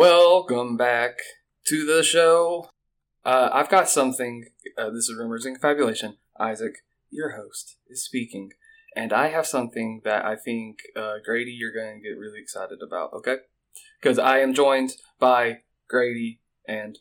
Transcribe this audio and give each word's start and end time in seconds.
Welcome 0.00 0.78
back 0.78 1.18
to 1.66 1.84
the 1.84 2.02
show. 2.02 2.70
Uh, 3.22 3.50
I've 3.52 3.68
got 3.68 3.86
something. 3.86 4.46
Uh, 4.78 4.88
this 4.88 5.10
is 5.10 5.14
Rumors 5.14 5.44
and 5.44 5.60
Confabulation. 5.60 6.16
Isaac, 6.38 6.76
your 7.10 7.32
host, 7.32 7.76
is 7.86 8.02
speaking. 8.02 8.48
And 8.96 9.12
I 9.12 9.28
have 9.28 9.46
something 9.46 10.00
that 10.04 10.24
I 10.24 10.36
think, 10.36 10.78
uh, 10.96 11.16
Grady, 11.22 11.50
you're 11.50 11.74
going 11.74 12.00
to 12.00 12.08
get 12.08 12.18
really 12.18 12.40
excited 12.40 12.78
about, 12.82 13.12
okay? 13.12 13.40
Because 14.00 14.18
I 14.18 14.38
am 14.38 14.54
joined 14.54 14.92
by 15.18 15.58
Grady 15.86 16.40
and 16.66 16.98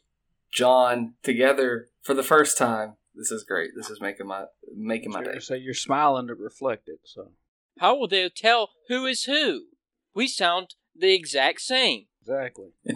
John 0.51 1.13
together 1.23 1.91
for 2.01 2.13
the 2.13 2.21
first 2.21 2.57
time. 2.57 2.97
This 3.15 3.31
is 3.31 3.45
great. 3.45 3.69
This 3.77 3.89
is 3.89 4.01
making 4.01 4.27
my 4.27 4.43
making 4.75 5.13
my 5.13 5.23
day. 5.23 5.39
So 5.39 5.53
you're 5.53 5.73
smiling 5.73 6.27
to 6.27 6.35
reflect 6.35 6.89
it. 6.89 6.99
So 7.05 7.31
How 7.79 7.97
will 7.97 8.09
they 8.09 8.27
tell 8.27 8.71
who 8.89 9.05
is 9.05 9.23
who? 9.23 9.67
We 10.13 10.27
sound 10.27 10.75
the 10.93 11.13
exact 11.15 11.61
same. 11.61 12.07
Exactly. 12.29 12.69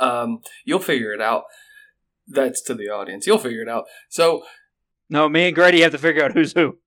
um, 0.00 0.40
you'll 0.64 0.78
figure 0.78 1.12
it 1.12 1.20
out. 1.20 1.44
That's 2.26 2.62
to 2.62 2.74
the 2.74 2.88
audience. 2.88 3.26
You'll 3.26 3.38
figure 3.38 3.62
it 3.62 3.68
out. 3.68 3.84
So, 4.08 4.42
No, 5.08 5.28
me 5.28 5.46
and 5.46 5.54
Grady 5.54 5.80
have 5.80 5.92
to 5.92 5.98
figure 5.98 6.24
out 6.24 6.32
who's 6.32 6.52
who. 6.52 6.78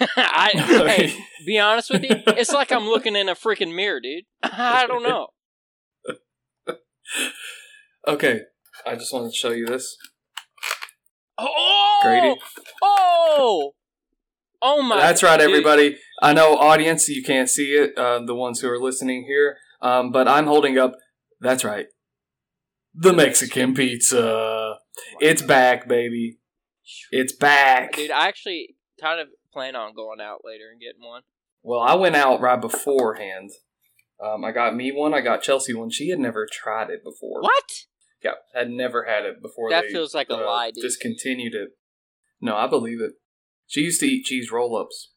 I 0.16 0.50
hey, 0.54 1.14
be 1.46 1.58
honest 1.58 1.90
with 1.90 2.02
you, 2.02 2.16
it's 2.26 2.52
like 2.52 2.70
I'm 2.70 2.84
looking 2.84 3.16
in 3.16 3.28
a 3.28 3.34
freaking 3.34 3.74
mirror, 3.74 4.00
dude. 4.00 4.24
I 4.42 4.86
don't 4.86 5.02
know. 5.02 5.28
okay, 8.06 8.42
I 8.86 8.94
just 8.94 9.12
wanted 9.12 9.30
to 9.30 9.36
show 9.36 9.50
you 9.50 9.66
this. 9.66 9.96
Oh, 11.38 12.00
Grady. 12.02 12.36
oh, 12.82 13.72
oh 14.62 14.82
my! 14.82 14.96
That's 14.96 15.22
right, 15.22 15.40
everybody. 15.40 15.98
I 16.22 16.32
know, 16.32 16.56
audience, 16.56 17.08
you 17.08 17.22
can't 17.22 17.48
see 17.48 17.72
it, 17.72 17.96
uh, 17.96 18.20
the 18.24 18.34
ones 18.34 18.60
who 18.60 18.68
are 18.68 18.78
listening 18.78 19.24
here, 19.26 19.56
um, 19.80 20.12
but 20.12 20.28
I'm 20.28 20.46
holding 20.46 20.78
up. 20.78 20.96
That's 21.40 21.64
right, 21.64 21.86
the 22.94 23.12
Mexican 23.12 23.74
pizza. 23.74 24.76
It's 25.20 25.42
back, 25.42 25.88
baby. 25.88 26.38
It's 27.10 27.32
back. 27.32 27.94
dude. 27.94 28.10
I 28.10 28.28
actually 28.28 28.76
kind 29.00 29.20
of 29.20 29.28
plan 29.52 29.76
on 29.76 29.94
going 29.94 30.20
out 30.20 30.40
later 30.44 30.64
and 30.70 30.80
getting 30.80 31.06
one. 31.06 31.22
Well, 31.62 31.80
I 31.80 31.94
went 31.94 32.16
out 32.16 32.40
right 32.40 32.60
beforehand. 32.60 33.50
Um, 34.22 34.44
I 34.44 34.52
got 34.52 34.74
me 34.74 34.92
one. 34.92 35.14
I 35.14 35.20
got 35.20 35.42
Chelsea 35.42 35.74
one. 35.74 35.90
She 35.90 36.10
had 36.10 36.18
never 36.18 36.46
tried 36.50 36.90
it 36.90 37.02
before. 37.02 37.40
What? 37.40 37.70
Yeah, 38.22 38.32
had 38.54 38.70
never 38.70 39.04
had 39.04 39.24
it 39.24 39.40
before. 39.40 39.70
That 39.70 39.84
they, 39.84 39.92
feels 39.92 40.14
like 40.14 40.28
a 40.28 40.34
uh, 40.34 40.44
lie, 40.44 40.70
dude. 40.70 40.82
Discontinued 40.82 41.54
it. 41.54 41.70
No, 42.40 42.56
I 42.56 42.66
believe 42.66 43.00
it. 43.00 43.12
She 43.70 43.82
used 43.82 44.00
to 44.00 44.06
eat 44.06 44.24
cheese 44.24 44.50
roll-ups. 44.50 45.12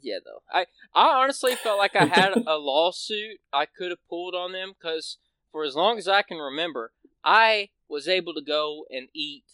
Yeah, 0.00 0.18
though. 0.24 0.42
I 0.52 0.66
I 0.92 1.22
honestly 1.22 1.54
felt 1.54 1.78
like 1.78 1.94
I 1.94 2.04
had 2.06 2.32
a 2.48 2.56
lawsuit 2.58 3.38
I 3.52 3.64
could 3.66 3.90
have 3.90 4.04
pulled 4.08 4.34
on 4.34 4.50
them 4.50 4.72
because 4.76 5.18
for 5.52 5.62
as 5.62 5.76
long 5.76 5.98
as 5.98 6.08
I 6.08 6.22
can 6.22 6.38
remember, 6.38 6.90
I 7.22 7.68
was 7.88 8.08
able 8.08 8.34
to 8.34 8.42
go 8.42 8.86
and 8.90 9.06
eat 9.14 9.44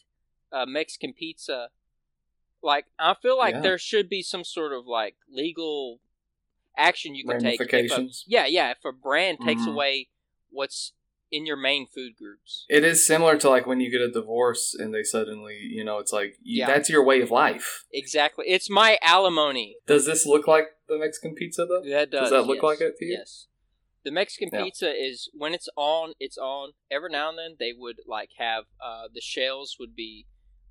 uh, 0.50 0.64
Mexican 0.64 1.12
pizza. 1.12 1.68
Like 2.62 2.86
I 2.98 3.12
feel 3.20 3.36
like 3.36 3.56
Yeah. 3.56 3.60
there 3.60 3.78
should 3.78 4.08
be 4.08 4.22
some 4.22 4.44
sort 4.44 4.72
of 4.72 4.86
like 4.86 5.16
legal 5.30 6.00
action 6.74 7.14
you 7.14 7.26
can 7.26 7.42
take. 7.42 7.60
If 7.60 7.90
a, 7.92 8.08
yeah, 8.26 8.46
yeah. 8.46 8.70
If 8.70 8.82
a 8.86 8.92
brand 8.92 9.40
takes 9.44 9.66
Mhm. 9.66 9.72
away 9.74 10.08
what's 10.48 10.94
in 11.30 11.46
your 11.46 11.56
main 11.56 11.86
food 11.86 12.16
groups. 12.16 12.64
It 12.68 12.84
is 12.84 13.06
similar 13.06 13.36
to 13.38 13.48
like 13.50 13.66
when 13.66 13.80
you 13.80 13.90
get 13.90 14.00
a 14.00 14.10
divorce 14.10 14.74
and 14.78 14.94
they 14.94 15.02
suddenly, 15.02 15.58
you 15.60 15.84
know, 15.84 15.98
it's 15.98 16.12
like 16.12 16.38
you, 16.42 16.60
Yeah. 16.60 16.66
that's 16.66 16.88
your 16.88 17.04
way 17.04 17.20
of 17.20 17.30
life. 17.30 17.84
Exactly. 17.92 18.46
It's 18.48 18.70
my 18.70 18.98
alimony. 19.02 19.76
Does 19.86 20.06
this 20.06 20.26
look 20.26 20.46
like 20.46 20.68
the 20.88 20.98
Mexican 20.98 21.34
pizza 21.34 21.66
though? 21.66 21.82
That 21.88 22.10
does. 22.10 22.22
Does 22.22 22.30
that 22.30 22.46
look 22.46 22.56
yes. 22.56 22.62
like 22.62 22.80
it 22.80 22.96
to 22.98 23.04
you? 23.04 23.16
Yes. 23.18 23.46
The 24.04 24.10
Mexican 24.10 24.48
Yeah. 24.52 24.64
pizza 24.64 24.90
is 24.90 25.28
when 25.34 25.52
it's 25.54 25.68
on, 25.76 26.14
it's 26.18 26.38
on. 26.38 26.72
Every 26.90 27.10
now 27.10 27.28
and 27.28 27.38
then 27.38 27.56
they 27.58 27.72
would 27.76 28.00
like 28.06 28.30
have 28.38 28.64
uh, 28.80 29.08
the 29.12 29.20
shells 29.20 29.76
would 29.78 29.94
be 29.94 30.26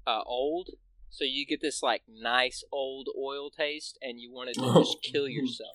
uh, 0.08 0.21
old, 0.25 0.71
so 1.10 1.23
you 1.23 1.45
get 1.45 1.61
this 1.61 1.83
like 1.83 2.04
nice 2.08 2.64
old 2.71 3.10
oil 3.17 3.49
taste, 3.49 3.98
and 4.02 4.20
you 4.20 4.31
wanted 4.31 4.55
to 4.55 4.73
just 4.73 4.98
kill 5.04 5.27
yourself 5.27 5.73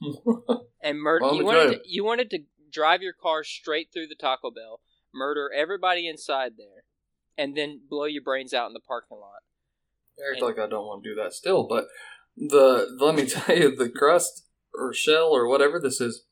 and 0.82 1.00
murder. 1.00 1.32
You 1.32 1.44
wanted 1.44 1.72
to, 1.72 1.80
you 1.88 2.04
wanted 2.04 2.30
to 2.30 2.40
drive 2.70 3.02
your 3.02 3.12
car 3.12 3.44
straight 3.44 3.88
through 3.92 4.08
the 4.08 4.14
Taco 4.14 4.50
Bell, 4.50 4.80
murder 5.14 5.50
everybody 5.54 6.08
inside 6.08 6.52
there, 6.56 6.84
and 7.36 7.56
then 7.56 7.80
blow 7.88 8.04
your 8.04 8.22
brains 8.22 8.52
out 8.54 8.68
in 8.68 8.74
the 8.74 8.80
parking 8.80 9.18
lot. 9.18 9.42
I 10.18 10.34
act 10.34 10.42
like 10.42 10.58
I 10.58 10.68
don't 10.68 10.86
want 10.86 11.04
to 11.04 11.10
do 11.10 11.14
that 11.16 11.32
still, 11.32 11.66
but 11.66 11.86
the 12.36 12.96
let 12.98 13.14
me 13.14 13.26
tell 13.28 13.56
you, 13.56 13.74
the 13.74 13.88
crust 13.88 14.44
or 14.74 14.92
shell 14.92 15.28
or 15.28 15.48
whatever 15.48 15.80
this 15.80 16.00
is, 16.00 16.24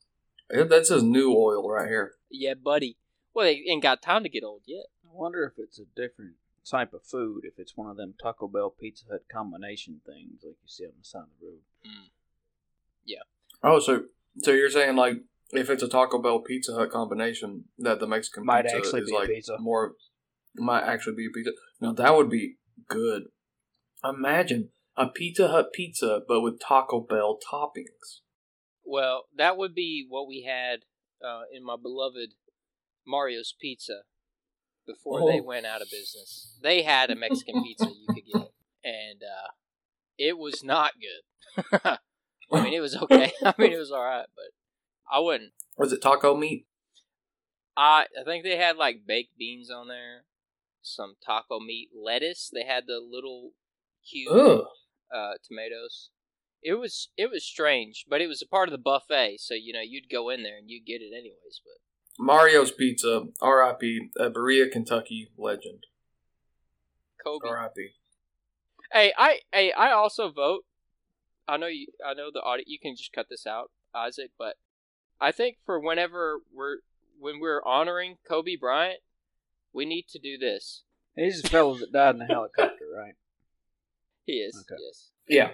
it, 0.49 0.69
that 0.69 0.87
says 0.87 1.03
new 1.03 1.33
oil 1.33 1.69
right 1.69 1.87
here. 1.87 2.13
Yeah, 2.29 2.53
buddy. 2.53 2.97
Well, 3.33 3.45
they 3.45 3.63
ain't 3.67 3.83
got 3.83 4.01
time 4.01 4.23
to 4.23 4.29
get 4.29 4.43
old 4.43 4.61
yet. 4.65 4.85
I 5.05 5.09
wonder 5.13 5.45
if 5.45 5.61
it's 5.61 5.79
a 5.79 5.85
different 5.95 6.33
type 6.69 6.93
of 6.93 7.03
food. 7.03 7.41
If 7.43 7.59
it's 7.59 7.77
one 7.77 7.89
of 7.89 7.97
them 7.97 8.15
Taco 8.21 8.47
Bell 8.47 8.73
Pizza 8.77 9.05
Hut 9.09 9.23
combination 9.31 10.01
things 10.05 10.41
like 10.43 10.55
you 10.61 10.67
see 10.67 10.85
on 10.85 10.91
the 10.99 11.05
side 11.05 11.21
of 11.21 11.27
the 11.39 11.47
road. 11.47 11.59
Yeah. 13.05 13.23
Oh, 13.63 13.79
so 13.79 14.03
so 14.39 14.51
you're 14.51 14.69
saying 14.69 14.95
like 14.95 15.17
if 15.51 15.69
it's 15.69 15.83
a 15.83 15.87
Taco 15.87 16.21
Bell 16.21 16.39
Pizza 16.39 16.73
Hut 16.73 16.91
combination, 16.91 17.65
that 17.77 17.99
the 17.99 18.07
Mexican 18.07 18.45
Might 18.45 18.63
pizza 18.65 18.77
actually 18.77 19.01
is 19.01 19.09
be 19.09 19.15
a 19.15 19.19
like 19.19 19.29
pizza. 19.29 19.57
more 19.59 19.93
might 20.55 20.83
actually 20.83 21.15
be 21.15 21.27
a 21.27 21.29
pizza. 21.33 21.51
No, 21.79 21.93
that 21.93 22.15
would 22.15 22.29
be 22.29 22.55
good. 22.89 23.23
Imagine 24.03 24.69
a 24.95 25.07
Pizza 25.07 25.47
Hut 25.49 25.67
pizza, 25.73 26.21
but 26.27 26.41
with 26.41 26.59
Taco 26.59 26.99
Bell 26.99 27.37
toppings. 27.51 28.21
Well, 28.83 29.25
that 29.35 29.57
would 29.57 29.75
be 29.75 30.05
what 30.07 30.27
we 30.27 30.43
had 30.47 30.79
uh, 31.25 31.41
in 31.53 31.63
my 31.63 31.75
beloved 31.81 32.31
Mario's 33.05 33.53
Pizza 33.59 34.01
before 34.85 35.19
they 35.31 35.39
Oh. 35.39 35.43
went 35.43 35.65
out 35.65 35.81
of 35.81 35.89
business. 35.91 36.57
They 36.63 36.81
had 36.83 37.11
a 37.11 37.15
Mexican 37.15 37.61
pizza 37.63 37.85
you 37.87 38.07
could 38.07 38.23
get, 38.33 38.51
and 38.83 39.21
uh, 39.23 39.51
it 40.17 40.37
was 40.37 40.63
not 40.63 40.93
good. 40.99 41.63
I 42.51 42.63
mean, 42.63 42.73
it 42.73 42.79
was 42.79 42.95
okay. 42.95 43.31
I 43.43 43.53
mean, 43.57 43.73
it 43.73 43.77
was 43.79 43.91
all 43.91 44.03
right, 44.03 44.25
but 44.35 44.45
I 45.11 45.19
wouldn't. 45.19 45.53
Was 45.77 45.93
it 45.93 46.01
taco 46.01 46.35
meat? 46.35 46.65
I 47.75 48.05
I 48.19 48.23
think 48.23 48.43
they 48.43 48.57
had 48.57 48.77
like 48.77 49.05
baked 49.07 49.37
beans 49.37 49.69
on 49.69 49.87
there, 49.87 50.25
some 50.81 51.15
taco 51.25 51.59
meat, 51.59 51.89
lettuce. 51.95 52.49
They 52.51 52.65
had 52.65 52.85
the 52.87 52.99
little 52.99 53.51
cube 54.09 54.65
uh, 55.13 55.33
tomatoes. 55.47 56.09
It 56.63 56.73
was 56.73 57.09
it 57.15 57.29
was 57.29 57.45
strange, 57.45 58.05
but 58.09 58.21
it 58.21 58.27
was 58.27 58.41
a 58.41 58.47
part 58.47 58.67
of 58.67 58.71
the 58.71 58.77
buffet, 58.77 59.37
so 59.39 59.53
you 59.53 59.73
know 59.73 59.81
you'd 59.81 60.09
go 60.09 60.29
in 60.29 60.43
there 60.43 60.57
and 60.57 60.69
you'd 60.69 60.85
get 60.85 61.01
it 61.01 61.13
anyways. 61.13 61.61
But 61.63 62.23
Mario's 62.23 62.71
Pizza, 62.71 63.25
R.I.P. 63.41 64.09
A 64.19 64.29
Berea, 64.29 64.69
Kentucky 64.69 65.31
legend. 65.37 65.85
Kobe, 67.23 67.47
R.I.P. 67.47 67.89
hey, 68.91 69.13
I 69.17 69.39
hey, 69.51 69.71
I 69.71 69.91
also 69.91 70.31
vote. 70.31 70.63
I 71.47 71.57
know 71.57 71.67
you. 71.67 71.87
I 72.05 72.15
know 72.15 72.29
the 72.33 72.39
audit. 72.39 72.67
You 72.67 72.79
can 72.79 72.95
just 72.95 73.13
cut 73.13 73.27
this 73.29 73.45
out, 73.45 73.69
Isaac. 73.95 74.31
But 74.37 74.55
I 75.19 75.31
think 75.31 75.57
for 75.65 75.79
whenever 75.79 76.39
we're 76.53 76.77
when 77.19 77.39
we're 77.39 77.63
honoring 77.65 78.17
Kobe 78.27 78.55
Bryant, 78.55 78.99
we 79.73 79.85
need 79.85 80.07
to 80.09 80.19
do 80.19 80.37
this. 80.37 80.83
He's 81.15 81.41
the 81.41 81.49
fellow 81.49 81.75
that 81.77 81.91
died 81.91 82.15
in 82.15 82.19
the 82.19 82.25
helicopter, 82.25 82.85
right? 82.95 83.15
He 84.25 84.33
is 84.33 84.65
Okay. 84.69 84.79
yes. 84.81 85.09
Yeah. 85.27 85.51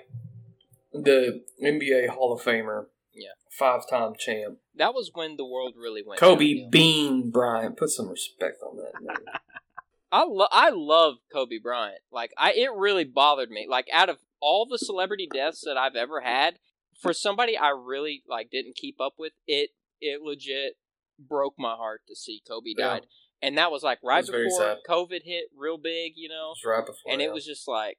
The 0.92 1.44
NBA 1.64 2.10
Hall 2.10 2.34
of 2.34 2.42
Famer. 2.42 2.88
Yeah. 3.14 3.30
Five 3.50 3.88
time 3.90 4.14
champ. 4.18 4.58
That 4.76 4.94
was 4.94 5.12
when 5.14 5.38
the 5.38 5.46
world 5.46 5.76
really 5.78 6.04
went. 6.06 6.20
Kobe 6.20 6.54
downhill. 6.54 6.70
Bean 6.70 7.32
Bryant. 7.32 7.78
Put 7.78 7.90
some 7.90 8.10
respect 8.10 8.58
on 8.62 8.78
that. 8.78 9.20
I 10.12 10.24
lo- 10.26 10.48
I 10.52 10.70
love 10.72 11.16
Kobe 11.32 11.58
Bryant. 11.58 12.00
Like 12.12 12.32
I, 12.38 12.54
it 12.54 12.72
really 12.76 13.04
bothered 13.06 13.50
me. 13.50 13.66
Like 13.70 13.88
out 13.94 14.10
of 14.10 14.18
all 14.40 14.66
the 14.66 14.78
celebrity 14.78 15.28
deaths 15.32 15.62
that 15.66 15.78
I've 15.78 15.96
ever 15.96 16.22
had, 16.22 16.56
for 17.04 17.14
somebody 17.14 17.56
I 17.58 17.70
really 17.70 18.24
like 18.28 18.50
didn't 18.50 18.76
keep 18.76 19.00
up 19.00 19.14
with, 19.20 19.34
it 19.48 19.70
it 20.02 20.22
legit 20.24 20.74
broke 21.20 21.54
my 21.60 21.76
heart 21.76 22.02
to 22.08 22.16
see 22.16 22.42
Kobe 22.48 22.74
Yeah. 22.76 22.88
died. 22.88 23.06
And 23.42 23.58
that 23.58 23.72
was 23.72 23.84
like 23.84 24.00
right 24.04 24.22
was 24.24 24.30
before 24.32 24.50
sad. 24.58 24.78
COVID 24.90 25.22
hit 25.24 25.46
real 25.56 25.78
big, 25.78 26.14
you 26.16 26.30
know. 26.30 26.52
It 26.56 26.58
was 26.58 26.66
right 26.66 26.86
before. 26.86 27.12
And 27.12 27.22
it 27.22 27.32
was 27.32 27.46
just 27.46 27.68
like, 27.68 27.98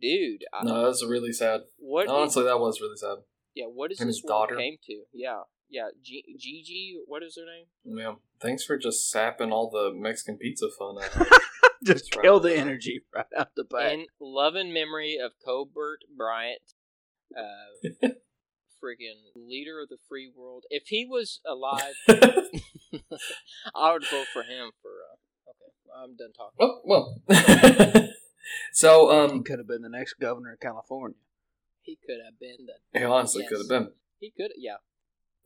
dude, 0.00 0.44
I- 0.52 0.62
No, 0.64 0.82
that 0.82 0.88
was 0.88 1.04
really 1.04 1.32
sad. 1.32 1.62
What 1.78 2.06
Honestly, 2.08 2.44
that 2.44 2.60
was 2.60 2.80
really 2.80 2.96
sad. 2.96 3.18
yeah, 3.54 3.64
what 3.64 3.90
is 3.92 4.00
and 4.00 4.08
this 4.08 4.16
his 4.18 4.22
daughter. 4.24 4.56
came 4.56 4.76
to? 4.86 5.02
Yeah, 5.12 5.42
yeah, 5.70 5.88
G- 6.02 6.36
Gigi, 6.38 6.98
what 7.06 7.22
is 7.22 7.36
her 7.36 7.44
name? 7.46 7.98
Yeah. 7.98 8.14
Thanks 8.40 8.62
for 8.64 8.76
just 8.78 9.10
sapping 9.10 9.52
all 9.52 9.70
the 9.70 9.90
Mexican 9.92 10.36
pizza 10.38 10.66
fun 10.78 10.96
out. 11.02 11.10
Just 11.84 12.06
That's 12.06 12.16
right. 12.16 12.22
kill 12.24 12.40
the 12.40 12.56
energy 12.56 13.02
right 13.14 13.26
out 13.36 13.54
the 13.54 13.62
back. 13.64 13.92
In 13.92 14.06
love 14.20 14.56
and 14.56 14.74
memory 14.74 15.16
of 15.16 15.32
Colbert 15.44 16.00
Bryant, 16.14 16.60
uh, 17.38 18.08
friggin' 18.82 19.32
leader 19.34 19.80
of 19.82 19.88
the 19.88 19.98
free 20.08 20.30
world. 20.34 20.64
If 20.70 20.84
he 20.86 21.04
was 21.06 21.40
alive, 21.46 21.94
I 23.74 23.92
would 23.92 24.04
vote 24.10 24.26
for 24.32 24.42
him 24.42 24.70
for. 24.82 24.90
Uh, 24.90 25.50
okay, 25.50 25.72
I'm 25.96 26.16
done 26.16 26.32
talking. 26.36 26.58
oh, 26.60 26.80
well. 26.84 27.22
so, 28.72 29.10
um, 29.10 29.32
he 29.38 29.42
could 29.42 29.58
have 29.58 29.68
been 29.68 29.82
the 29.82 29.88
next 29.88 30.14
governor 30.20 30.52
of 30.52 30.60
California. 30.60 31.16
He 31.82 31.98
could 32.06 32.18
have 32.24 32.38
been 32.38 32.66
the. 32.66 32.98
he 32.98 33.04
honestly 33.04 33.42
Yes. 33.42 33.48
could 33.50 33.58
have 33.60 33.68
been. 33.68 33.92
He 34.20 34.30
could, 34.36 34.52
yeah. 34.56 34.76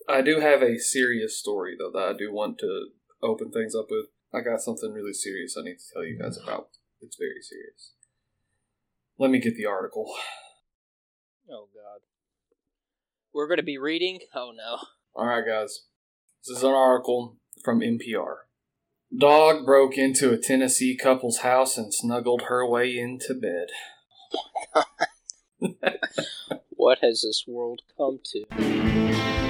I 0.08 0.22
do 0.22 0.40
have 0.40 0.62
a 0.62 0.78
serious 0.78 1.38
story 1.38 1.76
though 1.78 1.90
that 1.92 2.08
I 2.08 2.12
do 2.16 2.32
want 2.32 2.58
to 2.58 2.88
open 3.22 3.50
things 3.52 3.74
up 3.74 3.86
with. 3.90 4.06
I 4.34 4.40
got 4.40 4.60
something 4.60 4.92
really 4.92 5.12
serious 5.12 5.56
I 5.56 5.62
need 5.62 5.78
to 5.78 5.92
tell 5.92 6.04
you 6.04 6.18
guys 6.18 6.38
about. 6.42 6.70
It's 7.00 7.16
very 7.16 7.40
serious. 7.42 7.92
Let 9.18 9.30
me 9.30 9.38
get 9.38 9.54
the 9.56 9.66
article. 9.66 10.12
Oh 11.50 11.68
God. 11.74 12.00
We're 13.34 13.48
going 13.48 13.58
to 13.58 13.62
be 13.62 13.78
reading. 13.78 14.20
Oh 14.34 14.52
no. 14.56 14.78
All 15.14 15.26
right, 15.26 15.44
guys. 15.46 15.86
This 16.46 16.58
is 16.58 16.62
an 16.62 16.72
article 16.72 17.36
from 17.64 17.80
NPR. 17.80 18.36
Dog 19.16 19.64
broke 19.66 19.96
into 19.96 20.32
a 20.32 20.38
Tennessee 20.38 20.96
couple's 20.96 21.38
house 21.38 21.76
and 21.76 21.92
snuggled 21.92 22.42
her 22.48 22.66
way 22.66 22.96
into 22.96 23.34
bed. 23.34 23.68
What 26.82 26.98
has 27.00 27.20
this 27.20 27.44
world 27.46 27.82
come 27.96 28.18
to? 28.32 29.41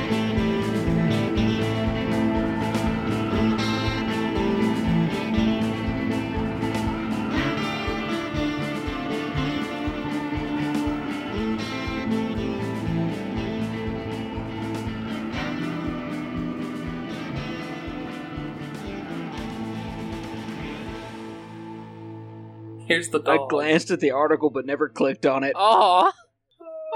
Here's 22.93 23.09
the 23.09 23.23
I 23.27 23.39
glanced 23.49 23.91
at 23.91 24.01
the 24.01 24.11
article 24.11 24.51
but 24.51 24.67
never 24.67 24.89
clicked 24.89 25.27
on 25.27 25.45
it. 25.45 25.55
Aw. 25.57 26.13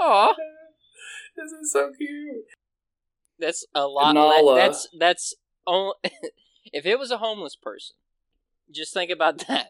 Aw. 0.01 0.35
This 1.35 1.51
is 1.51 1.71
so 1.71 1.91
cute. 1.95 2.45
That's 3.37 3.63
a 3.75 3.85
lot. 3.85 4.13
Nala. 4.13 4.41
le- 4.43 4.55
that's 4.55 4.87
that's 4.97 5.35
only 5.67 5.93
if 6.73 6.83
it 6.83 6.97
was 6.97 7.11
a 7.11 7.19
homeless 7.19 7.55
person. 7.55 7.95
Just 8.73 8.91
think 8.91 9.11
about 9.11 9.37
that. 9.47 9.69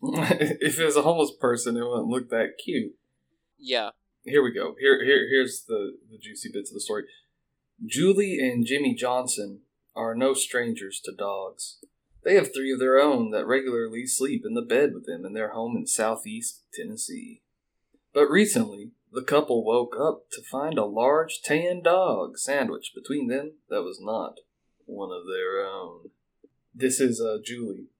if 0.00 0.78
it 0.78 0.84
was 0.84 0.96
a 0.96 1.02
homeless 1.02 1.32
person, 1.40 1.76
it 1.76 1.84
wouldn't 1.84 2.06
look 2.06 2.30
that 2.30 2.52
cute. 2.64 2.94
Yeah. 3.58 3.90
Here 4.24 4.42
we 4.42 4.52
go. 4.52 4.74
Here, 4.78 5.04
here, 5.04 5.26
here's 5.28 5.64
the, 5.66 5.96
the 6.10 6.18
juicy 6.18 6.50
bits 6.52 6.70
of 6.70 6.74
the 6.74 6.80
story. 6.80 7.04
Julie 7.84 8.38
and 8.38 8.64
Jimmy 8.64 8.94
Johnson 8.94 9.60
are 9.94 10.14
no 10.14 10.34
strangers 10.34 11.00
to 11.04 11.12
dogs. 11.12 11.78
They 12.26 12.34
have 12.34 12.52
three 12.52 12.72
of 12.72 12.80
their 12.80 12.98
own 12.98 13.30
that 13.30 13.46
regularly 13.46 14.04
sleep 14.04 14.42
in 14.44 14.54
the 14.54 14.60
bed 14.60 14.92
with 14.92 15.06
them 15.06 15.24
in 15.24 15.32
their 15.32 15.50
home 15.50 15.76
in 15.76 15.86
southeast 15.86 16.64
Tennessee. 16.74 17.42
But 18.12 18.28
recently, 18.28 18.90
the 19.12 19.22
couple 19.22 19.64
woke 19.64 19.94
up 19.96 20.28
to 20.32 20.42
find 20.42 20.76
a 20.76 20.86
large 20.86 21.40
tan 21.40 21.82
dog 21.84 22.36
sandwiched 22.36 22.96
between 22.96 23.28
them 23.28 23.52
that 23.70 23.84
was 23.84 24.00
not 24.02 24.40
one 24.86 25.10
of 25.12 25.28
their 25.28 25.64
own. 25.64 26.10
This 26.74 27.00
is 27.00 27.20
uh, 27.20 27.38
Julie. 27.44 27.90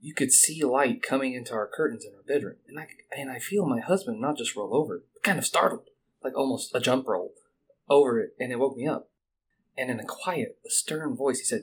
You 0.00 0.12
could 0.12 0.32
see 0.32 0.64
light 0.64 1.00
coming 1.00 1.34
into 1.34 1.54
our 1.54 1.70
curtains 1.72 2.04
in 2.04 2.16
our 2.16 2.24
bedroom, 2.24 2.56
and 2.66 2.80
I 2.80 2.88
and 3.16 3.30
I 3.30 3.38
feel 3.38 3.64
my 3.64 3.78
husband 3.78 4.20
not 4.20 4.38
just 4.38 4.56
roll 4.56 4.74
over, 4.74 5.04
but 5.14 5.22
kind 5.22 5.38
of 5.38 5.46
startled, 5.46 5.88
like 6.24 6.36
almost 6.36 6.74
a 6.74 6.80
jump 6.80 7.06
roll 7.06 7.34
over 7.88 8.18
it, 8.18 8.34
and 8.40 8.50
it 8.50 8.58
woke 8.58 8.76
me 8.76 8.88
up. 8.88 9.08
And 9.78 9.88
in 9.88 10.00
a 10.00 10.04
quiet, 10.04 10.58
stern 10.66 11.16
voice, 11.16 11.38
he 11.38 11.44
said, 11.44 11.62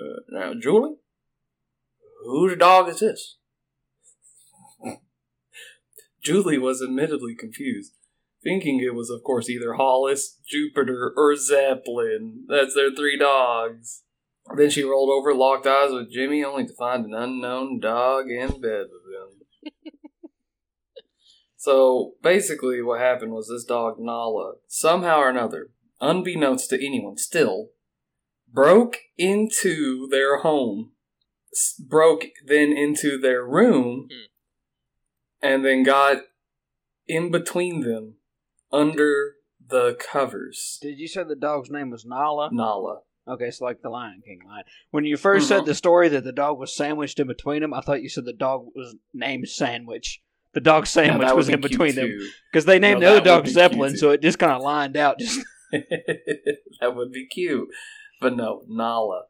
uh, 0.00 0.20
"Now, 0.28 0.54
Julie, 0.54 0.96
whose 2.24 2.56
dog 2.56 2.88
is 2.88 3.00
this?" 3.00 3.36
Julie 6.22 6.58
was 6.58 6.82
admittedly 6.82 7.34
confused, 7.34 7.94
thinking 8.42 8.80
it 8.80 8.94
was, 8.94 9.10
of 9.10 9.22
course, 9.22 9.48
either 9.48 9.74
Hollis, 9.74 10.38
Jupiter, 10.46 11.12
or 11.16 11.36
Zeppelin. 11.36 12.44
That's 12.48 12.74
their 12.74 12.94
three 12.94 13.18
dogs. 13.18 14.02
Then 14.56 14.70
she 14.70 14.82
rolled 14.82 15.10
over, 15.10 15.34
locked 15.34 15.66
eyes 15.66 15.92
with 15.92 16.12
Jimmy, 16.12 16.42
only 16.42 16.66
to 16.66 16.74
find 16.74 17.04
an 17.04 17.14
unknown 17.14 17.78
dog 17.78 18.30
in 18.30 18.60
bed 18.60 18.86
with 18.90 19.72
him. 19.72 19.72
so 21.56 22.14
basically, 22.22 22.82
what 22.82 23.00
happened 23.00 23.32
was 23.32 23.48
this 23.48 23.64
dog, 23.64 23.96
Nala, 23.98 24.54
somehow 24.66 25.18
or 25.18 25.28
another, 25.28 25.70
unbeknownst 26.00 26.70
to 26.70 26.84
anyone, 26.84 27.16
still 27.16 27.68
broke 28.52 28.98
into 29.16 30.06
their 30.08 30.38
home, 30.38 30.92
s- 31.52 31.74
broke 31.78 32.26
then 32.46 32.72
into 32.72 33.18
their 33.18 33.44
room, 33.44 34.08
Hmm. 34.10 34.26
and 35.42 35.64
then 35.64 35.82
got 35.82 36.22
in 37.06 37.30
between 37.30 37.80
them 37.80 38.16
under 38.72 39.36
the 39.64 39.94
covers. 40.00 40.78
Did 40.82 40.98
you 40.98 41.06
say 41.08 41.22
the 41.24 41.36
dog's 41.36 41.70
name 41.70 41.90
was 41.90 42.04
Nala? 42.04 42.50
Nala. 42.52 43.00
Okay, 43.28 43.44
it's 43.46 43.60
like 43.60 43.82
the 43.82 43.90
Lion 43.90 44.22
King 44.24 44.40
line. 44.46 44.64
When 44.90 45.04
you 45.04 45.16
1st 45.16 45.44
Mhm. 45.44 45.48
said 45.48 45.64
the 45.66 45.74
story 45.74 46.08
that 46.08 46.24
the 46.24 46.32
dog 46.32 46.58
was 46.58 46.74
sandwiched 46.74 47.20
in 47.20 47.28
between 47.28 47.60
them, 47.62 47.72
I 47.74 47.80
thought 47.80 48.02
you 48.02 48.08
said 48.08 48.24
the 48.24 48.32
dog 48.32 48.66
was 48.74 48.96
named 49.12 49.48
Sandwich. 49.48 50.20
The 50.52 50.60
dog 50.60 50.86
sandwich 50.88 51.28
that 51.28 51.36
was 51.36 51.46
would 51.46 51.54
in 51.54 51.60
be 51.60 51.68
cute, 51.68 51.78
between 51.78 51.94
them 51.94 52.18
because 52.50 52.64
they 52.64 52.80
named 52.80 53.00
No, 53.00 53.10
the 53.12 53.16
other 53.18 53.24
dog 53.24 53.44
be 53.44 53.50
Zeppelin, 53.50 53.90
cute, 53.90 54.00
so 54.00 54.10
it 54.10 54.20
just 54.20 54.40
kind 54.40 54.50
of 54.50 54.62
lined 54.62 54.96
out. 54.96 55.20
Just 55.20 55.38
that 55.72 56.96
would 56.96 57.12
be 57.12 57.26
cute. 57.28 57.68
But 58.20 58.36
no, 58.36 58.62
Nala. 58.68 59.24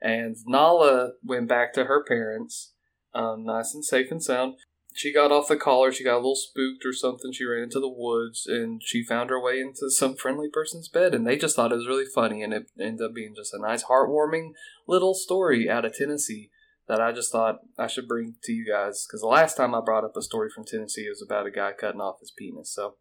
And 0.00 0.36
Nala 0.46 1.12
went 1.22 1.48
back 1.48 1.72
to 1.74 1.84
her 1.84 2.04
parents, 2.04 2.72
um, 3.14 3.44
nice 3.44 3.72
and 3.72 3.84
safe 3.84 4.10
and 4.10 4.22
sound. 4.22 4.54
She 4.94 5.14
got 5.14 5.32
off 5.32 5.48
the 5.48 5.56
collar, 5.56 5.90
she 5.90 6.04
got 6.04 6.16
a 6.16 6.16
little 6.16 6.36
spooked 6.36 6.84
or 6.84 6.92
something. 6.92 7.32
She 7.32 7.46
ran 7.46 7.62
into 7.62 7.80
the 7.80 7.88
woods 7.88 8.46
and 8.46 8.82
she 8.84 9.02
found 9.02 9.30
her 9.30 9.40
way 9.40 9.58
into 9.58 9.90
some 9.90 10.16
friendly 10.16 10.48
person's 10.52 10.88
bed. 10.88 11.14
And 11.14 11.26
they 11.26 11.36
just 11.36 11.56
thought 11.56 11.72
it 11.72 11.76
was 11.76 11.88
really 11.88 12.04
funny. 12.04 12.42
And 12.42 12.52
it 12.52 12.66
ended 12.78 13.06
up 13.06 13.14
being 13.14 13.34
just 13.34 13.54
a 13.54 13.58
nice, 13.58 13.84
heartwarming 13.84 14.50
little 14.86 15.14
story 15.14 15.70
out 15.70 15.86
of 15.86 15.94
Tennessee 15.94 16.50
that 16.88 17.00
I 17.00 17.12
just 17.12 17.32
thought 17.32 17.60
I 17.78 17.86
should 17.86 18.06
bring 18.06 18.34
to 18.42 18.52
you 18.52 18.66
guys. 18.70 19.06
Because 19.06 19.22
the 19.22 19.28
last 19.28 19.56
time 19.56 19.74
I 19.74 19.80
brought 19.80 20.04
up 20.04 20.16
a 20.16 20.22
story 20.22 20.50
from 20.54 20.64
Tennessee, 20.64 21.06
it 21.06 21.10
was 21.10 21.24
about 21.24 21.46
a 21.46 21.50
guy 21.50 21.72
cutting 21.72 22.00
off 22.00 22.20
his 22.20 22.32
penis. 22.36 22.74
So. 22.74 22.96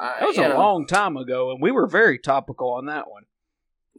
I, 0.00 0.20
that 0.20 0.26
was 0.26 0.38
a 0.38 0.48
know, 0.48 0.58
long 0.58 0.86
time 0.86 1.16
ago, 1.16 1.50
and 1.50 1.60
we 1.60 1.72
were 1.72 1.88
very 1.88 2.20
topical 2.20 2.70
on 2.70 2.86
that 2.86 3.10
one. 3.10 3.24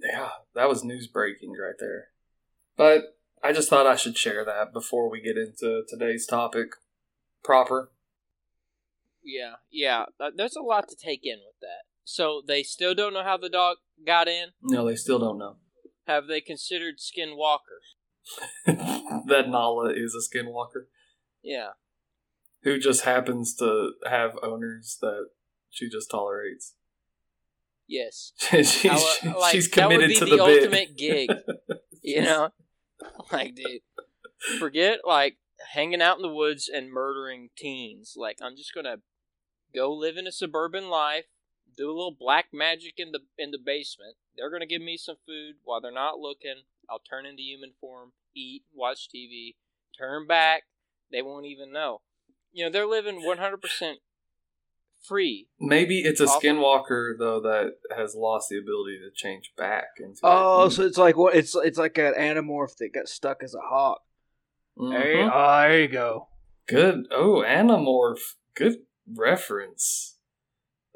Yeah, 0.02 0.30
that 0.56 0.70
was 0.70 0.84
news 0.84 1.08
breaking 1.08 1.52
right 1.52 1.76
there. 1.80 2.08
But 2.78 3.18
I 3.44 3.52
just 3.54 3.70
thought 3.70 3.88
I 3.88 3.96
should 3.96 4.18
share 4.18 4.46
that 4.46 4.74
before 4.74 5.10
we 5.10 5.22
get 5.22 5.38
into 5.38 5.84
today's 5.88 6.26
topic 6.26 6.70
proper. 7.44 7.92
Yeah. 9.24 9.56
Yeah. 9.72 10.06
Uh, 10.20 10.32
There's 10.36 10.56
a 10.56 10.62
lot 10.62 10.88
to 10.90 10.96
take 10.96 11.22
in 11.24 11.40
with 11.46 11.60
that. 11.62 11.84
So 12.04 12.42
they 12.46 12.64
still 12.64 12.96
don't 12.96 13.14
know 13.14 13.24
how 13.24 13.38
the 13.38 13.50
dog 13.50 13.78
got 14.06 14.28
in. 14.28 14.48
No, 14.62 14.86
they 14.86 14.96
still 14.96 15.20
don't 15.20 15.38
know 15.38 15.58
Have 16.08 16.28
they 16.28 16.42
considered 16.42 16.96
Skinwalker? 16.98 17.80
that 18.66 19.46
Nala 19.50 19.92
is 19.94 20.16
a 20.16 20.38
skinwalker 20.38 20.86
Yeah. 21.42 21.70
who 22.64 22.78
just 22.80 23.04
happens 23.04 23.56
to 23.56 23.92
have 24.08 24.38
owners 24.44 24.98
that 25.02 25.30
she 25.70 25.90
just 25.90 26.12
tolerates. 26.12 26.76
Yes. 27.90 28.34
she's, 28.38 28.86
I 28.86 28.96
wa- 28.96 29.32
uh, 29.32 29.40
like, 29.40 29.52
she's 29.52 29.70
that 29.72 29.90
would 29.90 29.96
committed 29.96 30.10
be 30.10 30.16
to 30.20 30.26
the, 30.26 30.36
the, 30.38 30.44
ultimate 30.44 30.96
gig. 30.96 31.30
You 32.02 32.22
know, 32.22 32.50
like 33.32 33.56
dude, 33.56 33.82
forget 34.58 35.02
like 35.06 35.36
hanging 35.74 36.02
out 36.02 36.16
in 36.16 36.22
the 36.22 36.34
woods 36.34 36.70
and 36.74 36.90
murdering 36.90 37.50
teens. 37.58 38.14
Like 38.16 38.38
I'm 38.42 38.56
just 38.56 38.74
gonna 38.74 38.98
go 39.76 39.94
live 39.94 40.16
in 40.16 40.26
a 40.26 40.32
suburban 40.32 40.90
life, 40.90 41.26
do 41.78 41.88
a 41.88 41.94
little 41.94 42.16
black 42.18 42.48
magic 42.54 42.94
in 42.98 43.12
the 43.12 43.20
in 43.38 43.52
the 43.52 43.60
basement. 43.64 44.16
They're 44.36 44.50
gonna 44.50 44.66
give 44.66 44.82
me 44.82 44.96
some 44.96 45.18
food 45.28 45.56
while 45.64 45.82
they're 45.82 45.92
not 45.92 46.20
looking. 46.20 46.64
I'll 46.90 47.00
turn 47.00 47.26
into 47.26 47.44
human 47.44 47.74
form, 47.80 48.14
eat, 48.34 48.64
watch 48.74 49.10
TV, 49.14 49.56
turn 49.96 50.26
back. 50.26 50.64
They 51.12 51.22
won't 51.22 51.46
even 51.46 51.72
know. 51.72 52.02
You 52.52 52.66
know, 52.66 52.72
they're 52.72 52.88
living 52.88 53.22
100% 53.22 53.94
free. 55.08 55.48
Maybe 55.60 56.00
it's 56.00 56.20
a 56.22 56.26
Awful. 56.26 56.42
skinwalker 56.42 57.14
though 57.18 57.40
that 57.42 57.74
has 57.96 58.16
lost 58.16 58.50
the 58.50 58.58
ability 58.58 59.00
to 59.00 59.12
change 59.14 59.52
back 59.58 59.86
into. 60.00 60.20
Oh, 60.24 60.60
human. 60.62 60.72
so 60.72 60.84
it's 60.84 60.98
like 60.98 61.18
what? 61.18 61.36
It's 61.36 61.56
it's 61.56 61.78
like 61.78 61.98
an 61.98 62.14
Animorph 62.14 62.76
that 62.78 62.94
got 62.94 63.08
stuck 63.08 63.44
as 63.44 63.54
a 63.56 63.60
hawk. 63.62 64.02
Hey, 64.78 64.84
Mhm. 65.18 65.32
oh, 65.34 65.62
there 65.62 65.82
you 65.82 65.88
go. 65.88 66.28
Good. 66.68 67.08
Oh, 67.12 67.44
Animorph. 67.46 68.36
Good 68.56 68.84
reference. 69.14 70.18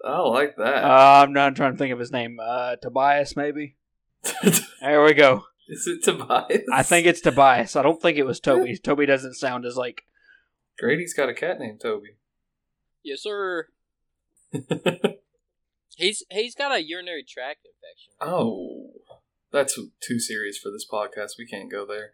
I 0.06 0.20
like 0.20 0.56
that. 0.58 0.84
Uh, 0.84 1.24
I'm 1.24 1.34
not 1.34 1.56
trying 1.56 1.72
to 1.74 1.78
think 1.78 1.94
of 1.94 2.00
his 2.00 2.12
name. 2.12 2.38
Uh, 2.42 2.76
Tobias, 2.76 3.36
maybe. 3.36 3.78
There 4.82 5.02
we 5.04 5.14
go. 5.14 5.46
Is 5.70 5.88
it 5.88 6.04
Tobias? 6.04 6.64
I 6.72 6.84
think 6.84 7.08
it's 7.08 7.22
Tobias. 7.22 7.76
I 7.78 7.84
don't 7.84 8.02
think 8.02 8.18
it 8.18 8.26
was 8.26 8.42
Toby. 8.42 8.78
Toby 8.84 9.06
doesn't 9.06 9.36
sound 9.36 9.66
as 9.66 9.78
like. 9.78 10.02
Grady's 10.78 11.14
got 11.14 11.30
a 11.30 11.34
cat 11.34 11.58
named 11.60 11.80
Toby. 11.82 12.18
Yes, 13.02 13.22
sir. 13.24 13.68
He's 15.96 16.24
he's 16.32 16.56
got 16.56 16.74
a 16.76 16.84
urinary 16.84 17.24
tract 17.28 17.60
infection. 17.66 18.14
oh, 18.20 18.92
that's 19.52 19.76
too 20.02 20.20
serious 20.20 20.58
for 20.58 20.72
this 20.72 20.88
podcast. 20.92 21.34
We 21.38 21.46
can't 21.46 21.72
go 21.72 21.86
there. 21.86 22.12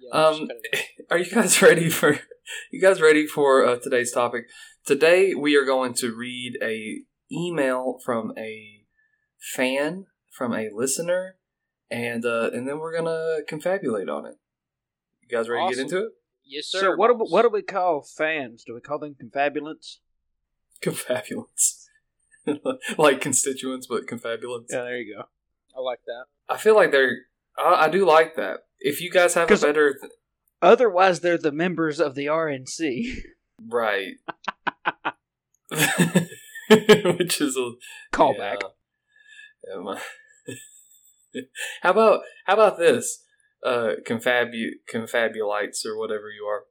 Yeah, 0.00 0.18
Um, 0.28 0.48
cut 0.48 0.56
it 0.62 0.78
out. 0.78 1.10
are 1.10 1.18
you 1.18 1.30
guys 1.30 1.60
ready 1.62 1.90
for? 1.90 2.18
You 2.72 2.80
guys 2.80 2.98
ready 3.02 3.26
for 3.26 3.62
uh, 3.62 3.76
today's 3.78 4.10
topic? 4.10 4.46
Today 4.86 5.34
we 5.34 5.54
are 5.56 5.66
going 5.66 5.92
to 5.96 6.14
read 6.14 6.56
a 6.62 7.02
email 7.30 7.98
from 8.02 8.32
a 8.38 8.86
fan 9.38 10.06
from 10.30 10.54
a 10.54 10.70
listener, 10.72 11.36
and 11.90 12.24
uh, 12.24 12.48
and 12.54 12.66
then 12.66 12.78
we're 12.78 12.96
gonna 12.96 13.40
confabulate 13.46 14.08
on 14.08 14.24
it. 14.24 14.36
You 15.20 15.28
guys 15.36 15.50
ready 15.50 15.68
to 15.68 15.74
get 15.74 15.82
into 15.82 15.98
it? 16.06 16.12
Yes, 16.42 16.68
sir. 16.68 16.80
So 16.80 16.96
what 16.96 17.08
do, 17.08 17.18
boss. 17.18 17.30
what 17.30 17.42
do 17.42 17.50
we 17.50 17.60
call 17.60 18.02
fans? 18.02 18.64
Do 18.66 18.72
we 18.72 18.80
call 18.80 18.98
them 18.98 19.14
confabulants? 19.22 19.98
Confabulance, 20.82 21.77
like 22.98 23.20
constituents, 23.20 23.86
but 23.86 24.06
confabulants. 24.06 24.66
Yeah, 24.70 24.82
there 24.82 24.98
you 24.98 25.14
go. 25.16 25.24
I 25.76 25.80
like 25.80 26.00
that. 26.06 26.24
I 26.48 26.56
feel 26.56 26.74
like 26.74 26.90
they're. 26.92 27.16
I, 27.56 27.86
I 27.86 27.88
do 27.88 28.04
like 28.06 28.36
that. 28.36 28.60
If 28.80 29.00
you 29.00 29.10
guys 29.10 29.34
have 29.34 29.50
a 29.50 29.56
better, 29.56 29.94
th- 30.00 30.12
Otherwise, 30.62 31.20
they're 31.20 31.38
the 31.38 31.52
members 31.52 32.00
of 32.00 32.14
the 32.14 32.26
RNC. 32.26 33.04
right, 33.68 34.14
which 37.18 37.40
is 37.40 37.56
a 37.56 37.72
Callback. 38.12 38.60
Yeah. 38.62 39.74
Yeah, 39.74 39.80
my- 39.82 40.00
how 41.82 41.90
about 41.90 42.20
how 42.46 42.54
about 42.54 42.78
this? 42.78 43.22
Uh, 43.62 43.92
confabu 44.06 44.70
confabulites 44.92 45.84
or 45.84 45.98
whatever 45.98 46.30
you 46.30 46.44
are. 46.44 46.62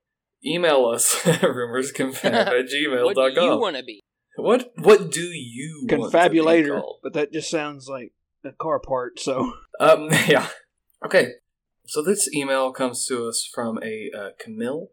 Email 0.45 0.85
us 0.85 1.25
at 1.27 1.41
rumorsconfab 1.41 2.25
at 2.25 2.47
What 2.47 2.65
gmail.com. 2.67 3.33
do 3.35 3.41
you 3.41 3.57
want 3.59 3.75
to 3.75 3.83
be? 3.83 4.01
What 4.37 4.71
what 4.77 5.11
do 5.11 5.21
you 5.21 5.85
want 5.89 6.11
to 6.11 6.29
be 6.29 6.37
Confabulator, 6.37 6.81
but 7.03 7.13
that 7.13 7.33
just 7.33 7.49
sounds 7.49 7.89
like 7.89 8.13
a 8.43 8.51
car 8.51 8.79
part. 8.79 9.19
So 9.19 9.53
Um, 9.79 10.09
yeah. 10.27 10.47
Okay. 11.05 11.33
So 11.85 12.01
this 12.01 12.29
email 12.33 12.71
comes 12.71 13.05
to 13.07 13.27
us 13.27 13.49
from 13.51 13.79
a 13.81 14.11
uh, 14.15 14.29
Camille 14.39 14.89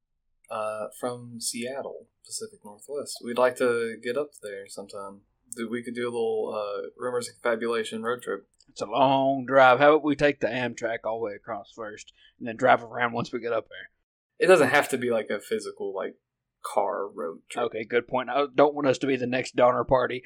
uh, 0.51 0.87
from 0.99 1.41
Seattle, 1.41 2.07
Pacific 2.25 2.61
Northwest. 2.65 3.19
We'd 3.25 3.39
like 3.39 3.57
to 3.57 3.97
get 4.03 4.17
up 4.17 4.31
there 4.43 4.69
sometime. 4.69 5.23
We 5.71 5.83
could 5.83 5.95
do 5.95 6.05
a 6.05 6.11
little 6.11 6.55
uh, 6.55 6.89
rumors 6.97 7.29
and 7.29 7.41
confabulation 7.41 8.03
road 8.03 8.23
trip. 8.23 8.47
it's 8.69 8.81
a 8.81 8.87
long 8.87 9.45
drive. 9.47 9.79
How 9.79 9.91
about 9.91 10.05
we 10.05 10.17
take 10.17 10.41
the 10.41 10.49
Amtrak 10.49 10.99
all 11.05 11.19
the 11.19 11.27
way 11.27 11.33
across 11.35 11.71
first, 11.75 12.13
and 12.39 12.49
then 12.49 12.57
drive 12.57 12.83
around 12.83 13.13
once 13.13 13.33
we 13.33 13.41
get 13.41 13.53
up 13.53 13.69
there? 13.69 13.91
It 14.39 14.49
doesn't 14.49 14.71
have 14.71 14.89
to 14.91 14.99
be 14.99 15.11
like 15.11 15.31
a 15.31 15.41
physical 15.41 15.95
like 15.95 16.17
car 16.65 17.09
road 17.09 17.41
trip. 17.49 17.67
Okay, 17.67 17.85
good 17.85 18.09
point. 18.09 18.31
I 18.31 18.47
don't 18.55 18.75
want 18.75 18.87
us 18.89 18.99
to 18.99 19.07
be 19.07 19.17
the 19.17 19.27
next 19.27 19.57
Donner 19.57 19.85
Party. 19.85 20.23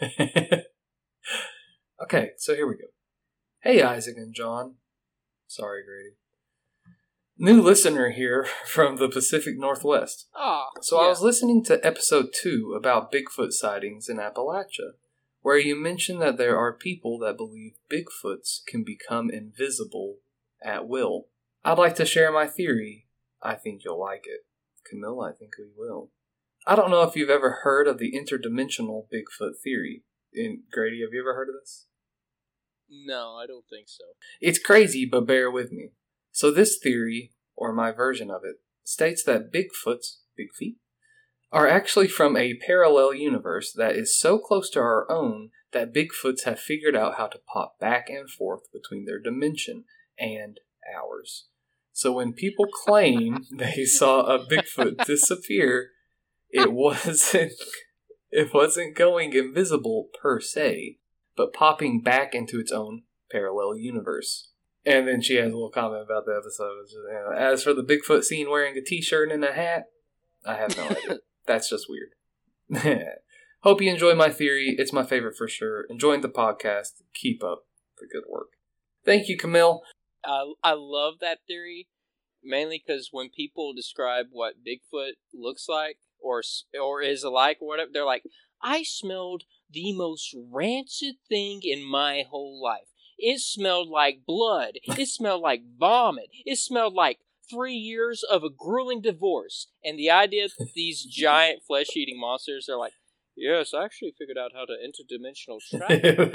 okay, 2.02 2.30
so 2.36 2.54
here 2.54 2.66
we 2.68 2.74
go. 2.74 2.88
Hey, 3.60 3.82
Isaac 3.82 4.16
and 4.16 4.34
John. 4.34 4.74
Sorry, 5.46 5.82
Grady. 5.84 6.16
New 7.40 7.62
listener 7.62 8.10
here 8.10 8.46
from 8.66 8.96
the 8.96 9.08
Pacific 9.08 9.54
Northwest. 9.56 10.26
Ah, 10.34 10.68
So 10.82 10.98
I 10.98 11.08
was 11.08 11.22
listening 11.22 11.64
to 11.64 11.84
episode 11.86 12.30
two 12.32 12.74
about 12.76 13.12
Bigfoot 13.12 13.52
sightings 13.52 14.08
in 14.08 14.16
Appalachia, 14.18 14.92
where 15.42 15.58
you 15.58 15.80
mentioned 15.80 16.20
that 16.20 16.36
there 16.36 16.56
are 16.58 16.72
people 16.72 17.18
that 17.20 17.36
believe 17.36 17.74
Bigfoots 17.92 18.60
can 18.66 18.82
become 18.84 19.30
invisible 19.30 20.16
at 20.62 20.88
will. 20.88 21.28
I'd 21.64 21.78
like 21.78 21.94
to 21.96 22.04
share 22.06 22.32
my 22.32 22.46
theory. 22.46 23.06
I 23.40 23.54
think 23.54 23.82
you'll 23.84 24.00
like 24.00 24.24
it. 24.26 24.40
Camille, 24.88 25.20
I 25.20 25.32
think 25.32 25.52
we 25.58 25.66
will. 25.76 26.10
I 26.66 26.76
don't 26.76 26.90
know 26.90 27.02
if 27.02 27.16
you've 27.16 27.30
ever 27.30 27.60
heard 27.62 27.88
of 27.88 27.98
the 27.98 28.12
interdimensional 28.12 29.06
Bigfoot 29.12 29.58
theory. 29.62 30.02
In 30.32 30.64
Grady, 30.70 31.00
have 31.02 31.12
you 31.12 31.20
ever 31.20 31.34
heard 31.34 31.48
of 31.48 31.54
this? 31.60 31.86
No, 32.90 33.36
I 33.36 33.46
don't 33.46 33.64
think 33.68 33.88
so. 33.88 34.04
It's 34.40 34.58
crazy, 34.58 35.06
but 35.10 35.26
bear 35.26 35.50
with 35.50 35.72
me. 35.72 35.90
So, 36.32 36.50
this 36.50 36.78
theory, 36.78 37.32
or 37.56 37.72
my 37.72 37.90
version 37.90 38.30
of 38.30 38.42
it, 38.44 38.56
states 38.84 39.22
that 39.24 39.52
Bigfoots, 39.52 40.18
big 40.36 40.48
feet, 40.58 40.76
are 41.50 41.68
actually 41.68 42.08
from 42.08 42.36
a 42.36 42.54
parallel 42.54 43.14
universe 43.14 43.72
that 43.72 43.96
is 43.96 44.18
so 44.18 44.38
close 44.38 44.68
to 44.70 44.80
our 44.80 45.10
own 45.10 45.50
that 45.72 45.94
Bigfoots 45.94 46.44
have 46.44 46.60
figured 46.60 46.96
out 46.96 47.16
how 47.16 47.26
to 47.26 47.40
pop 47.52 47.78
back 47.78 48.08
and 48.08 48.30
forth 48.30 48.70
between 48.72 49.04
their 49.04 49.20
dimension 49.20 49.84
and 50.18 50.60
ours. 50.94 51.46
So, 51.98 52.12
when 52.12 52.32
people 52.32 52.66
claim 52.66 53.44
they 53.50 53.84
saw 53.84 54.20
a 54.20 54.38
Bigfoot 54.38 55.04
disappear, 55.04 55.90
it 56.48 56.72
wasn't. 56.72 57.50
It 58.30 58.54
wasn't 58.54 58.94
going 58.94 59.32
invisible 59.32 60.06
per 60.22 60.38
se, 60.38 60.98
but 61.36 61.52
popping 61.52 62.00
back 62.00 62.36
into 62.36 62.60
its 62.60 62.70
own 62.70 63.02
parallel 63.32 63.76
universe. 63.76 64.52
And 64.86 65.08
then 65.08 65.20
she 65.20 65.34
has 65.38 65.50
a 65.50 65.54
little 65.56 65.72
comment 65.72 66.04
about 66.04 66.24
the 66.24 66.40
episode. 66.40 66.84
Just, 66.84 66.94
you 66.94 67.14
know, 67.14 67.36
As 67.36 67.64
for 67.64 67.74
the 67.74 67.82
Bigfoot 67.82 68.22
scene 68.22 68.48
wearing 68.48 68.76
a 68.76 68.80
t-shirt 68.80 69.32
and 69.32 69.44
a 69.44 69.52
hat, 69.52 69.86
I 70.46 70.54
have 70.54 70.76
no 70.76 70.84
idea. 70.84 71.18
That's 71.46 71.68
just 71.68 71.86
weird. 71.88 73.08
Hope 73.62 73.82
you 73.82 73.90
enjoy 73.90 74.14
my 74.14 74.30
theory. 74.30 74.76
It's 74.78 74.92
my 74.92 75.04
favorite 75.04 75.36
for 75.36 75.48
sure. 75.48 75.84
Enjoying 75.90 76.20
the 76.20 76.28
podcast. 76.28 77.02
Keep 77.12 77.42
up 77.42 77.66
the 77.98 78.06
good 78.06 78.22
work. 78.30 78.50
Thank 79.04 79.28
you, 79.28 79.36
Camille. 79.36 79.82
I 80.24 80.52
I 80.62 80.72
love 80.72 81.14
that 81.20 81.40
theory, 81.46 81.88
mainly 82.42 82.82
because 82.84 83.08
when 83.12 83.30
people 83.30 83.72
describe 83.72 84.26
what 84.30 84.64
Bigfoot 84.66 85.12
looks 85.34 85.68
like 85.68 85.98
or 86.20 86.42
or 86.80 87.02
is 87.02 87.22
alike 87.22 87.58
or 87.60 87.68
whatever, 87.68 87.90
they're 87.92 88.04
like, 88.04 88.24
"I 88.62 88.82
smelled 88.82 89.44
the 89.70 89.92
most 89.92 90.34
rancid 90.50 91.16
thing 91.28 91.60
in 91.62 91.84
my 91.84 92.24
whole 92.28 92.60
life. 92.62 92.88
It 93.18 93.40
smelled 93.40 93.88
like 93.88 94.24
blood. 94.26 94.78
It 94.84 95.08
smelled 95.08 95.42
like 95.42 95.62
vomit. 95.78 96.30
It 96.44 96.58
smelled 96.58 96.94
like." 96.94 97.18
Three 97.50 97.76
years 97.76 98.22
of 98.22 98.44
a 98.44 98.50
grueling 98.50 99.00
divorce, 99.00 99.68
and 99.82 99.98
the 99.98 100.10
idea 100.10 100.48
that 100.58 100.74
these 100.74 101.02
giant 101.10 101.62
flesh-eating 101.66 102.20
monsters 102.20 102.68
are 102.68 102.76
like, 102.76 102.92
yes, 103.38 103.72
I 103.72 103.84
actually 103.84 104.14
figured 104.18 104.38
out 104.38 104.52
how 104.54 104.64
to 104.64 104.74
interdimensional 104.74 105.60
travel. 105.70 106.30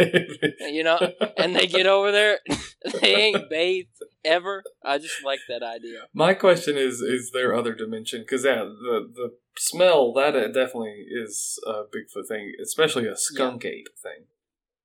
you 0.74 0.84
know, 0.84 1.00
and 1.38 1.56
they 1.56 1.68
get 1.68 1.86
over 1.86 2.12
there, 2.12 2.40
they 3.02 3.16
ain't 3.16 3.50
bathed 3.50 4.04
ever. 4.26 4.64
I 4.84 4.98
just 4.98 5.24
like 5.24 5.40
that 5.50 5.64
idea. 5.64 6.08
My 6.14 6.34
question 6.34 6.78
is: 6.78 7.02
Is 7.02 7.32
there 7.32 7.56
other 7.56 7.74
dimension? 7.74 8.22
Because 8.22 8.44
yeah, 8.46 8.64
the 8.64 9.10
the 9.14 9.34
smell 9.58 10.14
that 10.14 10.36
it 10.36 10.54
definitely 10.54 11.06
is 11.10 11.60
a 11.66 11.84
Bigfoot 11.84 12.28
thing, 12.28 12.54
especially 12.62 13.08
a 13.08 13.16
skunk 13.16 13.66
ape 13.66 13.88
thing. 14.02 14.26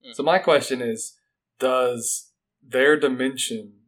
Mhm. 0.07 0.15
So 0.15 0.23
my 0.23 0.39
question 0.39 0.81
is: 0.81 1.17
Does 1.59 2.33
their 2.63 2.99
dimension 2.99 3.81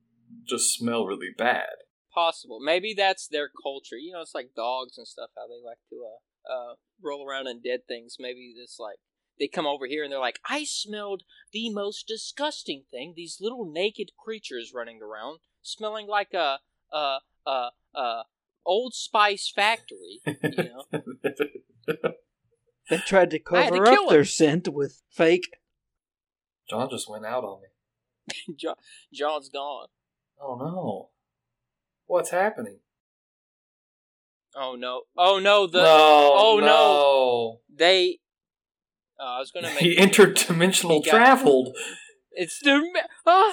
just 0.47 0.75
smell 0.75 1.07
really 1.07 1.31
bad? 1.37 1.69
Possible. 2.13 2.59
Maybe 2.61 2.95
that's 2.97 3.29
their 3.29 3.49
culture. 3.63 3.97
You 3.97 4.13
know, 4.13 4.21
it's 4.21 4.35
like 4.35 4.51
dogs 4.57 4.99
and 4.99 5.07
stuff. 5.07 5.31
How 5.37 5.47
they 5.47 5.65
like 5.65 5.79
to 5.91 6.05
uh, 6.05 6.53
uh 6.53 6.75
roll 7.01 7.27
around 7.27 7.47
in 7.47 7.61
dead 7.63 7.81
things. 7.87 8.17
Maybe 8.19 8.55
it's 8.57 8.79
like 8.81 8.99
they 9.41 9.49
come 9.49 9.67
over 9.67 9.87
here 9.87 10.05
and 10.05 10.13
they're 10.13 10.21
like, 10.21 10.39
I 10.49 10.65
smelled 10.65 11.23
the 11.53 11.71
most 11.71 12.07
disgusting 12.07 12.85
thing. 12.91 13.15
These 13.17 13.39
little 13.41 13.65
naked 13.65 14.11
creatures 14.23 14.73
running 14.73 15.01
around, 15.03 15.41
smelling 15.63 16.07
like 16.07 16.35
a 16.35 16.59
a 16.93 17.19
a, 17.47 17.71
a 17.95 18.23
Old 18.65 18.95
Spice 18.95 19.51
factory. 19.53 20.21
You 20.27 20.65
know. 20.65 20.85
They 22.91 22.99
tried 22.99 23.31
to 23.31 23.41
I 23.53 23.63
had 23.63 23.73
to 23.73 23.79
cover 23.79 23.85
kill 23.85 24.05
up 24.05 24.11
him. 24.11 24.15
their 24.15 24.25
scent 24.25 24.69
with 24.69 25.01
fake. 25.11 25.57
John 26.69 26.91
just 26.91 27.09
went 27.09 27.25
out 27.25 27.45
on 27.45 27.61
me. 27.63 28.55
Jo- 28.57 28.75
John's 29.13 29.49
gone. 29.49 29.87
Oh 30.41 30.57
no! 30.57 31.11
What's 32.07 32.31
happening? 32.31 32.79
Oh 34.57 34.75
no! 34.75 35.03
Oh 35.17 35.39
no! 35.39 35.67
The 35.67 35.83
no! 35.83 36.33
oh, 36.35 36.59
no. 36.59 36.67
no! 36.67 37.61
they. 37.75 38.19
Uh, 39.21 39.25
I 39.25 39.39
was 39.39 39.51
gonna 39.51 39.69
make. 39.75 39.79
He 39.79 39.97
interdimensional 39.97 41.03
He 41.05 41.11
got- 41.11 41.11
traveled. 41.17 41.77
It's 42.33 42.59
the 42.63 42.81
ah. 43.27 43.53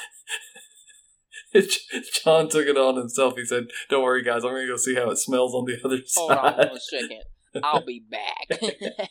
John 2.23 2.47
took 2.49 2.67
it 2.67 2.77
on 2.77 2.95
himself. 2.95 3.35
He 3.37 3.45
said, 3.45 3.65
"Don't 3.89 4.03
worry, 4.03 4.21
guys. 4.23 4.43
I'm 4.43 4.51
gonna 4.51 4.67
go 4.67 4.77
see 4.77 4.95
how 4.95 5.09
it 5.09 5.17
smells 5.17 5.53
on 5.55 5.65
the 5.65 5.77
other 5.83 5.97
side. 6.05 6.21
Hold 6.21 6.31
on 6.31 6.53
side." 6.57 6.69
one 6.69 6.79
second. 6.79 7.21
I'll 7.63 7.83
be 7.85 8.03
back. 8.09 8.59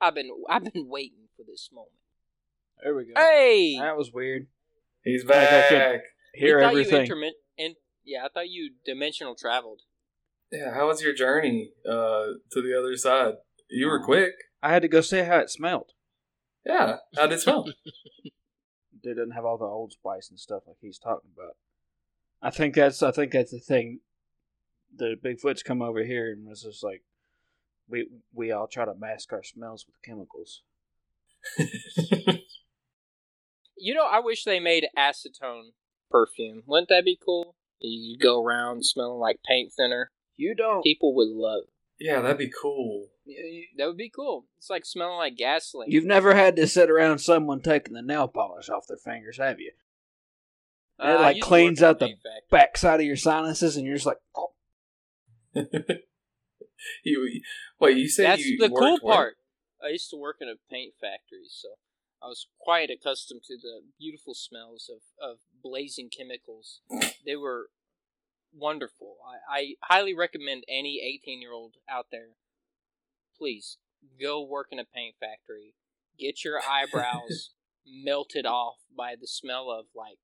I've 0.00 0.14
been 0.14 0.30
I've 0.48 0.64
been 0.64 0.88
waiting 0.88 1.28
for 1.36 1.44
this 1.46 1.68
moment. 1.72 1.92
There 2.82 2.94
we 2.94 3.04
go. 3.04 3.12
Hey, 3.16 3.76
That 3.78 3.96
was 3.96 4.12
weird. 4.12 4.46
He's 5.02 5.24
Like 5.24 5.36
I 5.36 5.44
back. 5.44 5.68
could- 5.68 6.00
Hear 6.34 6.60
I 6.60 6.64
everything. 6.70 7.06
you 7.06 7.14
intermin- 7.14 7.30
in, 7.56 7.74
yeah, 8.04 8.24
I 8.24 8.28
thought 8.28 8.48
you 8.48 8.72
dimensional 8.84 9.36
traveled. 9.36 9.82
yeah, 10.50 10.74
how 10.74 10.88
was 10.88 11.00
your 11.00 11.14
journey 11.14 11.70
uh, 11.88 12.24
to 12.50 12.60
the 12.62 12.76
other 12.78 12.96
side? 12.96 13.34
You 13.68 13.86
were 13.88 14.02
quick. 14.02 14.32
I 14.62 14.72
had 14.72 14.82
to 14.82 14.88
go 14.88 15.00
see 15.00 15.20
how 15.20 15.38
it 15.38 15.50
smelled. 15.50 15.92
Yeah. 16.64 16.96
How 17.16 17.26
did 17.26 17.36
it 17.36 17.40
smell? 17.40 17.66
It 19.06 19.08
didn't 19.16 19.32
have 19.32 19.44
all 19.44 19.58
the 19.58 19.66
old 19.66 19.92
spice 19.92 20.30
and 20.30 20.40
stuff 20.40 20.62
like 20.66 20.78
he's 20.80 20.98
talking 20.98 21.28
about. 21.36 21.56
I 22.40 22.48
think 22.48 22.74
that's 22.74 23.02
I 23.02 23.10
think 23.10 23.32
that's 23.32 23.50
the 23.50 23.58
thing. 23.58 24.00
The 24.96 25.16
Bigfoots 25.22 25.62
come 25.62 25.82
over 25.82 26.02
here 26.02 26.32
and 26.32 26.48
was 26.48 26.62
just 26.62 26.82
like, 26.82 27.02
we 27.86 28.08
we 28.32 28.50
all 28.50 28.66
try 28.66 28.86
to 28.86 28.94
mask 28.94 29.30
our 29.34 29.42
smells 29.42 29.84
with 29.86 30.00
chemicals. 30.02 30.62
You 33.76 33.92
know, 33.92 34.06
I 34.10 34.20
wish 34.20 34.44
they 34.44 34.60
made 34.60 34.86
acetone 34.96 35.72
perfume. 36.10 36.62
Wouldn't 36.66 36.88
that 36.88 37.04
be 37.04 37.18
cool? 37.22 37.54
You 37.80 38.16
go 38.16 38.42
around 38.42 38.86
smelling 38.86 39.18
like 39.18 39.40
paint 39.46 39.72
thinner. 39.76 40.10
You 40.36 40.54
don't. 40.54 40.82
People 40.82 41.14
would 41.16 41.28
love. 41.28 41.64
It. 41.98 42.04
Yeah, 42.06 42.20
that'd 42.20 42.38
be 42.38 42.50
cool. 42.50 43.08
That 43.78 43.86
would 43.86 43.96
be 43.96 44.10
cool. 44.14 44.46
It's 44.58 44.70
like 44.70 44.84
smelling 44.84 45.16
like 45.16 45.36
gasoline. 45.36 45.90
You've 45.90 46.04
never 46.04 46.34
had 46.34 46.56
to 46.56 46.66
sit 46.66 46.90
around 46.90 47.18
someone 47.18 47.60
taking 47.60 47.94
the 47.94 48.02
nail 48.02 48.28
polish 48.28 48.68
off 48.68 48.86
their 48.86 48.96
fingers, 48.96 49.38
have 49.38 49.60
you? 49.60 49.72
Uh, 50.98 51.08
it, 51.08 51.20
like, 51.20 51.40
cleans 51.40 51.82
out 51.82 51.98
the 51.98 52.06
a. 52.06 52.16
Backside 52.50 53.00
of 53.00 53.06
your 53.06 53.16
sinuses, 53.16 53.76
and 53.76 53.86
you're 53.86 53.96
just 53.96 54.06
like, 54.06 54.18
oh. 54.36 54.52
you 57.04 57.40
wait. 57.80 57.96
You 57.96 58.08
said 58.08 58.26
That's 58.26 58.44
you 58.44 58.58
the 58.58 58.68
cool 58.68 58.92
worked 58.92 59.04
where? 59.04 59.14
part. 59.14 59.34
I 59.84 59.88
used 59.88 60.10
to 60.10 60.16
work 60.16 60.36
in 60.40 60.48
a 60.48 60.54
paint 60.70 60.94
factory, 61.00 61.46
so 61.48 61.68
I 62.22 62.26
was 62.26 62.46
quite 62.60 62.90
accustomed 62.90 63.42
to 63.44 63.56
the 63.56 63.82
beautiful 63.98 64.34
smells 64.34 64.90
of, 64.90 65.02
of 65.30 65.38
blazing 65.62 66.10
chemicals. 66.16 66.80
they 67.26 67.36
were 67.36 67.68
wonderful. 68.56 69.16
I, 69.50 69.58
I 69.58 69.74
highly 69.82 70.14
recommend 70.14 70.64
any 70.68 71.00
18 71.02 71.40
year 71.40 71.52
old 71.52 71.74
out 71.88 72.06
there, 72.10 72.28
please 73.36 73.78
go 74.20 74.42
work 74.42 74.68
in 74.70 74.78
a 74.78 74.84
paint 74.84 75.16
factory. 75.20 75.74
Get 76.18 76.44
your 76.44 76.60
eyebrows 76.60 77.50
melted 77.86 78.46
off 78.46 78.76
by 78.96 79.14
the 79.20 79.26
smell 79.26 79.70
of 79.70 79.86
like 79.94 80.18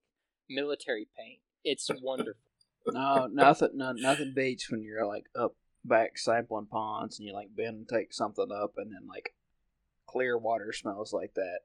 military 0.49 1.09
paint. 1.19 1.41
It's 1.65 1.91
wonderful. 2.03 2.41
no, 2.87 3.27
nothing, 3.27 3.71
no, 3.75 3.93
nothing 3.93 4.33
beats 4.35 4.71
when 4.71 4.83
you're 4.83 5.07
like 5.07 5.27
up 5.39 5.55
back 5.85 6.19
sampling 6.19 6.67
ponds 6.67 7.19
and 7.19 7.27
you 7.27 7.35
like 7.35 7.55
bend 7.55 7.77
and 7.77 7.89
take 7.89 8.13
something 8.13 8.49
up, 8.53 8.75
and 8.77 8.93
then 8.93 9.07
like 9.09 9.35
clear 10.07 10.39
water 10.39 10.73
smells 10.73 11.13
like 11.13 11.35
that. 11.35 11.61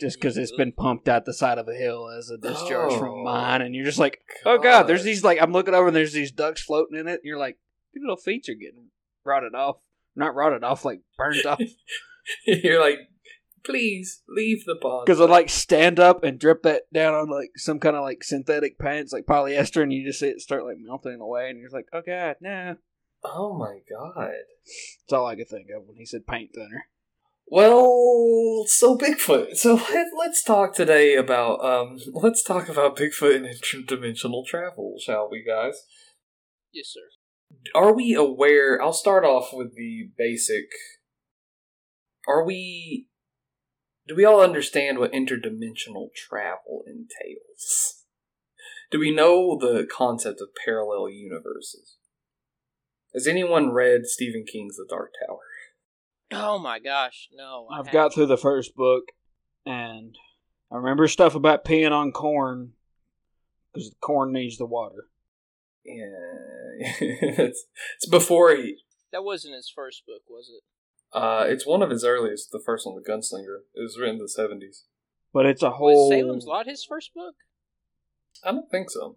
Just 0.00 0.18
because 0.18 0.36
it's 0.36 0.50
been 0.56 0.72
pumped 0.72 1.08
out 1.08 1.24
the 1.24 1.32
side 1.32 1.56
of 1.58 1.68
a 1.68 1.74
hill 1.74 2.08
as 2.10 2.28
a 2.28 2.36
discharge 2.36 2.92
Oh. 2.94 2.98
from 2.98 3.22
mine, 3.24 3.62
and 3.62 3.74
you're 3.74 3.84
just 3.84 3.98
like, 3.98 4.20
oh 4.44 4.58
god, 4.58 4.84
there's 4.84 5.04
these 5.04 5.22
like 5.22 5.40
I'm 5.40 5.52
looking 5.52 5.74
over 5.74 5.86
and 5.88 5.96
there's 5.96 6.12
these 6.12 6.32
ducks 6.32 6.62
floating 6.62 6.98
in 6.98 7.06
it. 7.06 7.12
And 7.12 7.20
you're 7.24 7.38
like, 7.38 7.58
your 7.92 8.02
little 8.02 8.16
feet 8.16 8.48
are 8.48 8.54
getting 8.54 8.88
rotted 9.24 9.54
off, 9.54 9.76
not 10.16 10.34
rotted 10.34 10.64
off, 10.64 10.84
like 10.84 11.00
burned 11.16 11.46
off. 11.46 11.60
You're 12.46 12.80
like, 12.80 12.98
please 13.64 14.22
leave 14.28 14.64
the 14.64 14.74
pond. 14.76 15.04
Because 15.06 15.20
I 15.20 15.26
like 15.26 15.48
stand 15.48 16.00
up 16.00 16.24
and 16.24 16.38
drip 16.40 16.62
that 16.64 16.82
down 16.92 17.14
on 17.14 17.30
like 17.30 17.50
some 17.56 17.78
kind 17.78 17.94
of 17.96 18.02
like 18.02 18.24
synthetic 18.24 18.78
pants, 18.78 19.12
like 19.12 19.26
polyester, 19.26 19.82
and 19.82 19.92
you 19.92 20.04
just 20.04 20.18
see 20.20 20.28
it 20.28 20.40
start 20.40 20.64
like 20.64 20.76
melting 20.78 21.20
away, 21.20 21.50
and 21.50 21.58
you're 21.60 21.70
like, 21.70 21.86
oh 21.92 22.02
god, 22.04 22.36
nah. 22.40 22.74
Oh 23.22 23.56
my 23.56 23.78
god. 23.88 24.32
That's 25.06 25.12
all 25.12 25.26
I 25.26 25.36
could 25.36 25.48
think 25.48 25.68
of 25.74 25.86
when 25.86 25.96
he 25.96 26.04
said 26.04 26.26
paint 26.26 26.50
thinner. 26.54 26.86
Well, 27.46 28.64
so 28.66 28.96
Bigfoot. 28.96 29.56
So 29.56 29.74
let, 29.74 30.06
let's 30.18 30.42
talk 30.42 30.74
today 30.74 31.14
about 31.14 31.64
um. 31.64 31.98
Let's 32.12 32.42
talk 32.42 32.68
about 32.68 32.96
Bigfoot 32.96 33.36
and 33.36 33.46
interdimensional 33.46 34.46
travel, 34.46 34.96
shall 34.98 35.28
we, 35.30 35.44
guys? 35.46 35.82
Yes, 36.72 36.88
sir. 36.88 37.00
Are 37.74 37.94
we 37.94 38.14
aware? 38.14 38.80
I'll 38.82 38.92
start 38.92 39.24
off 39.24 39.50
with 39.52 39.74
the 39.76 40.10
basic. 40.16 40.66
Are 42.26 42.44
we? 42.44 43.08
Do 44.08 44.14
we 44.14 44.24
all 44.24 44.40
understand 44.40 44.98
what 44.98 45.12
interdimensional 45.12 46.08
travel 46.14 46.84
entails? 46.86 48.04
Do 48.90 48.98
we 48.98 49.14
know 49.14 49.58
the 49.58 49.86
concept 49.90 50.40
of 50.40 50.48
parallel 50.64 51.08
universes? 51.08 51.96
Has 53.14 53.26
anyone 53.26 53.72
read 53.72 54.06
Stephen 54.06 54.44
King's 54.50 54.76
The 54.76 54.86
Dark 54.88 55.12
Tower? 55.24 55.38
Oh 56.32 56.58
my 56.58 56.78
gosh, 56.78 57.28
no. 57.34 57.66
I 57.70 57.74
I've 57.80 57.86
haven't. 57.86 57.92
got 57.92 58.14
through 58.14 58.26
the 58.26 58.36
first 58.36 58.74
book, 58.74 59.04
and 59.66 60.16
I 60.72 60.76
remember 60.76 61.06
stuff 61.08 61.34
about 61.34 61.64
peeing 61.64 61.92
on 61.92 62.12
corn 62.12 62.72
because 63.72 63.90
the 63.90 63.96
corn 64.00 64.32
needs 64.32 64.56
the 64.58 64.66
water. 64.66 65.06
Yeah, 65.84 66.04
it's, 67.00 67.64
it's 67.96 68.06
before 68.10 68.54
he. 68.56 68.78
That 69.12 69.22
wasn't 69.24 69.54
his 69.54 69.70
first 69.74 70.04
book, 70.06 70.22
was 70.28 70.48
it? 70.50 70.62
Uh, 71.16 71.44
it's 71.46 71.66
one 71.66 71.82
of 71.82 71.90
his 71.90 72.04
earliest. 72.04 72.50
The 72.50 72.58
first 72.64 72.86
one, 72.86 72.96
The 72.96 73.08
Gunslinger. 73.08 73.58
It 73.74 73.82
was 73.82 73.96
written 73.98 74.16
in 74.16 74.22
the 74.22 74.28
seventies. 74.28 74.84
But 75.32 75.46
it's 75.46 75.62
a 75.62 75.68
Was 75.70 75.76
whole. 75.78 76.10
Salem's 76.10 76.46
Lot 76.46 76.66
his 76.66 76.84
first 76.84 77.12
book? 77.14 77.34
I 78.44 78.50
don't 78.52 78.70
think 78.70 78.90
so. 78.90 79.16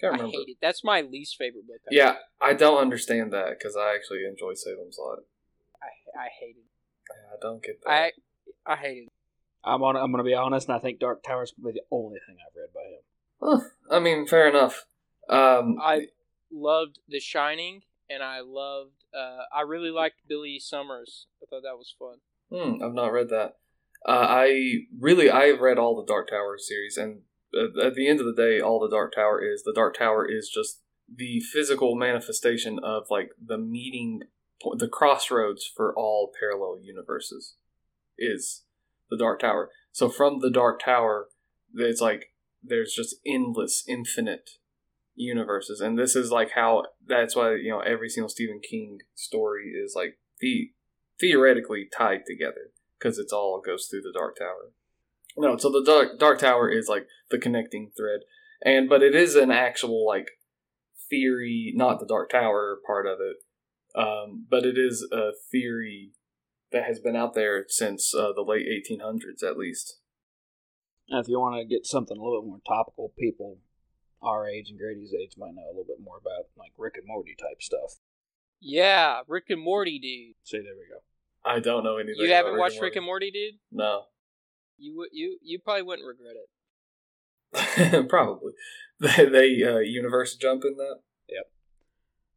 Can't 0.00 0.14
I 0.14 0.16
remember. 0.16 0.38
hate 0.38 0.48
it. 0.48 0.56
That's 0.60 0.84
my 0.84 1.00
least 1.00 1.36
favorite 1.38 1.66
book. 1.66 1.78
I 1.90 1.94
Yeah, 1.94 2.14
I 2.40 2.52
don't 2.54 2.78
understand 2.80 3.32
that 3.32 3.50
because 3.58 3.76
I 3.76 3.94
actually 3.94 4.24
enjoy 4.28 4.54
Salem's 4.54 4.98
Lot. 4.98 5.20
I, 6.16 6.20
I 6.24 6.28
hate 6.40 6.56
it. 6.56 6.64
Yeah, 7.10 7.34
I 7.34 7.36
don't 7.40 7.62
get 7.62 7.80
that. 7.84 7.90
I 7.90 8.12
I 8.66 8.76
hate 8.76 9.04
it. 9.04 9.08
I'm 9.64 9.82
on. 9.82 9.96
I'm 9.96 10.10
going 10.12 10.24
to 10.24 10.28
be 10.28 10.34
honest, 10.34 10.68
and 10.68 10.76
I 10.76 10.80
think 10.80 11.00
Dark 11.00 11.22
Tower's 11.22 11.52
probably 11.52 11.72
the 11.72 11.82
only 11.90 12.18
thing 12.26 12.36
I've 12.46 12.56
read 12.56 12.72
by 12.74 12.80
him. 12.82 13.00
Huh, 13.40 13.96
I 13.96 14.00
mean, 14.00 14.26
fair 14.26 14.48
enough. 14.48 14.84
Um, 15.28 15.76
I 15.82 16.06
loved 16.50 17.00
The 17.08 17.20
Shining, 17.20 17.82
and 18.08 18.22
I 18.22 18.40
loved. 18.40 19.04
Uh, 19.14 19.42
I 19.52 19.62
really 19.62 19.90
liked 19.90 20.16
Billy 20.28 20.58
Summers. 20.60 21.26
I 21.42 21.46
thought 21.48 21.62
that 21.62 21.76
was 21.76 21.94
fun. 21.98 22.18
hmm, 22.50 22.82
I've 22.82 22.94
not 22.94 23.12
read 23.12 23.28
that. 23.30 23.56
Uh, 24.06 24.26
I 24.28 24.84
really, 24.98 25.28
I've 25.30 25.60
read 25.60 25.78
all 25.78 25.96
the 25.96 26.06
Dark 26.10 26.30
Tower 26.30 26.56
series, 26.58 26.96
and 26.96 27.22
at, 27.54 27.84
at 27.84 27.94
the 27.94 28.08
end 28.08 28.20
of 28.20 28.26
the 28.26 28.34
day, 28.34 28.60
all 28.60 28.78
the 28.80 28.88
Dark 28.88 29.14
Tower 29.14 29.42
is 29.42 29.64
the 29.64 29.72
Dark 29.74 29.98
Tower 29.98 30.26
is 30.28 30.48
just 30.48 30.82
the 31.12 31.40
physical 31.40 31.94
manifestation 31.96 32.78
of 32.82 33.04
like 33.10 33.30
the 33.44 33.58
meeting, 33.58 34.20
po- 34.20 34.26
the 34.76 34.88
crossroads 34.88 35.70
for 35.74 35.94
all 35.94 36.32
parallel 36.38 36.80
universes 36.82 37.54
is 38.18 38.64
the 39.10 39.16
Dark 39.16 39.40
Tower. 39.40 39.70
So 39.92 40.08
from 40.08 40.40
the 40.40 40.50
Dark 40.50 40.80
Tower, 40.80 41.28
it's 41.74 42.00
like 42.00 42.32
there's 42.62 42.92
just 42.92 43.16
endless, 43.26 43.84
infinite 43.88 44.50
universes, 45.14 45.80
and 45.80 45.98
this 45.98 46.14
is 46.14 46.30
like 46.30 46.52
how 46.54 46.84
that's 47.06 47.36
why 47.36 47.54
you 47.54 47.70
know 47.70 47.80
every 47.80 48.08
single 48.08 48.28
Stephen 48.28 48.60
King 48.60 48.98
story 49.14 49.70
is 49.70 49.94
like 49.94 50.18
the 50.40 50.72
theoretically 51.20 51.88
tied 51.96 52.22
together 52.26 52.72
because 52.98 53.18
it's 53.18 53.32
all 53.32 53.60
goes 53.64 53.86
through 53.86 54.02
the 54.02 54.16
Dark 54.16 54.36
Tower. 54.38 54.72
No, 55.36 55.56
so 55.56 55.70
the 55.70 55.84
Dark 55.84 56.18
Dark 56.18 56.38
Tower 56.38 56.68
is 56.68 56.88
like 56.88 57.06
the 57.30 57.38
connecting 57.38 57.90
thread, 57.96 58.20
and 58.62 58.88
but 58.88 59.02
it 59.02 59.14
is 59.14 59.34
an 59.34 59.50
actual 59.50 60.06
like 60.06 60.28
theory, 61.08 61.72
not 61.74 62.00
the 62.00 62.06
Dark 62.06 62.30
Tower 62.30 62.78
part 62.86 63.06
of 63.06 63.18
it, 63.20 63.36
um, 63.94 64.46
but 64.50 64.64
it 64.64 64.76
is 64.78 65.06
a 65.12 65.30
theory 65.50 66.12
that 66.72 66.84
has 66.84 66.98
been 67.00 67.16
out 67.16 67.34
there 67.34 67.64
since 67.68 68.14
uh, 68.14 68.32
the 68.34 68.42
late 68.42 68.66
1800s 68.66 69.42
at 69.42 69.56
least. 69.56 69.98
Now, 71.10 71.20
if 71.20 71.28
you 71.28 71.40
want 71.40 71.56
to 71.56 71.64
get 71.64 71.86
something 71.86 72.16
a 72.16 72.22
little 72.22 72.42
bit 72.42 72.48
more 72.48 72.60
topical, 72.66 73.12
people 73.18 73.58
our 74.22 74.48
age 74.48 74.70
and 74.70 74.78
Grady's 74.78 75.14
age 75.14 75.34
might 75.38 75.54
know 75.54 75.66
a 75.66 75.70
little 75.70 75.84
bit 75.84 76.02
more 76.02 76.18
about 76.18 76.46
like 76.56 76.72
Rick 76.76 76.94
and 76.96 77.06
Morty 77.06 77.36
type 77.38 77.62
stuff. 77.62 78.00
Yeah, 78.60 79.20
Rick 79.28 79.44
and 79.50 79.62
Morty, 79.62 79.98
dude. 79.98 80.34
See, 80.42 80.58
there 80.58 80.74
we 80.74 80.86
go. 80.90 81.00
I 81.44 81.60
don't 81.60 81.84
know 81.84 81.96
anything. 81.96 82.16
You 82.18 82.32
haven't 82.32 82.54
about 82.54 82.60
watched 82.60 82.80
Rick 82.80 82.96
and 82.96 83.04
Morty, 83.04 83.30
dude? 83.30 83.60
No, 83.70 84.04
You 84.76 84.96
would 84.96 85.10
you 85.12 85.38
you 85.42 85.58
probably 85.60 85.82
wouldn't 85.82 86.06
regret 86.06 86.34
it. 86.36 88.08
probably. 88.08 88.52
They, 89.00 89.26
they 89.26 89.62
uh, 89.62 89.78
universe 89.78 90.34
jump 90.34 90.64
in 90.64 90.74
that. 90.74 90.96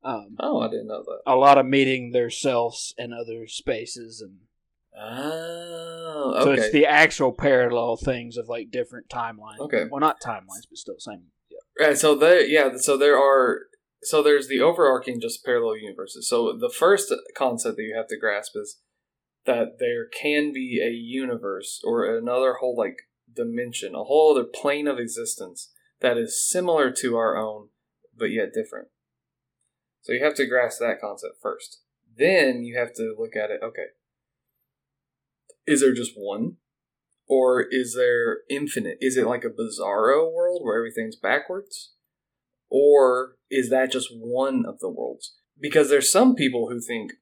Um, 0.04 0.36
Oh, 0.40 0.60
I 0.60 0.68
didn't 0.70 0.88
know 0.88 1.04
that. 1.04 1.22
a 1.28 1.36
lot 1.36 1.58
of 1.58 1.66
meeting 1.66 2.12
their 2.12 2.30
selves 2.30 2.94
in 2.98 3.14
other 3.14 3.48
spaces, 3.48 4.22
and 4.22 4.40
Oh, 4.94 6.42
so 6.44 6.52
it's 6.52 6.72
the 6.72 6.86
actual 6.86 7.32
parallel 7.32 7.96
things 7.98 8.38
of 8.38 8.50
like 8.50 8.72
different 8.72 9.10
timelines. 9.10 9.60
Okay. 9.60 9.86
well, 9.90 10.00
not 10.02 10.22
timelines, 10.22 10.68
but 10.70 10.78
still 10.78 11.00
same. 11.00 11.28
Yeah. 11.50 11.88
Right, 11.88 11.98
so 11.98 12.16
there, 12.16 12.42
yeah, 12.46 12.76
so 12.78 12.98
there 12.98 13.18
are, 13.18 13.62
so 14.04 14.22
there's 14.22 14.48
the 14.48 14.60
overarching 14.60 15.22
just 15.22 15.46
parallel 15.46 15.78
universes. 15.78 16.28
So 16.28 16.58
the 16.58 16.70
first 16.70 17.14
concept 17.38 17.78
that 17.78 17.84
you 17.84 17.96
have 17.96 18.08
to 18.08 18.18
grasp 18.20 18.54
is 18.56 18.80
that 19.46 19.78
there 19.80 20.08
can 20.08 20.52
be 20.54 20.82
a 20.84 20.92
universe 20.92 21.82
or 21.84 22.06
another 22.18 22.56
whole 22.60 22.76
like 22.78 22.98
dimension, 23.34 23.96
a 23.96 24.04
whole 24.04 24.32
other 24.36 24.44
plane 24.46 24.88
of 24.88 25.00
existence 25.00 25.72
that 26.02 26.18
is 26.18 26.48
similar 26.50 26.92
to 26.92 27.16
our 27.16 27.38
own, 27.38 27.70
but 28.16 28.26
yet 28.26 28.50
different. 28.54 28.90
So 30.02 30.14
you 30.14 30.24
have 30.24 30.36
to 30.36 30.48
grasp 30.48 30.80
that 30.80 31.00
concept 31.00 31.36
first. 31.42 31.82
Then 32.18 32.64
you 32.64 32.78
have 32.78 32.94
to 32.96 33.16
look 33.18 33.36
at 33.36 33.52
it. 33.52 33.62
Okay, 33.64 33.88
is 35.66 35.82
there 35.82 35.94
just 35.94 36.14
one? 36.16 36.58
Or 37.28 37.62
is 37.62 37.96
there 37.96 38.40
infinite? 38.50 38.98
Is 39.00 39.16
it 39.16 39.26
like 39.26 39.46
a 39.46 39.50
bizarro 39.50 40.34
world 40.34 40.64
where 40.64 40.78
everything's 40.78 41.16
backwards? 41.16 41.94
Or 42.70 43.36
is 43.50 43.70
that 43.70 43.92
just 43.92 44.10
one 44.12 44.66
of 44.66 44.80
the 44.80 44.90
worlds? 44.90 45.36
Because 45.60 45.90
there's 45.90 46.12
some 46.12 46.36
people 46.36 46.70
who 46.70 46.82
think, 46.82 47.14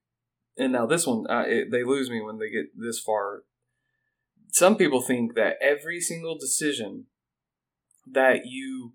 and 0.57 0.73
now 0.73 0.87
this 0.87 1.05
one, 1.05 1.25
uh, 1.29 1.43
it, 1.45 1.71
they 1.71 1.83
lose 1.83 2.09
me 2.09 2.21
when 2.21 2.39
they 2.39 2.49
get 2.49 2.67
this 2.75 2.99
far. 2.99 3.43
Some 4.51 4.77
people 4.77 5.01
think 5.01 5.35
that 5.35 5.57
every 5.61 5.99
single 5.99 6.37
decision 6.39 7.05
that 8.11 8.45
you 8.45 8.93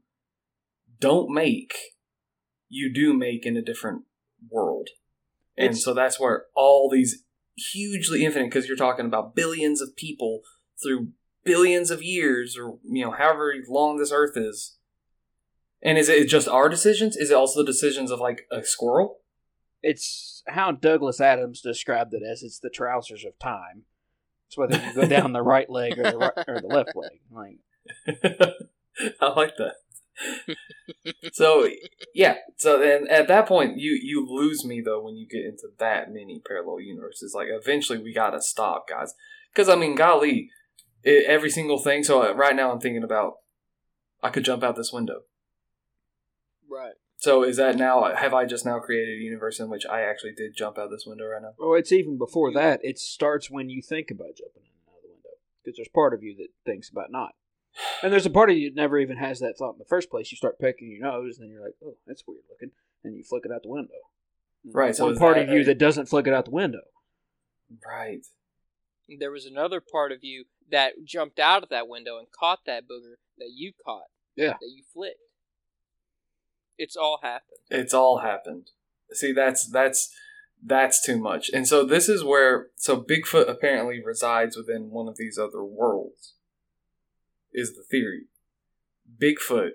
don't 0.98 1.32
make, 1.32 1.74
you 2.74 2.92
do 2.92 3.14
make 3.14 3.46
in 3.46 3.56
a 3.56 3.62
different 3.62 4.02
world. 4.50 4.88
And 5.56 5.66
It's- 5.70 5.84
so 5.84 5.94
that's 5.94 6.18
where 6.18 6.46
all 6.54 6.90
these 6.90 7.24
hugely 7.56 8.24
infinite, 8.24 8.46
because 8.46 8.66
you're 8.66 8.76
talking 8.76 9.06
about 9.06 9.36
billions 9.36 9.80
of 9.80 9.94
people 9.96 10.40
through 10.82 11.12
billions 11.44 11.90
of 11.90 12.02
years 12.02 12.56
or 12.58 12.78
you 12.82 13.04
know 13.04 13.10
however 13.12 13.52
long 13.68 13.98
this 13.98 14.10
earth 14.10 14.34
is 14.34 14.78
and 15.82 15.98
is 15.98 16.08
it 16.08 16.26
just 16.26 16.48
our 16.48 16.70
decisions 16.70 17.16
is 17.18 17.30
it 17.30 17.34
also 17.34 17.60
the 17.60 17.66
decisions 17.66 18.10
of 18.10 18.18
like 18.18 18.46
a 18.50 18.64
squirrel 18.64 19.18
it's 19.82 20.42
how 20.48 20.72
Douglas 20.72 21.20
Adams 21.20 21.60
described 21.60 22.14
it 22.14 22.22
as 22.22 22.42
it's 22.42 22.58
the 22.58 22.70
trousers 22.70 23.22
of 23.26 23.38
time. 23.38 23.84
It's 24.48 24.56
whether 24.56 24.76
you 24.82 24.94
go 24.94 25.06
down 25.06 25.32
the 25.34 25.42
right 25.42 25.68
leg 25.68 25.98
or 25.98 26.10
the 26.10 26.16
right, 26.16 26.32
or 26.48 26.60
the 26.62 26.66
left 26.66 26.96
leg. 26.96 27.20
Like 27.30 27.58
I 29.20 29.28
like 29.38 29.56
that. 29.58 29.74
so 31.32 31.68
yeah, 32.14 32.36
so 32.56 32.78
then 32.78 33.06
at 33.08 33.28
that 33.28 33.46
point 33.46 33.78
you 33.78 33.98
you 34.00 34.26
lose 34.28 34.64
me 34.64 34.80
though 34.80 35.02
when 35.02 35.16
you 35.16 35.26
get 35.26 35.44
into 35.44 35.68
that 35.78 36.12
many 36.12 36.40
parallel 36.46 36.80
universes. 36.80 37.34
Like 37.34 37.48
eventually 37.50 37.98
we 37.98 38.12
gotta 38.12 38.40
stop, 38.40 38.88
guys, 38.88 39.14
because 39.52 39.68
I 39.68 39.76
mean, 39.76 39.94
golly, 39.94 40.50
it, 41.02 41.26
every 41.26 41.50
single 41.50 41.78
thing. 41.78 42.04
So 42.04 42.22
uh, 42.22 42.34
right 42.34 42.56
now 42.56 42.72
I'm 42.72 42.80
thinking 42.80 43.04
about 43.04 43.34
I 44.22 44.30
could 44.30 44.44
jump 44.44 44.62
out 44.62 44.76
this 44.76 44.92
window. 44.92 45.22
Right. 46.70 46.94
So 47.16 47.42
is 47.42 47.56
that 47.56 47.76
now? 47.76 48.14
Have 48.14 48.34
I 48.34 48.44
just 48.44 48.66
now 48.66 48.78
created 48.80 49.18
a 49.18 49.22
universe 49.22 49.58
in 49.58 49.70
which 49.70 49.86
I 49.86 50.02
actually 50.02 50.32
did 50.32 50.56
jump 50.56 50.78
out 50.78 50.90
this 50.90 51.06
window 51.06 51.26
right 51.26 51.40
now? 51.40 51.54
Well, 51.58 51.78
it's 51.78 51.92
even 51.92 52.18
before 52.18 52.52
that. 52.52 52.80
It 52.82 52.98
starts 52.98 53.50
when 53.50 53.70
you 53.70 53.80
think 53.80 54.10
about 54.10 54.36
jumping 54.36 54.62
out 54.86 54.96
of 54.96 55.02
the 55.02 55.08
window. 55.08 55.30
Because 55.64 55.76
there's 55.76 55.88
part 55.88 56.12
of 56.12 56.22
you 56.22 56.36
that 56.36 56.48
thinks 56.66 56.90
about 56.90 57.10
not. 57.10 57.34
And 58.02 58.12
there's 58.12 58.26
a 58.26 58.30
part 58.30 58.50
of 58.50 58.56
you 58.56 58.70
that 58.70 58.76
never 58.76 58.98
even 58.98 59.16
has 59.16 59.40
that 59.40 59.54
thought 59.58 59.72
in 59.72 59.78
the 59.78 59.84
first 59.84 60.10
place. 60.10 60.30
You 60.30 60.36
start 60.36 60.58
picking 60.60 60.90
your 60.90 61.00
nose, 61.10 61.38
and 61.38 61.46
then 61.46 61.52
you're 61.52 61.64
like, 61.64 61.74
oh, 61.84 61.96
that's 62.06 62.22
weird 62.26 62.42
looking. 62.50 62.70
And 63.02 63.16
you 63.16 63.24
flick 63.24 63.44
it 63.44 63.52
out 63.52 63.62
the 63.62 63.68
window. 63.68 63.94
Right, 64.66 64.94
so 64.96 65.04
One 65.04 65.12
is 65.14 65.18
part 65.18 65.36
that 65.36 65.48
of 65.48 65.54
you 65.54 65.60
a- 65.62 65.64
that 65.64 65.78
doesn't 65.78 66.06
flick 66.06 66.26
it 66.26 66.32
out 66.32 66.46
the 66.46 66.50
window. 66.50 66.80
Right. 67.84 68.24
There 69.18 69.30
was 69.30 69.44
another 69.46 69.80
part 69.80 70.12
of 70.12 70.18
you 70.22 70.44
that 70.70 70.92
jumped 71.04 71.38
out 71.38 71.62
of 71.62 71.68
that 71.68 71.88
window 71.88 72.18
and 72.18 72.28
caught 72.30 72.60
that 72.66 72.84
booger 72.84 73.16
that 73.38 73.50
you 73.54 73.72
caught. 73.84 74.04
Yeah. 74.36 74.54
That 74.60 74.70
you 74.74 74.82
flicked. 74.92 75.18
It's 76.78 76.96
all 76.96 77.20
happened. 77.22 77.58
It's 77.70 77.94
all 77.94 78.18
happened. 78.18 78.70
See, 79.12 79.32
that's 79.32 79.68
that's 79.70 80.10
that's 80.64 81.04
too 81.04 81.18
much. 81.18 81.50
And 81.52 81.68
so 81.68 81.84
this 81.84 82.08
is 82.08 82.24
where 82.24 82.68
so 82.76 83.00
Bigfoot 83.00 83.48
apparently 83.48 84.02
resides 84.02 84.56
within 84.56 84.90
one 84.90 85.08
of 85.08 85.16
these 85.16 85.38
other 85.38 85.62
worlds. 85.62 86.33
Is 87.54 87.74
the 87.76 87.82
theory. 87.88 88.24
Bigfoot, 89.22 89.70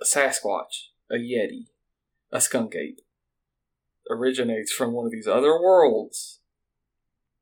a 0.00 0.04
Sasquatch, 0.04 0.88
a 1.10 1.16
Yeti, 1.16 1.66
a 2.32 2.40
skunk 2.40 2.74
ape 2.74 3.00
originates 4.10 4.72
from 4.72 4.92
one 4.92 5.06
of 5.06 5.12
these 5.12 5.28
other 5.28 5.52
worlds 5.60 6.40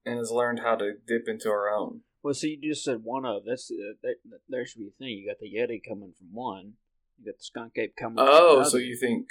and 0.04 0.18
has 0.18 0.30
learned 0.30 0.60
how 0.60 0.74
to 0.76 0.92
dip 1.06 1.28
into 1.28 1.48
our 1.48 1.68
own. 1.70 2.00
Well, 2.22 2.34
see, 2.34 2.58
you 2.60 2.72
just 2.72 2.84
said 2.84 3.04
one 3.04 3.24
of. 3.24 3.44
That's 3.46 3.70
uh, 3.70 3.94
that, 4.02 4.16
that, 4.30 4.40
there 4.48 4.66
should 4.66 4.80
be 4.80 4.88
a 4.88 4.98
thing. 4.98 5.08
You 5.18 5.28
got 5.30 5.38
the 5.40 5.46
Yeti 5.54 5.80
coming 5.86 6.12
from 6.18 6.28
one. 6.32 6.72
You 7.18 7.26
got 7.26 7.38
the 7.38 7.44
skunk 7.44 7.72
ape 7.76 7.94
coming. 7.96 8.16
from 8.16 8.26
Oh, 8.28 8.64
so 8.64 8.76
you 8.78 8.96
think 8.96 9.28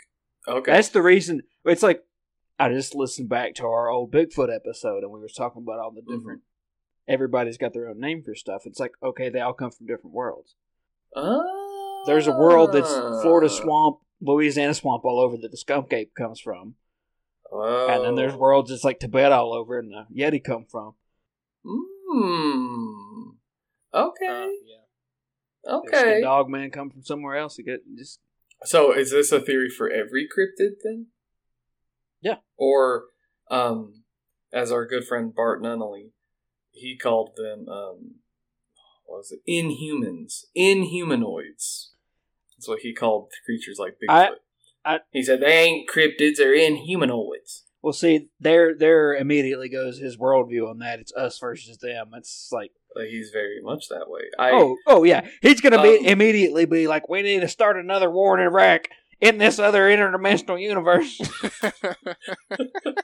okay. 0.47 0.71
That's 0.71 0.89
the 0.89 1.01
reason. 1.01 1.41
It's 1.65 1.83
like 1.83 2.03
I 2.57 2.69
just 2.69 2.95
listened 2.95 3.29
back 3.29 3.55
to 3.55 3.65
our 3.65 3.89
old 3.89 4.11
Bigfoot 4.11 4.53
episode, 4.55 5.03
and 5.03 5.11
we 5.11 5.19
were 5.19 5.27
talking 5.27 5.61
about 5.63 5.79
all 5.79 5.91
the 5.91 6.01
Mm-hmm. 6.01 6.17
different. 6.17 6.41
Everybody's 7.07 7.57
got 7.57 7.73
their 7.73 7.87
own 7.87 7.99
name 7.99 8.21
for 8.23 8.35
stuff. 8.35 8.63
It's 8.65 8.79
like 8.79 8.93
okay, 9.01 9.29
they 9.29 9.39
all 9.39 9.53
come 9.53 9.71
from 9.71 9.87
different 9.87 10.13
worlds. 10.13 10.55
Ah. 11.15 12.03
There's 12.05 12.27
a 12.27 12.31
world 12.31 12.71
that's 12.73 12.93
Florida 13.21 13.49
swamp, 13.49 13.97
Louisiana 14.21 14.73
swamp 14.73 15.03
all 15.05 15.19
over 15.19 15.37
that 15.37 15.51
the 15.51 15.57
skunk 15.57 15.91
ape 15.93 16.13
comes 16.15 16.39
from, 16.39 16.75
Oh. 17.51 17.87
and 17.89 18.03
then 18.03 18.15
there's 18.15 18.35
worlds 18.35 18.69
that's 18.69 18.83
like 18.83 18.99
Tibet 18.99 19.31
all 19.31 19.53
over, 19.53 19.79
and 19.79 19.91
the 19.91 20.05
Yeti 20.15 20.43
come 20.43 20.65
from. 20.69 20.95
Hmm. 21.65 23.31
Okay. 23.93 24.27
Uh, 24.27 24.47
yeah. 24.65 24.83
There's 25.63 26.03
okay. 26.03 26.15
the 26.15 26.21
dog 26.21 26.49
man 26.49 26.71
come 26.71 26.89
from 26.89 27.03
somewhere 27.03 27.35
else. 27.35 27.57
You 27.57 27.65
get 27.65 27.81
just 27.97 28.19
So 28.63 28.93
is 28.93 29.11
this 29.11 29.31
a 29.31 29.41
theory 29.41 29.69
for 29.69 29.89
every 29.89 30.27
cryptid 30.27 30.75
then? 30.83 31.07
Yeah. 32.21 32.37
Or, 32.57 33.05
um, 33.51 34.03
as 34.53 34.71
our 34.71 34.85
good 34.85 35.05
friend 35.05 35.33
Bart 35.33 35.61
Nunnelly, 35.61 36.11
he 36.77 36.97
called 36.97 37.31
them, 37.35 37.67
um, 37.69 38.15
what 39.05 39.17
was 39.19 39.31
it? 39.31 39.41
Inhumans. 39.49 40.45
Inhumanoids. 40.57 41.87
That's 42.57 42.67
what 42.67 42.79
he 42.79 42.93
called 42.93 43.31
creatures 43.45 43.77
like 43.79 43.97
I- 44.09 44.27
Bigfoot. 44.29 44.35
I- 44.85 44.99
he 45.11 45.21
said 45.23 45.41
they 45.41 45.63
ain't 45.63 45.89
cryptids, 45.89 46.37
they're 46.37 46.55
inhumanoids. 46.55 47.63
well, 47.81 47.93
see, 47.93 48.29
there, 48.39 48.73
there 48.73 49.13
immediately 49.15 49.69
goes 49.69 49.97
his 49.99 50.17
worldview 50.17 50.69
on 50.69 50.79
that. 50.79 50.99
It's 50.99 51.13
us 51.13 51.37
versus 51.39 51.77
them. 51.77 52.11
It's 52.15 52.49
like 52.51 52.71
Like, 52.95 53.07
he's 53.09 53.29
very 53.31 53.61
much 53.61 53.89
that 53.89 54.09
way. 54.09 54.21
I, 54.39 54.51
oh, 54.51 54.77
oh 54.87 55.03
yeah, 55.03 55.27
he's 55.41 55.61
gonna 55.61 55.81
be 55.81 55.97
Um, 55.99 56.05
immediately 56.05 56.65
be 56.65 56.87
like, 56.87 57.07
we 57.09 57.21
need 57.21 57.41
to 57.41 57.47
start 57.47 57.77
another 57.77 58.09
war 58.09 58.37
in 58.39 58.43
Iraq 58.45 58.87
in 59.21 59.37
this 59.39 59.59
other 59.59 59.83
interdimensional 59.83 60.59
universe. 60.61 61.19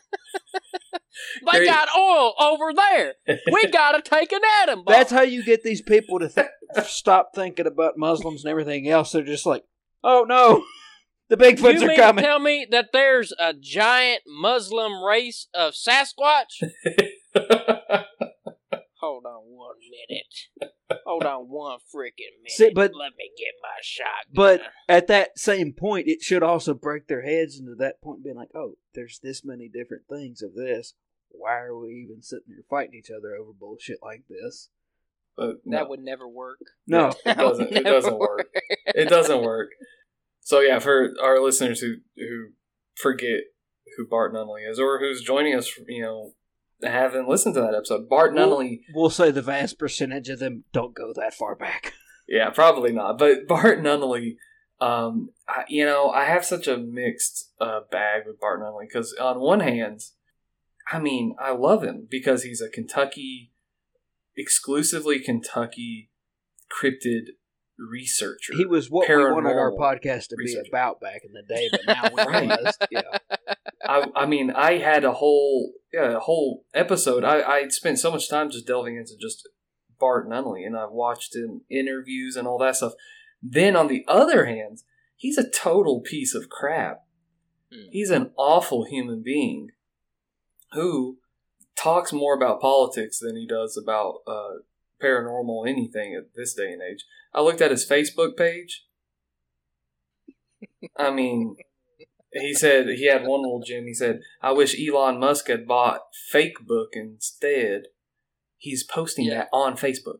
They 1.51 1.59
Great. 1.59 1.67
got 1.67 1.89
oil 1.97 2.33
over 2.39 2.73
there. 2.73 3.13
We 3.51 3.67
gotta 3.67 4.01
take 4.01 4.31
an 4.31 4.41
atom 4.61 4.83
bomb. 4.83 4.93
That's 4.93 5.11
how 5.11 5.21
you 5.21 5.43
get 5.43 5.63
these 5.63 5.81
people 5.81 6.19
to 6.19 6.29
th- 6.29 6.47
stop 6.85 7.31
thinking 7.35 7.67
about 7.67 7.97
Muslims 7.97 8.43
and 8.43 8.51
everything 8.51 8.87
else. 8.89 9.11
They're 9.11 9.23
just 9.23 9.45
like, 9.45 9.63
oh 10.03 10.25
no, 10.27 10.63
the 11.29 11.37
Bigfoots 11.37 11.81
you 11.81 11.91
are 11.91 11.95
coming. 11.95 12.23
tell 12.23 12.39
me 12.39 12.65
that 12.71 12.89
there's 12.93 13.33
a 13.39 13.53
giant 13.53 14.21
Muslim 14.27 15.03
race 15.03 15.47
of 15.53 15.73
Sasquatch? 15.73 16.61
Hold 18.99 19.25
on 19.25 19.41
one 19.45 19.75
minute. 20.09 20.71
Hold 21.05 21.23
on 21.25 21.49
one 21.49 21.79
freaking 21.93 22.33
minute. 22.43 22.51
See, 22.51 22.71
but- 22.73 22.91
let 22.93 23.13
me 23.17 23.31
get 23.37 23.53
my 23.61 23.69
shotgun. 23.81 24.33
But 24.33 24.61
at 24.87 25.07
that 25.07 25.37
same 25.37 25.73
point, 25.73 26.07
it 26.07 26.21
should 26.21 26.43
also 26.43 26.73
break 26.73 27.07
their 27.07 27.21
heads 27.23 27.59
into 27.59 27.75
that 27.75 28.01
point, 28.01 28.23
being 28.23 28.35
like, 28.35 28.49
oh, 28.55 28.73
there's 28.93 29.19
this 29.21 29.43
many 29.45 29.69
different 29.69 30.03
things 30.09 30.41
of 30.41 30.53
this. 30.55 30.93
Why 31.29 31.59
are 31.61 31.75
we 31.75 32.05
even 32.07 32.21
sitting 32.21 32.45
here 32.47 32.63
fighting 32.69 32.93
each 32.93 33.09
other 33.09 33.35
over 33.35 33.51
bullshit 33.57 33.97
like 34.03 34.23
this? 34.29 34.69
Uh, 35.35 35.53
but 35.65 35.71
that 35.71 35.89
would 35.89 35.99
never 36.01 36.27
work. 36.27 36.59
No, 36.85 37.11
it 37.25 37.37
doesn't. 37.37 37.71
It 37.71 37.83
doesn't 37.83 38.17
work. 38.19 38.47
It 38.85 39.09
doesn't 39.09 39.41
work. 39.41 39.69
So 40.41 40.59
yeah, 40.59 40.77
for 40.77 41.13
our 41.23 41.39
listeners 41.41 41.79
who 41.79 41.95
who 42.15 42.49
forget 42.95 43.39
who 43.97 44.05
Bart 44.05 44.33
Nunnelly 44.33 44.69
is, 44.69 44.77
or 44.79 44.99
who's 44.99 45.23
joining 45.23 45.55
us, 45.55 45.71
you 45.87 46.03
know, 46.03 46.33
haven't 46.89 47.27
listened 47.29 47.55
to 47.55 47.61
that 47.61 47.75
episode, 47.75 48.07
Bart 48.09 48.33
Well- 48.33 48.49
Nunnelly. 48.57 48.81
we'll 48.93 49.09
say 49.09 49.31
the 49.31 49.41
vast 49.41 49.77
percentage 49.79 50.29
of 50.29 50.39
them 50.39 50.63
don't 50.73 50.93
go 50.95 51.13
that 51.15 51.33
far 51.33 51.55
back. 51.55 51.93
Yeah, 52.25 52.51
probably 52.51 52.93
not. 52.93 53.17
But 53.19 53.47
Bart 53.49 53.79
Nunnelly, 53.83 54.37
um, 54.79 55.31
I, 55.45 55.65
you 55.67 55.85
know, 55.85 56.09
I 56.09 56.23
have 56.23 56.45
such 56.45 56.67
a 56.69 56.77
mixed 56.77 57.51
uh, 57.59 57.81
bag 57.91 58.23
with 58.25 58.39
Bart 58.39 58.61
Nunnelly 58.61 58.85
because 58.87 59.13
on 59.19 59.41
one 59.41 59.59
hand, 59.59 59.99
I 60.89 60.99
mean, 60.99 61.35
I 61.37 61.51
love 61.51 61.83
him 61.83 62.07
because 62.09 62.43
he's 62.43 62.61
a 62.61 62.69
Kentucky, 62.69 63.51
exclusively 64.37 65.19
Kentucky 65.19 66.11
cryptid 66.71 67.33
researcher. 67.77 68.53
He 68.55 68.65
was 68.65 68.89
what 68.89 69.09
we 69.09 69.15
wanted 69.15 69.49
our 69.57 69.71
podcast 69.73 70.27
to 70.29 70.35
researcher. 70.37 70.63
be 70.63 70.69
about 70.69 71.01
back 71.01 71.21
in 71.25 71.33
the 71.33 71.43
day, 71.43 71.67
but 71.71 71.81
now 71.87 72.03
we 72.15 72.23
Right. 72.23 72.41
realize, 72.47 72.77
yeah. 72.89 73.01
I, 73.85 74.05
I 74.15 74.25
mean, 74.25 74.49
I 74.51 74.77
had 74.77 75.03
a 75.03 75.11
whole 75.11 75.73
yeah, 75.93 76.17
a 76.17 76.19
whole 76.19 76.65
episode. 76.73 77.23
I 77.23 77.41
I 77.41 77.67
spent 77.67 77.99
so 77.99 78.11
much 78.11 78.27
time 78.29 78.49
just 78.49 78.65
delving 78.65 78.97
into 78.97 79.13
just 79.21 79.47
Bart 79.99 80.27
Nunnelly, 80.27 80.65
and 80.65 80.75
I've 80.75 80.91
watched 80.91 81.35
him 81.35 81.61
interviews 81.69 82.35
and 82.35 82.47
all 82.47 82.57
that 82.57 82.75
stuff. 82.75 82.93
Then 83.41 83.75
on 83.75 83.87
the 83.87 84.03
other 84.07 84.45
hand, 84.45 84.79
he's 85.15 85.37
a 85.37 85.49
total 85.49 86.01
piece 86.01 86.33
of 86.33 86.49
crap. 86.49 87.03
Hmm. 87.71 87.89
He's 87.91 88.09
an 88.09 88.31
awful 88.37 88.85
human 88.85 89.21
being 89.21 89.69
who 90.71 91.19
talks 91.75 92.11
more 92.11 92.35
about 92.35 92.61
politics 92.61 93.19
than 93.19 93.35
he 93.35 93.45
does 93.45 93.77
about 93.81 94.21
uh, 94.27 94.61
paranormal 95.01 95.67
anything 95.67 96.15
at 96.15 96.35
this 96.35 96.53
day 96.53 96.71
and 96.71 96.81
age. 96.81 97.05
I 97.33 97.41
looked 97.41 97.61
at 97.61 97.71
his 97.71 97.87
Facebook 97.87 98.35
page. 98.35 98.85
I 100.97 101.11
mean, 101.11 101.55
he 102.33 102.53
said 102.53 102.87
he 102.89 103.07
had 103.07 103.21
one 103.25 103.41
little 103.41 103.61
gem. 103.65 103.85
He 103.85 103.93
said, 103.93 104.19
"I 104.41 104.51
wish 104.51 104.75
Elon 104.79 105.19
Musk 105.19 105.47
had 105.47 105.67
bought 105.67 106.01
fake 106.29 106.65
book 106.65 106.89
instead." 106.93 107.83
He's 108.57 108.83
posting 108.83 109.25
Yeah. 109.25 109.35
that 109.35 109.49
on 109.51 109.75
Facebook. 109.75 110.19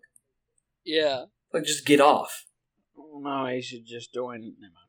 Yeah. 0.84 1.26
Like, 1.54 1.64
just 1.64 1.86
get 1.86 2.02
off. 2.02 2.46
No, 3.16 3.46
he 3.48 3.62
should 3.62 3.86
just 3.86 4.14
join. 4.14 4.42
Never 4.60 4.74
mind. 4.74 4.84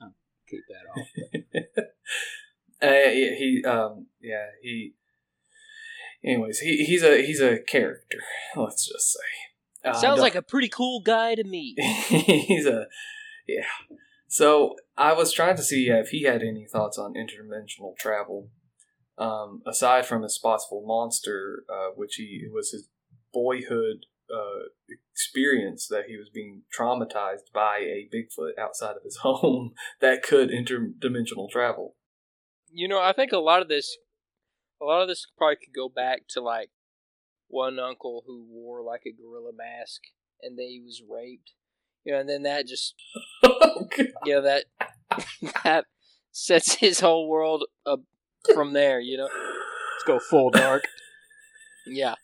I'll 0.00 0.14
keep 0.48 0.62
that 0.68 1.80
off. 1.80 1.84
Uh, 2.82 3.08
he, 3.10 3.34
he, 3.62 3.64
um, 3.64 4.08
yeah, 4.20 4.46
he. 4.60 4.92
Anyways, 6.22 6.58
he, 6.58 6.84
he's 6.84 7.02
a 7.02 7.22
he's 7.24 7.40
a 7.40 7.58
character. 7.58 8.18
Let's 8.56 8.86
just 8.86 9.12
say. 9.12 9.88
Uh, 9.88 9.94
Sounds 9.94 10.20
like 10.20 10.34
a 10.34 10.42
pretty 10.42 10.68
cool 10.68 11.00
guy 11.00 11.34
to 11.34 11.44
me. 11.44 11.74
he's 12.08 12.66
a 12.66 12.86
yeah. 13.46 13.64
So 14.34 14.74
I 14.96 15.12
was 15.12 15.32
trying 15.32 15.54
to 15.58 15.62
see 15.62 15.90
if 15.90 16.08
he 16.08 16.24
had 16.24 16.42
any 16.42 16.66
thoughts 16.66 16.98
on 16.98 17.14
interdimensional 17.14 17.96
travel, 17.96 18.48
um, 19.16 19.62
aside 19.64 20.06
from 20.06 20.24
his 20.24 20.34
Spottsville 20.34 20.84
monster, 20.84 21.62
uh, 21.72 21.90
which 21.94 22.16
he 22.16 22.42
was 22.52 22.72
his 22.72 22.88
boyhood 23.32 24.06
uh, 24.28 24.70
experience 25.12 25.86
that 25.86 26.06
he 26.08 26.16
was 26.16 26.30
being 26.34 26.62
traumatized 26.76 27.52
by 27.54 27.78
a 27.78 28.08
Bigfoot 28.12 28.58
outside 28.60 28.96
of 28.96 29.04
his 29.04 29.18
home 29.22 29.74
that 30.00 30.24
could 30.24 30.50
interdimensional 30.50 31.48
travel. 31.48 31.94
You 32.72 32.88
know, 32.88 33.00
I 33.00 33.12
think 33.12 33.30
a 33.30 33.38
lot 33.38 33.62
of 33.62 33.68
this, 33.68 33.96
a 34.82 34.84
lot 34.84 35.00
of 35.00 35.06
this 35.06 35.28
probably 35.38 35.58
could 35.64 35.76
go 35.76 35.88
back 35.88 36.22
to 36.30 36.40
like 36.40 36.70
one 37.46 37.78
uncle 37.78 38.24
who 38.26 38.44
wore 38.50 38.82
like 38.82 39.02
a 39.06 39.12
gorilla 39.12 39.52
mask 39.56 40.00
and 40.42 40.58
then 40.58 40.66
he 40.66 40.82
was 40.84 41.04
raped. 41.08 41.52
You 42.04 42.12
know, 42.12 42.20
and 42.20 42.28
then 42.28 42.42
that 42.42 42.66
just, 42.66 42.94
Oh, 43.42 43.88
you 44.24 44.34
know, 44.34 44.42
that 44.42 44.64
that 45.64 45.86
sets 46.32 46.74
his 46.74 47.00
whole 47.00 47.28
world 47.28 47.64
up 47.86 48.00
from 48.54 48.72
there. 48.72 49.00
You 49.00 49.18
know, 49.18 49.24
Let's 49.24 50.04
go 50.06 50.18
full 50.18 50.50
dark. 50.50 50.84
yeah. 51.86 52.14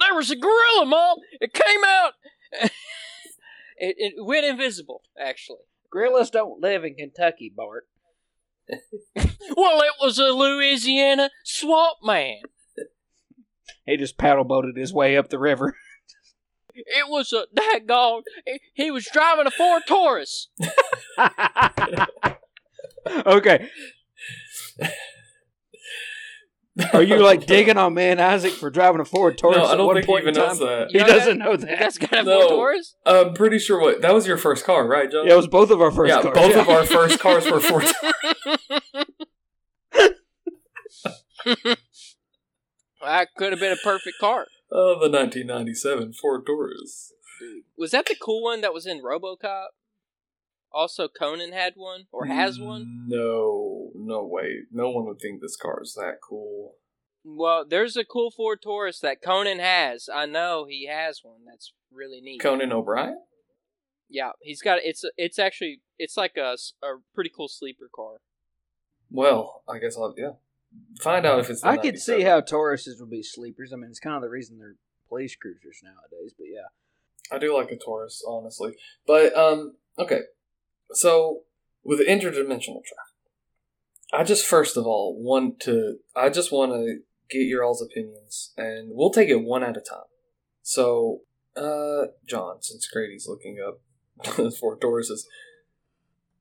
There 0.00 0.14
was 0.14 0.30
a 0.30 0.36
gorilla, 0.36 0.86
mom. 0.86 1.18
It 1.40 1.52
came 1.52 1.84
out. 1.84 2.12
it, 2.62 2.70
it 3.98 4.14
went 4.18 4.46
invisible, 4.46 5.02
actually. 5.20 5.58
Gorillas 5.90 6.30
don't 6.30 6.60
live 6.60 6.84
in 6.84 6.94
Kentucky, 6.94 7.52
Bart. 7.54 7.88
Well, 9.56 9.80
it 9.80 9.94
was 10.00 10.18
a 10.18 10.26
Louisiana 10.26 11.30
swamp 11.44 11.96
man. 12.04 12.42
He 13.86 13.96
just 13.96 14.18
paddle 14.18 14.44
boated 14.44 14.76
his 14.76 14.92
way 14.92 15.16
up 15.16 15.30
the 15.30 15.38
river. 15.38 15.74
It 16.86 17.08
was 17.08 17.32
a 17.32 17.44
daggone. 17.54 18.22
He, 18.46 18.60
he 18.74 18.90
was 18.90 19.06
driving 19.12 19.46
a 19.46 19.50
Ford 19.50 19.82
Taurus. 19.86 20.48
okay. 23.26 23.68
Are 26.92 27.02
you 27.02 27.18
like 27.18 27.44
digging 27.46 27.76
on 27.76 27.94
man 27.94 28.20
Isaac 28.20 28.52
for 28.52 28.70
driving 28.70 29.00
a 29.00 29.04
Ford 29.04 29.36
Taurus 29.36 29.56
No, 29.58 29.64
at 29.64 29.70
I 29.70 29.76
don't 29.76 29.86
one 29.86 29.96
think 29.96 30.06
he 30.06 30.12
point 30.12 30.22
even 30.22 30.34
in 30.36 30.40
knows 30.40 30.58
time? 30.60 30.68
that. 30.68 30.88
He 30.92 30.98
You 30.98 31.04
know 31.04 31.08
doesn't 31.08 31.38
that? 31.38 31.44
know 31.44 31.50
You 31.52 31.56
that. 31.58 31.78
guys 31.80 31.98
got 31.98 32.12
a 32.12 32.22
No. 32.22 32.40
Ford 32.40 32.50
Taurus? 32.50 32.94
I'm 33.04 33.34
pretty 33.34 33.58
sure 33.58 33.80
what 33.80 34.00
that 34.02 34.14
was 34.14 34.26
your 34.28 34.36
first 34.38 34.64
car, 34.64 34.86
right, 34.86 35.10
John? 35.10 35.26
Yeah, 35.26 35.32
it 35.32 35.36
was 35.36 35.48
both 35.48 35.70
of 35.70 35.80
our 35.80 35.90
first 35.90 36.10
yeah, 36.14 36.22
cars. 36.22 36.34
both 36.36 36.52
yeah. 36.54 36.60
of 36.60 36.68
our 36.68 36.84
first 36.84 37.18
cars 37.18 37.50
were 37.50 37.58
Ford. 37.60 37.84
That 43.00 43.28
could 43.36 43.52
have 43.52 43.60
been 43.60 43.72
a 43.72 43.76
perfect 43.76 44.18
car. 44.18 44.46
Oh, 44.70 44.94
the 45.00 45.08
1997 45.10 46.12
Ford 46.12 46.44
Taurus. 46.46 47.12
Was 47.76 47.92
that 47.92 48.06
the 48.06 48.16
cool 48.20 48.42
one 48.42 48.60
that 48.60 48.74
was 48.74 48.86
in 48.86 49.00
RoboCop? 49.02 49.68
Also, 50.70 51.08
Conan 51.08 51.52
had 51.52 51.74
one 51.76 52.06
or 52.12 52.26
has 52.26 52.58
Mm. 52.58 52.66
one. 52.66 53.04
No, 53.08 53.90
no 53.94 54.24
way. 54.26 54.64
No 54.70 54.90
one 54.90 55.06
would 55.06 55.20
think 55.20 55.40
this 55.40 55.56
car 55.56 55.80
is 55.82 55.94
that 55.94 56.18
cool. 56.22 56.76
Well, 57.24 57.64
there's 57.66 57.96
a 57.96 58.04
cool 58.04 58.30
Ford 58.30 58.60
Taurus 58.62 59.00
that 59.00 59.22
Conan 59.22 59.58
has. 59.60 60.08
I 60.12 60.26
know 60.26 60.66
he 60.68 60.86
has 60.86 61.20
one. 61.22 61.44
That's 61.46 61.72
really 61.90 62.20
neat. 62.20 62.40
Conan 62.40 62.72
O'Brien. 62.72 63.18
Yeah, 64.10 64.32
he's 64.40 64.62
got 64.62 64.78
it's 64.82 65.04
it's 65.16 65.38
actually 65.38 65.82
it's 65.98 66.16
like 66.16 66.36
a, 66.36 66.56
a 66.82 66.96
pretty 67.14 67.30
cool 67.34 67.48
sleeper 67.48 67.90
car. 67.94 68.20
Well, 69.10 69.62
I 69.68 69.78
guess 69.78 69.96
I'll 69.96 70.14
yeah. 70.16 70.32
Find 71.00 71.26
out 71.26 71.40
if 71.40 71.50
it's. 71.50 71.62
The 71.62 71.68
I 71.68 71.76
could 71.76 71.98
see 71.98 72.22
how 72.22 72.40
Tauruses 72.40 73.00
would 73.00 73.10
be 73.10 73.22
sleepers. 73.22 73.72
I 73.72 73.76
mean, 73.76 73.90
it's 73.90 74.00
kind 74.00 74.16
of 74.16 74.22
the 74.22 74.28
reason 74.28 74.58
they're 74.58 74.76
police 75.08 75.36
cruisers 75.36 75.80
nowadays. 75.82 76.34
But 76.36 76.46
yeah, 76.48 77.34
I 77.34 77.38
do 77.38 77.56
like 77.56 77.70
a 77.70 77.76
Taurus, 77.76 78.22
honestly. 78.26 78.74
But 79.06 79.36
um, 79.36 79.76
okay. 79.98 80.22
So 80.92 81.40
with 81.84 82.00
interdimensional 82.00 82.82
travel, 82.84 83.18
I 84.12 84.24
just 84.24 84.46
first 84.46 84.76
of 84.76 84.86
all 84.86 85.16
want 85.18 85.60
to. 85.60 85.98
I 86.16 86.30
just 86.30 86.52
want 86.52 86.72
to 86.72 86.98
get 87.30 87.46
your 87.46 87.64
all's 87.64 87.82
opinions, 87.82 88.52
and 88.56 88.90
we'll 88.92 89.10
take 89.10 89.28
it 89.28 89.42
one 89.42 89.62
at 89.62 89.76
a 89.76 89.80
time. 89.80 90.08
So, 90.62 91.20
uh, 91.56 92.08
John, 92.26 92.62
since 92.62 92.86
Grady's 92.86 93.26
looking 93.28 93.58
up 93.66 93.80
for 94.60 94.76
Tauruses. 94.76 95.22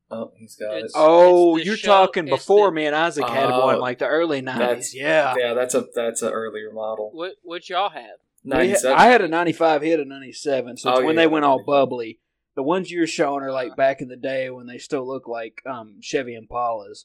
Oh, 0.09 0.31
he's 0.37 0.55
got 0.55 0.75
It's- 0.75 0.91
it. 0.91 0.91
Oh, 0.95 1.57
the 1.57 1.65
you're 1.65 1.75
show- 1.77 1.87
talking 1.87 2.25
before 2.25 2.67
the- 2.67 2.71
me 2.75 2.85
and 2.85 2.95
Isaac 2.95 3.27
had 3.27 3.49
one, 3.49 3.79
like 3.79 3.99
the 3.99 4.07
early 4.07 4.41
'90s. 4.41 4.93
Yeah, 4.93 5.35
yeah, 5.37 5.53
that's 5.53 5.75
a 5.75 5.85
that's 5.93 6.21
an 6.21 6.31
earlier 6.31 6.71
model. 6.71 7.11
What 7.13 7.33
what 7.43 7.69
y'all 7.69 7.89
have? 7.89 8.19
We 8.43 8.51
ha- 8.51 8.57
Ninety 8.59 8.75
seven. 8.75 8.97
I 8.97 9.05
had 9.07 9.21
a 9.21 9.27
'95. 9.27 9.81
He 9.81 9.89
had 9.89 9.99
a 9.99 10.05
'97. 10.05 10.77
So 10.77 10.89
it's 10.91 10.99
Oh, 10.99 11.05
when 11.05 11.15
yeah, 11.15 11.23
they 11.23 11.27
went 11.27 11.43
all 11.45 11.61
bubbly. 11.63 12.19
The 12.55 12.63
ones 12.63 12.89
you're 12.89 13.05
showing 13.05 13.43
are 13.43 13.51
like 13.51 13.75
back 13.75 14.01
in 14.01 14.07
the 14.07 14.15
day 14.15 14.49
when 14.49 14.65
they 14.65 14.77
still 14.77 15.05
look 15.05 15.27
like 15.27 15.61
um, 15.65 15.97
Chevy 16.01 16.39
Impalas. 16.39 17.03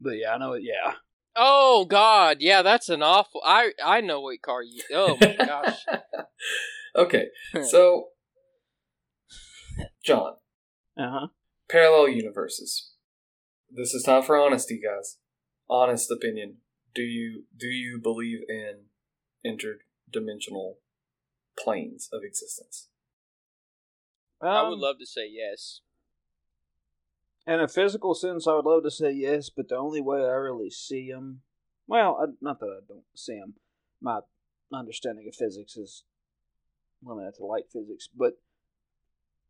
But 0.00 0.10
yeah, 0.12 0.34
I 0.34 0.38
know 0.38 0.52
it. 0.52 0.62
Yeah, 0.62 0.94
Oh 1.34 1.84
God, 1.86 2.36
yeah, 2.40 2.62
that's 2.62 2.88
an 2.88 3.02
awful. 3.02 3.42
I 3.44 3.72
I 3.84 4.00
know 4.00 4.20
what 4.20 4.40
car 4.42 4.62
you. 4.62 4.80
Oh 4.94 5.16
my 5.20 5.34
gosh. 5.44 5.84
okay, 6.94 7.26
so 7.64 8.10
John, 10.04 10.34
uh 10.96 11.10
huh. 11.10 11.26
Parallel 11.68 12.08
universes. 12.10 12.92
This 13.70 13.92
is 13.94 14.02
time 14.02 14.22
for 14.22 14.36
honesty, 14.36 14.80
guys. 14.82 15.18
Honest 15.68 16.10
opinion. 16.10 16.58
Do 16.94 17.02
you 17.02 17.44
do 17.56 17.66
you 17.66 18.00
believe 18.02 18.40
in 18.48 18.86
interdimensional 19.46 20.76
planes 21.58 22.08
of 22.12 22.22
existence? 22.24 22.88
I 24.40 24.60
Um, 24.60 24.70
would 24.70 24.78
love 24.78 24.98
to 24.98 25.06
say 25.06 25.28
yes. 25.30 25.80
In 27.46 27.60
a 27.60 27.68
physical 27.68 28.14
sense, 28.14 28.46
I 28.46 28.54
would 28.54 28.64
love 28.64 28.82
to 28.84 28.90
say 28.90 29.10
yes, 29.10 29.50
but 29.50 29.68
the 29.68 29.76
only 29.76 30.00
way 30.00 30.20
I 30.20 30.34
really 30.34 30.70
see 30.70 31.10
them, 31.10 31.42
well, 31.86 32.18
I, 32.20 32.26
not 32.40 32.60
that 32.60 32.66
I 32.66 32.84
don't 32.86 33.04
see 33.14 33.38
them. 33.38 33.54
My 34.00 34.20
understanding 34.72 35.26
of 35.28 35.34
physics 35.34 35.76
is 35.76 36.04
limited 37.02 37.34
to 37.36 37.46
light 37.46 37.64
physics, 37.72 38.08
but 38.14 38.34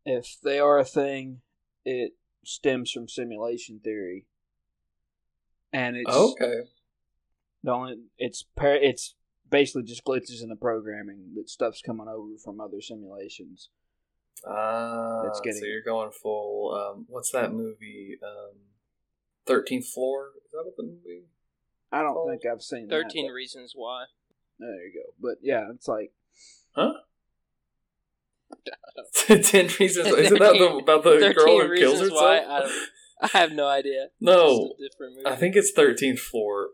if 0.05 0.37
they 0.41 0.59
are 0.59 0.79
a 0.79 0.85
thing, 0.85 1.41
it 1.89 2.11
stems 2.45 2.91
from 2.91 3.07
simulation 3.07 3.79
theory, 3.83 4.25
and 5.73 5.95
it's 5.97 6.09
okay. 6.15 6.61
the 7.63 7.71
only 7.71 7.95
it's 8.17 8.43
par- 8.55 8.75
it's 8.75 9.15
basically 9.49 9.83
just 9.83 10.03
glitches 10.05 10.43
in 10.43 10.49
the 10.49 10.55
programming 10.55 11.33
that 11.35 11.49
stuff's 11.49 11.81
coming 11.81 12.07
over 12.07 12.37
from 12.43 12.59
other 12.61 12.81
simulations. 12.81 13.69
Ah, 14.47 15.23
That's 15.23 15.41
getting 15.41 15.59
so 15.59 15.65
you're 15.65 15.81
going 15.83 16.11
full. 16.11 16.73
Um, 16.73 17.05
what's 17.09 17.31
that 17.31 17.51
movie? 17.51 18.17
Um, 18.23 18.55
Thirteenth 19.45 19.87
Floor. 19.87 20.29
Is 20.45 20.51
that 20.51 20.63
what 20.63 20.77
the 20.77 20.83
movie? 20.83 21.23
I 21.91 22.01
don't 22.03 22.15
Oh. 22.17 22.27
think 22.29 22.45
I've 22.45 22.61
seen 22.61 22.87
that, 22.87 22.93
Thirteen 22.95 23.27
but- 23.27 23.33
Reasons 23.33 23.73
Why. 23.75 24.05
There 24.59 24.85
you 24.85 24.93
go. 24.93 25.13
But 25.19 25.37
yeah, 25.41 25.69
it's 25.73 25.87
like 25.87 26.11
Ten 29.43 29.69
Reasons. 29.79 30.07
Isn't 30.07 30.39
that 30.39 30.53
the, 30.53 30.79
about 30.81 31.03
the 31.03 31.33
girl 31.35 31.61
who 31.61 31.75
kills 31.75 32.01
Reasons 32.01 32.11
herself? 32.11 32.21
Why. 32.21 32.37
I, 32.39 32.85
I 33.21 33.27
have 33.37 33.51
no 33.51 33.67
idea. 33.67 34.07
no, 34.19 34.71
It's 34.71 34.79
a 34.79 34.89
different 34.89 35.15
movie. 35.17 35.27
I 35.27 35.35
think 35.35 35.55
it's 35.55 35.71
Thirteenth 35.71 36.19
Floor. 36.19 36.69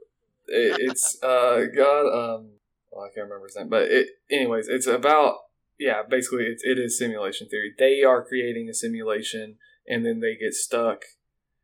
It, 0.48 0.78
it's 0.80 1.22
uh 1.24 1.66
God 1.76 2.06
um 2.08 2.52
well, 2.92 3.06
I 3.06 3.10
can't 3.14 3.28
remember 3.28 3.48
his 3.48 3.56
name, 3.56 3.70
but 3.70 3.84
it 3.84 4.08
anyways 4.30 4.68
it's 4.68 4.88
about 4.88 5.38
yeah 5.80 6.04
basically 6.08 6.46
it's 6.46 6.64
it 6.64 6.78
is 6.78 6.98
simulation 6.98 7.48
theory. 7.48 7.74
They 7.78 8.04
are 8.04 8.24
creating 8.24 8.70
a 8.70 8.74
simulation 8.74 9.58
and 9.88 10.06
then 10.06 10.20
they 10.20 10.36
get 10.36 10.54
stuck 10.54 11.04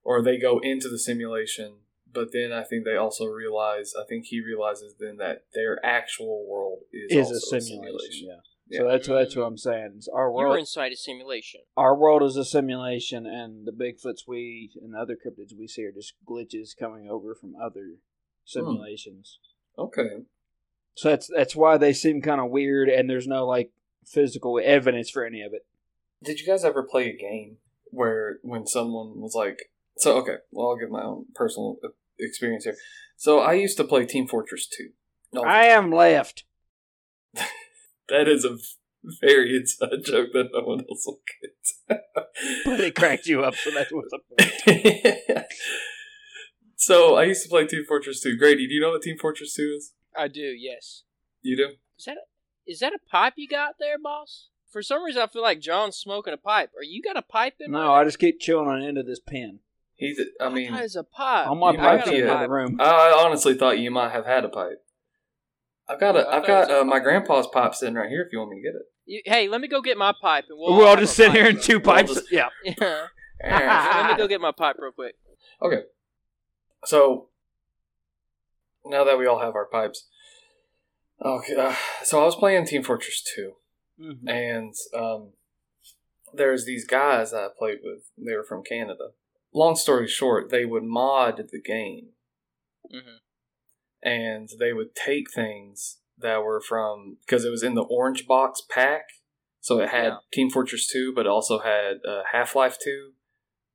or 0.03 0.21
they 0.21 0.37
go 0.37 0.59
into 0.59 0.89
the 0.89 0.99
simulation. 0.99 1.75
But 2.13 2.33
then 2.33 2.51
I 2.51 2.63
think 2.63 2.83
they 2.83 2.97
also 2.97 3.25
realize. 3.25 3.93
I 3.97 4.03
think 4.03 4.25
he 4.25 4.41
realizes 4.41 4.95
then 4.99 5.15
that 5.17 5.45
their 5.53 5.79
actual 5.85 6.45
world 6.45 6.79
is, 6.91 7.29
is 7.29 7.31
also 7.31 7.55
a 7.55 7.61
simulation. 7.61 8.27
Yeah. 8.27 8.50
Yeah. 8.71 8.79
So 8.79 8.87
that's 8.87 9.07
that's 9.07 9.35
what 9.35 9.43
I'm 9.43 9.57
saying. 9.57 9.95
Is 9.97 10.07
our 10.07 10.31
world. 10.31 10.53
You're 10.53 10.59
inside 10.59 10.93
a 10.93 10.95
simulation. 10.95 11.61
our 11.75 11.95
world 11.95 12.23
is 12.23 12.37
a 12.37 12.45
simulation, 12.45 13.25
and 13.25 13.67
the 13.67 13.71
Bigfoots 13.71 14.27
we 14.27 14.71
and 14.81 14.93
the 14.93 14.97
other 14.97 15.15
cryptids 15.15 15.53
we 15.57 15.67
see 15.67 15.83
are 15.85 15.91
just 15.91 16.13
glitches 16.27 16.69
coming 16.77 17.09
over 17.09 17.35
from 17.35 17.53
other 17.61 17.97
simulations. 18.45 19.39
Okay. 19.77 20.23
So 20.95 21.09
that's 21.09 21.29
that's 21.33 21.55
why 21.55 21.77
they 21.77 21.93
seem 21.93 22.21
kind 22.21 22.39
of 22.39 22.49
weird, 22.49 22.87
and 22.89 23.09
there's 23.09 23.27
no 23.27 23.45
like 23.45 23.71
physical 24.05 24.59
evidence 24.63 25.09
for 25.09 25.25
any 25.25 25.41
of 25.41 25.53
it. 25.53 25.65
Did 26.23 26.39
you 26.39 26.47
guys 26.47 26.63
ever 26.63 26.83
play 26.83 27.09
a 27.09 27.17
game 27.17 27.57
where 27.85 28.37
when 28.41 28.65
someone 28.67 29.19
was 29.19 29.35
like, 29.35 29.71
so 29.97 30.17
okay, 30.19 30.37
well 30.51 30.69
I'll 30.69 30.77
give 30.77 30.89
my 30.89 31.03
own 31.03 31.25
personal 31.35 31.77
uh, 31.83 31.89
experience 32.19 32.63
here. 32.63 32.75
So 33.17 33.39
I 33.39 33.53
used 33.53 33.77
to 33.77 33.83
play 33.83 34.05
Team 34.05 34.27
Fortress 34.27 34.67
2. 34.67 34.89
No, 35.33 35.43
I 35.43 35.65
am 35.65 35.91
left. 35.91 36.43
That 38.11 38.27
is 38.27 38.45
a 38.45 38.57
very 39.19 39.55
inside 39.57 40.03
joke 40.05 40.29
that 40.33 40.49
no 40.53 40.61
one 40.61 40.85
else 40.89 41.05
will 41.07 41.19
get. 41.41 41.97
But 42.65 42.79
it 42.79 42.95
cracked 42.95 43.25
you 43.27 43.43
up, 43.43 43.55
so 43.55 43.71
that's 43.71 43.91
what's 43.91 44.13
up. 44.13 45.45
so 46.75 47.15
I 47.15 47.23
used 47.25 47.43
to 47.43 47.49
play 47.49 47.65
Team 47.67 47.83
Fortress 47.87 48.21
2. 48.21 48.37
Grady, 48.37 48.67
do 48.67 48.73
you 48.73 48.81
know 48.81 48.91
what 48.91 49.01
Team 49.01 49.17
Fortress 49.17 49.53
2 49.55 49.73
is? 49.77 49.93
I 50.15 50.27
do. 50.27 50.41
Yes. 50.41 51.03
You 51.41 51.57
do? 51.57 51.67
Is 51.97 52.05
that 52.05 52.17
a, 52.17 52.21
is 52.71 52.79
that 52.79 52.93
a 52.93 52.99
pipe 53.09 53.33
you 53.35 53.47
got 53.47 53.75
there, 53.79 53.97
boss? 54.01 54.47
For 54.71 54.81
some 54.81 55.03
reason, 55.03 55.21
I 55.21 55.27
feel 55.27 55.41
like 55.41 55.59
John's 55.59 55.97
smoking 55.97 56.33
a 56.33 56.37
pipe. 56.37 56.71
Are 56.77 56.83
you 56.83 57.01
got 57.01 57.17
a 57.17 57.21
pipe 57.21 57.55
in? 57.59 57.71
No, 57.71 57.91
I 57.93 58.03
just 58.05 58.19
keep 58.19 58.39
chewing 58.39 58.67
on 58.67 58.79
the 58.79 58.87
end 58.87 58.97
of 58.97 59.05
this 59.05 59.19
pen. 59.19 59.59
He's. 59.95 60.19
I 60.39 60.49
mean, 60.49 60.71
that 60.71 60.85
is 60.85 60.95
a 60.95 61.03
pipe. 61.03 61.47
All 61.47 61.55
my 61.55 61.71
you 61.73 61.77
pipes 61.77 62.05
might 62.05 62.07
are 62.07 62.11
be 62.17 62.21
in 62.23 62.29
a- 62.29 62.39
the 62.39 62.49
room. 62.49 62.77
I 62.79 63.11
honestly 63.25 63.53
thought 63.53 63.77
you 63.79 63.91
might 63.91 64.11
have 64.11 64.25
had 64.25 64.45
a 64.45 64.49
pipe. 64.49 64.81
I've 65.91 65.99
got 65.99 66.15
a. 66.15 66.19
I 66.27 66.37
I've 66.37 66.47
got 66.47 66.71
uh, 66.71 66.83
my 66.83 66.99
grandpa's 66.99 67.47
pipe 67.47 67.75
sitting 67.75 67.95
right 67.95 68.09
here. 68.09 68.21
If 68.21 68.31
you 68.31 68.39
want 68.39 68.51
me 68.51 68.57
to 68.57 68.61
get 68.63 68.75
it. 68.75 68.81
You- 69.05 69.21
hey, 69.25 69.47
let 69.47 69.59
me 69.61 69.67
go 69.67 69.81
get 69.81 69.97
my 69.97 70.13
pipe, 70.21 70.45
and 70.49 70.57
we'll, 70.59 70.77
We'll 70.77 70.87
all 70.87 70.95
just 70.95 71.13
a 71.13 71.23
sit 71.23 71.31
here 71.33 71.45
pipe. 71.45 71.55
in 71.55 71.61
two 71.61 71.73
We'll 71.79 71.95
pipes. 71.95 72.13
just- 72.13 72.31
Yeah. 72.31 72.49
Yeah. 72.63 73.07
let 73.43 74.11
me 74.11 74.17
go 74.17 74.27
get 74.27 74.39
my 74.41 74.51
pipe 74.51 74.75
real 74.79 74.91
quick. 74.91 75.15
Okay. 75.61 75.81
So 76.85 77.29
now 78.85 79.03
that 79.03 79.17
we 79.17 79.25
all 79.27 79.39
have 79.39 79.55
our 79.55 79.65
pipes, 79.65 80.07
okay. 81.23 81.55
Uh, 81.55 81.75
so 82.03 82.21
I 82.21 82.25
was 82.25 82.35
playing 82.35 82.65
Team 82.67 82.83
Fortress 82.83 83.21
Two, 83.35 83.53
Mhm. 83.99 84.27
and 84.27 84.73
um, 84.95 85.33
there's 86.33 86.65
these 86.65 86.85
guys 86.87 87.31
that 87.31 87.41
I 87.43 87.47
played 87.57 87.79
with. 87.83 88.03
They 88.17 88.35
were 88.35 88.43
from 88.43 88.63
Canada. 88.63 89.09
Long 89.53 89.75
story 89.75 90.07
short, 90.07 90.49
they 90.49 90.63
would 90.65 90.83
mod 90.83 91.37
the 91.51 91.61
game, 91.61 92.09
hmm 92.89 93.17
and 94.03 94.49
they 94.59 94.73
would 94.73 94.95
take 94.95 95.31
things 95.31 95.97
that 96.17 96.43
were 96.43 96.61
from 96.61 97.17
because 97.25 97.45
it 97.45 97.49
was 97.49 97.63
in 97.63 97.75
the 97.75 97.83
orange 97.83 98.27
box 98.27 98.61
pack. 98.69 99.03
So 99.59 99.79
it 99.79 99.89
had 99.89 100.05
Yeah. 100.05 100.17
Team 100.31 100.49
Fortress 100.49 100.87
Two, 100.87 101.13
but 101.13 101.25
it 101.25 101.29
also 101.29 101.59
had 101.59 101.99
uh, 102.05 102.23
Half 102.31 102.55
Life 102.55 102.77
Two, 102.83 103.13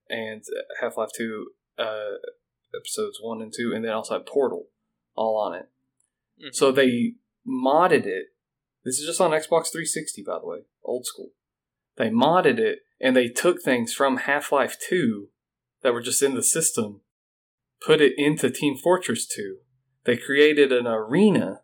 and 0.09 0.43
Half 0.81 0.97
Life 0.97 1.11
Two 1.17 1.51
uh, 1.79 2.15
episodes 2.75 3.19
one 3.21 3.41
and 3.43 3.53
two, 3.57 3.73
and 3.75 3.85
then 3.85 3.93
also 3.93 4.15
had 4.15 4.27
Portal 4.27 4.69
all 5.15 5.37
on 5.37 5.55
it. 5.55 5.69
Mhm. 6.43 6.55
So 6.55 6.73
they 6.73 7.15
modded 7.47 8.07
it. 8.07 8.29
This 8.85 8.99
is 8.99 9.07
just 9.07 9.21
on 9.21 9.31
Xbox 9.33 9.71
360, 9.73 10.23
by 10.23 10.39
the 10.39 10.47
way, 10.47 10.65
old 10.85 11.07
school. 11.07 11.31
They 11.97 12.09
modded 12.09 12.59
it 12.59 12.81
and 13.01 13.17
they 13.17 13.29
took 13.29 13.63
things 13.63 13.93
from 13.93 14.19
Half 14.19 14.53
Life 14.53 14.77
2 14.89 15.31
that 15.83 15.93
were 15.93 16.03
just 16.03 16.23
in 16.23 16.35
the 16.35 16.43
system, 16.43 17.03
put 17.81 18.01
it 18.01 18.15
into 18.17 18.51
Team 18.51 18.77
Fortress 18.77 19.27
2. 19.27 19.59
They 20.07 20.17
created 20.17 20.73
an 20.73 20.87
arena 20.87 21.63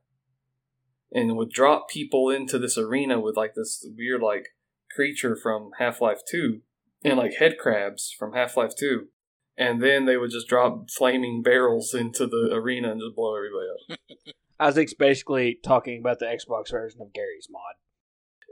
and 1.12 1.36
would 1.36 1.50
drop 1.50 1.88
people 1.88 2.28
into 2.28 2.58
this 2.58 2.76
arena 2.76 3.20
with 3.20 3.36
like 3.36 3.54
this 3.54 3.86
weird 3.96 4.20
like 4.20 4.48
creature 4.94 5.36
from 5.40 5.70
Half 5.78 6.00
Life 6.00 6.20
2 6.30 6.60
and 7.04 7.18
like 7.18 7.34
head 7.34 7.56
crabs 7.58 8.14
from 8.16 8.32
Half 8.32 8.56
Life 8.56 8.72
2. 8.78 9.06
And 9.56 9.82
then 9.82 10.06
they 10.06 10.16
would 10.16 10.30
just 10.30 10.48
drop 10.48 10.90
flaming 10.90 11.42
barrels 11.42 11.94
into 11.94 12.26
the 12.26 12.50
arena 12.52 12.90
and 12.90 13.00
just 13.00 13.14
blow 13.14 13.36
everybody 13.36 13.66
up. 13.68 14.34
Isaac's 14.60 14.94
basically 14.94 15.58
talking 15.62 16.00
about 16.00 16.18
the 16.18 16.26
Xbox 16.26 16.70
version 16.70 17.00
of 17.00 17.12
Garry's 17.12 17.48
Mod. 17.50 17.74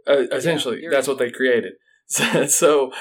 Uh, 0.07 0.35
essentially, 0.35 0.81
you're- 0.83 0.95
that's 0.95 1.09
what 1.09 1.19
they 1.19 1.31
created. 1.31 1.75
So, 2.07 2.47
so 2.47 2.93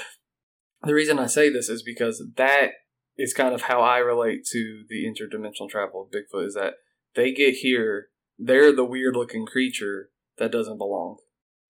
the 0.83 0.93
reason 0.93 1.19
I 1.19 1.25
say 1.27 1.49
this 1.51 1.69
is 1.69 1.83
because 1.83 2.23
that 2.37 2.71
is 3.19 3.33
kind 3.33 3.53
of 3.53 3.63
how 3.63 3.81
I 3.81 3.97
relate 3.97 4.45
to 4.51 4.83
the 4.87 5.03
interdimensional 5.05 5.69
travel 5.69 6.01
of 6.01 6.09
Bigfoot. 6.09 6.47
Is 6.47 6.53
that 6.53 6.75
they 7.15 7.33
get 7.33 7.55
here, 7.55 8.07
they're 8.37 8.71
the 8.71 8.85
weird 8.85 9.15
looking 9.15 9.45
creature 9.45 10.09
that 10.37 10.53
doesn't 10.53 10.77
belong. 10.77 11.17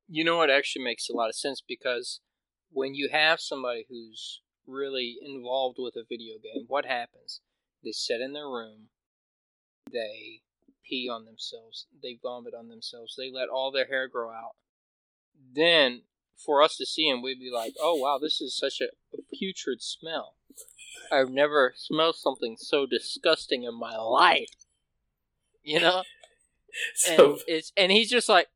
You 0.08 0.24
know 0.24 0.38
what 0.38 0.52
actually 0.52 0.86
makes 0.86 1.10
a 1.10 1.14
lot 1.14 1.30
of 1.30 1.36
sense 1.36 1.62
because 1.68 2.22
when 2.72 2.94
you 2.94 3.10
have 3.12 3.40
somebody 3.40 3.86
who's 3.90 4.42
really 4.68 5.18
involved 5.26 5.78
with 5.80 5.96
a 5.96 6.06
video 6.08 6.36
game, 6.36 6.66
what 6.68 6.86
happens? 6.86 7.42
They 7.84 7.92
sit 7.94 8.22
in 8.22 8.34
their 8.34 8.48
room, 8.48 8.90
they 9.92 10.42
pee 10.88 11.10
on 11.12 11.26
themselves, 11.26 11.88
they 12.04 12.20
vomit 12.22 12.54
on 12.54 12.68
themselves, 12.68 13.16
they 13.18 13.32
let 13.34 13.50
all 13.50 13.72
their 13.72 13.88
hair 13.88 14.08
grow 14.08 14.30
out. 14.30 14.56
Then, 15.56 16.04
for 16.46 16.62
us 16.62 16.78
to 16.78 16.86
see 16.86 17.10
them, 17.10 17.24
we'd 17.24 17.40
be 17.40 17.52
like, 17.52 17.74
oh 17.82 17.96
wow, 17.96 18.20
this 18.22 18.40
is 18.40 18.56
such 18.56 18.82
a, 18.82 19.18
a 19.18 19.22
putrid 19.36 19.82
smell. 19.82 20.36
I've 21.12 21.30
never 21.30 21.74
smelled 21.76 22.16
something 22.16 22.56
so 22.58 22.86
disgusting 22.86 23.64
in 23.64 23.78
my 23.78 23.98
life. 23.98 24.50
You 25.64 25.80
know? 25.80 26.04
and 27.08 27.18
So 27.18 27.40
it's 27.48 27.72
and 27.76 27.92
he's 27.92 28.10
just 28.10 28.30
like, 28.30 28.48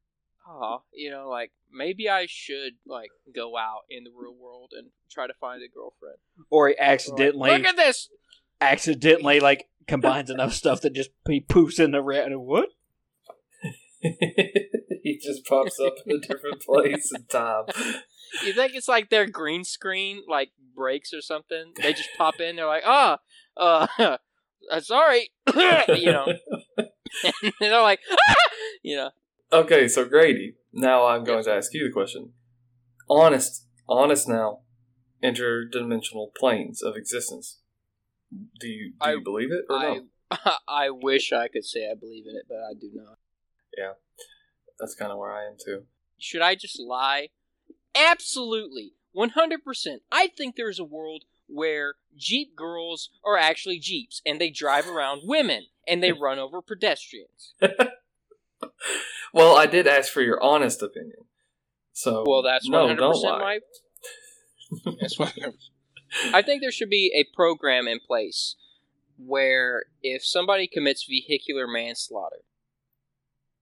oh, 0.48 0.84
you 0.94 1.10
know, 1.12 1.30
like 1.30 1.52
maybe 1.72 2.10
I 2.10 2.26
should 2.30 2.74
like 2.86 3.10
go 3.34 3.58
out 3.58 3.82
in 3.90 4.04
the 4.04 4.12
real 4.16 4.36
world 4.36 4.72
and 4.78 4.90
try 5.12 5.28
to 5.28 5.34
find 5.34 5.62
a 5.64 5.68
girlfriend. 5.68 6.18
Or 6.50 6.68
he 6.68 6.76
Or, 6.76 6.78
like, 6.78 6.80
accidentally, 6.80 7.52
Look 7.52 7.66
at 7.66 7.76
this. 7.76 8.10
accidentally, 8.62 9.40
like 9.40 9.68
combines 9.88 10.30
enough 10.30 10.54
stuff 10.54 10.82
that 10.82 10.94
just 10.94 11.10
he 11.28 11.42
poofs 11.42 11.80
in 11.80 11.92
the 11.92 12.02
rat. 12.02 12.28
And 12.28 12.42
what? 12.42 12.70
he 14.02 15.20
just 15.22 15.46
pops 15.46 15.80
up 15.80 15.96
in 16.06 16.18
a 16.18 16.20
different 16.20 16.62
place 16.62 17.12
and 17.14 17.28
time. 17.30 17.66
You 18.44 18.54
think 18.54 18.74
it's 18.76 18.88
like 18.88 19.10
their 19.10 19.28
green 19.28 19.64
screen 19.64 20.24
like 20.28 20.52
breaks 20.76 21.14
or 21.14 21.22
something? 21.22 21.74
They 21.82 21.94
just 21.94 22.10
pop 22.18 22.40
in. 22.40 22.56
They're 22.56 22.68
like, 22.68 22.84
ah, 22.86 23.20
uh, 23.58 23.88
uh, 24.72 24.80
sorry, 24.80 25.32
you 25.88 26.12
know. 26.12 26.26
and 26.78 27.54
they're 27.60 27.82
like, 27.82 28.00
ah! 28.12 28.36
you 28.82 28.96
know. 28.98 29.12
Okay, 29.52 29.88
so 29.88 30.06
Grady, 30.06 30.56
now 30.72 31.06
I'm 31.06 31.24
going 31.24 31.44
to 31.44 31.54
ask 31.54 31.74
you 31.74 31.86
the 31.86 31.94
question. 31.94 32.34
Honest, 33.10 33.68
honest 33.88 34.28
now, 34.28 34.62
interdimensional 35.24 36.34
planes 36.36 36.82
of 36.82 36.96
existence. 36.96 37.60
Do 38.60 38.68
you 38.68 38.92
do 38.92 38.96
I- 39.02 39.12
you 39.14 39.22
believe 39.24 39.52
it 39.52 39.66
or 39.70 39.80
no? 39.80 40.02
I 40.32 40.58
I 40.68 40.90
wish 40.90 41.32
I 41.32 41.48
could 41.48 41.66
say 41.66 41.90
I 41.90 41.94
believe 41.94 42.26
in 42.28 42.36
it, 42.36 42.46
but 42.50 42.58
I 42.58 42.74
do 42.74 42.90
not. 42.94 43.20
Yeah, 43.78 43.94
that's 44.80 44.96
kind 44.96 45.12
of 45.12 45.20
where 45.20 45.32
I 45.32 45.46
am 45.46 45.56
too. 45.64 45.84
Should 46.18 46.42
I 46.42 46.56
just 46.56 46.80
lie? 46.80 47.30
Absolutely. 47.96 48.94
100%. 49.16 49.98
I 50.12 50.28
think 50.28 50.56
there's 50.56 50.80
a 50.80 50.84
world 50.84 51.24
where 51.48 51.96
Jeep 52.18 52.56
girls 52.56 53.10
are 53.24 53.38
actually 53.38 53.80
Jeeps 53.80 54.22
and 54.26 54.40
they 54.42 54.50
drive 54.50 54.88
around 54.88 55.22
women 55.26 55.66
and 55.88 56.02
they 56.02 56.12
run 56.12 56.40
over 56.40 56.62
pedestrians. 56.62 57.54
Well, 59.34 59.58
I 59.58 59.66
did 59.66 59.88
ask 59.88 60.12
for 60.12 60.22
your 60.22 60.42
honest 60.42 60.82
opinion. 60.84 61.26
So 61.92 62.24
Well, 62.26 62.44
that's 62.44 62.70
no, 62.70 62.88
100% 62.88 62.98
don't 62.98 63.22
lie. 63.24 63.40
my. 63.40 63.60
That's 65.02 65.18
100%. 65.18 65.54
I 66.34 66.42
think 66.44 66.62
there 66.62 66.72
should 66.72 66.90
be 66.90 67.12
a 67.16 67.26
program 67.36 67.88
in 67.88 68.00
place 68.00 68.56
where 69.18 69.86
if 70.02 70.24
somebody 70.24 70.68
commits 70.68 71.06
vehicular 71.06 71.68
manslaughter, 71.68 72.42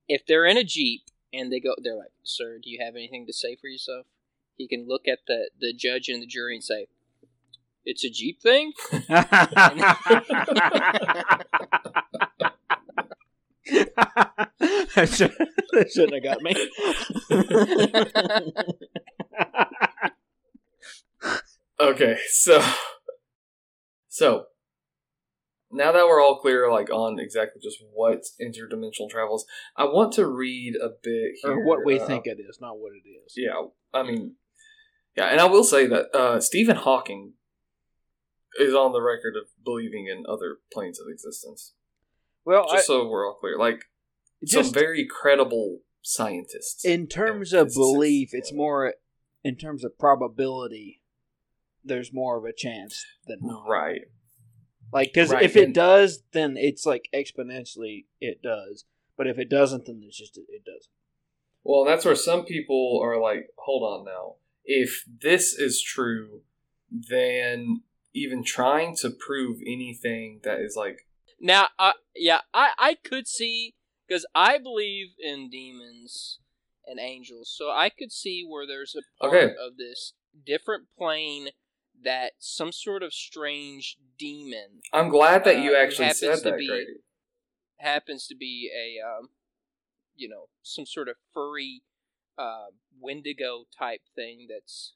if 0.08 0.26
they're 0.26 0.46
in 0.46 0.58
a 0.58 0.64
Jeep 0.64 1.04
and 1.34 1.52
they 1.52 1.60
go, 1.62 1.74
they're 1.82 1.96
like, 1.96 2.12
Sir, 2.24 2.60
do 2.62 2.70
you 2.70 2.80
have 2.84 2.96
anything 2.96 3.26
to 3.28 3.34
say 3.34 3.56
for 3.56 3.68
yourself? 3.68 4.06
He 4.62 4.68
can 4.68 4.88
look 4.88 5.08
at 5.08 5.20
the, 5.28 5.50
the 5.60 5.74
judge 5.74 6.08
and 6.08 6.22
the 6.22 6.28
jury 6.28 6.54
and 6.56 6.64
say, 6.64 6.86
It's 7.84 8.04
a 8.06 8.10
Jeep 8.10 8.40
thing? 8.42 8.74
that 14.96 15.10
should- 15.12 15.36
that 15.74 15.90
shouldn't 15.92 16.14
have 16.14 16.24
got 16.24 16.42
me. 16.42 16.56
Okay, 21.80 22.18
so 22.30 22.62
so 24.08 24.46
now 25.72 25.92
that 25.92 26.06
we're 26.06 26.22
all 26.22 26.38
clear, 26.40 26.70
like 26.72 26.92
on 26.92 27.18
exactly 27.20 27.60
just 27.64 27.78
what 27.94 28.22
interdimensional 28.40 29.10
travels, 29.10 29.46
I 29.76 29.86
want 29.86 30.14
to 30.14 30.28
read 30.28 30.76
a 30.76 30.90
bit 31.02 31.32
here. 31.42 31.54
or 31.54 31.66
what 31.66 31.80
we 31.86 32.00
uh, 32.00 32.06
think 32.06 32.28
it 32.28 32.38
is, 32.40 32.60
not 32.62 32.78
what 32.78 32.92
it 32.94 33.08
is. 33.10 33.34
Yeah, 33.36 33.54
I 33.94 34.04
mean, 34.04 34.36
yeah, 35.16 35.26
and 35.26 35.40
I 35.40 35.46
will 35.46 35.64
say 35.64 35.88
that 35.88 36.16
uh, 36.16 36.40
Stephen 36.40 36.78
Hawking 36.78 37.34
is 38.60 38.74
on 38.74 38.92
the 38.92 39.02
record 39.02 39.36
of 39.36 39.48
believing 39.64 40.08
in 40.08 40.24
other 40.28 40.58
planes 40.72 41.00
of 41.00 41.08
existence. 41.10 41.74
Well, 42.46 42.66
I, 42.70 42.76
Just 42.78 42.88
so 42.88 43.08
we're 43.08 43.28
all 43.28 43.36
clear, 43.36 43.58
like 43.58 43.86
some 44.46 44.72
very 44.74 45.06
credible 45.06 45.80
scientists. 46.02 46.84
in 46.84 47.08
terms 47.08 47.54
of 47.54 47.72
belief, 47.74 48.30
it's 48.34 48.54
more 48.54 48.94
in 49.44 49.56
terms 49.56 49.84
of 49.84 49.98
probability. 49.98 51.02
There's 51.84 52.14
more 52.14 52.38
of 52.38 52.46
a 52.46 52.54
chance 52.54 53.04
than 53.26 53.40
not. 53.42 53.68
right. 53.68 54.02
Like, 54.94 55.14
because 55.14 55.32
Right, 55.32 55.44
if 55.44 55.56
it 55.56 55.74
does, 55.74 56.24
then 56.34 56.56
it's 56.58 56.86
like 56.86 57.08
exponentially 57.14 58.06
it 58.20 58.42
does. 58.42 58.86
But 59.18 59.28
if 59.28 59.38
it 59.40 59.50
doesn't, 59.50 59.86
then 59.86 60.02
it's 60.06 60.18
just 60.18 60.38
it 60.38 60.66
doesn't. 60.66 60.92
Well, 61.64 61.86
that's 61.86 62.06
where 62.06 62.16
some 62.16 62.44
people 62.44 63.00
are 63.04 63.20
like, 63.20 63.50
hold 63.58 63.84
on 63.84 64.06
now. 64.06 64.36
If 64.64 65.04
this 65.22 65.54
is 65.54 65.82
true, 65.82 66.42
then 66.90 67.84
even 68.14 68.44
trying 68.44 68.96
to 68.98 69.10
prove 69.10 69.58
anything 69.66 70.42
that 70.44 70.60
is 70.60 70.76
like, 70.76 71.08
Now, 71.40 71.70
uh, 71.80 71.94
yeah, 72.16 72.40
I, 72.54 72.72
I 72.78 72.96
could 73.04 73.28
see, 73.28 73.76
because 74.08 74.26
I 74.36 74.58
believe 74.58 75.10
in 75.20 75.50
demons 75.50 76.40
and 76.86 77.00
angels, 77.00 77.54
so 77.56 77.70
I 77.70 77.90
could 77.90 78.12
see 78.12 78.46
where 78.48 78.68
there's 78.68 78.96
a 78.96 79.02
part 79.20 79.34
Okay. 79.34 79.54
of 79.60 79.78
this 79.78 80.14
different 80.46 80.86
plane 80.98 81.50
that 82.04 82.34
some 82.40 82.72
sort 82.72 83.04
of 83.04 83.14
strange 83.14 83.98
demon 84.18 84.82
I'm 84.94 85.10
glad 85.10 85.44
that 85.46 85.60
you 85.64 85.74
Uh, 85.74 85.78
actually 85.78 86.06
happens 86.08 86.20
said 86.20 86.38
to 86.40 86.50
that, 86.52 86.58
be- 86.58 86.68
Grady. 86.68 87.00
happens 87.80 88.28
to 88.28 88.36
be 88.36 88.72
a, 88.76 89.00
um, 89.06 89.30
you 90.16 90.28
know, 90.28 90.50
some 90.64 90.86
sort 90.86 91.08
of 91.10 91.16
furry, 91.34 91.82
uh, 92.38 92.68
Wendigo 93.00 93.66
type 93.78 94.02
thing 94.16 94.48
that's, 94.50 94.94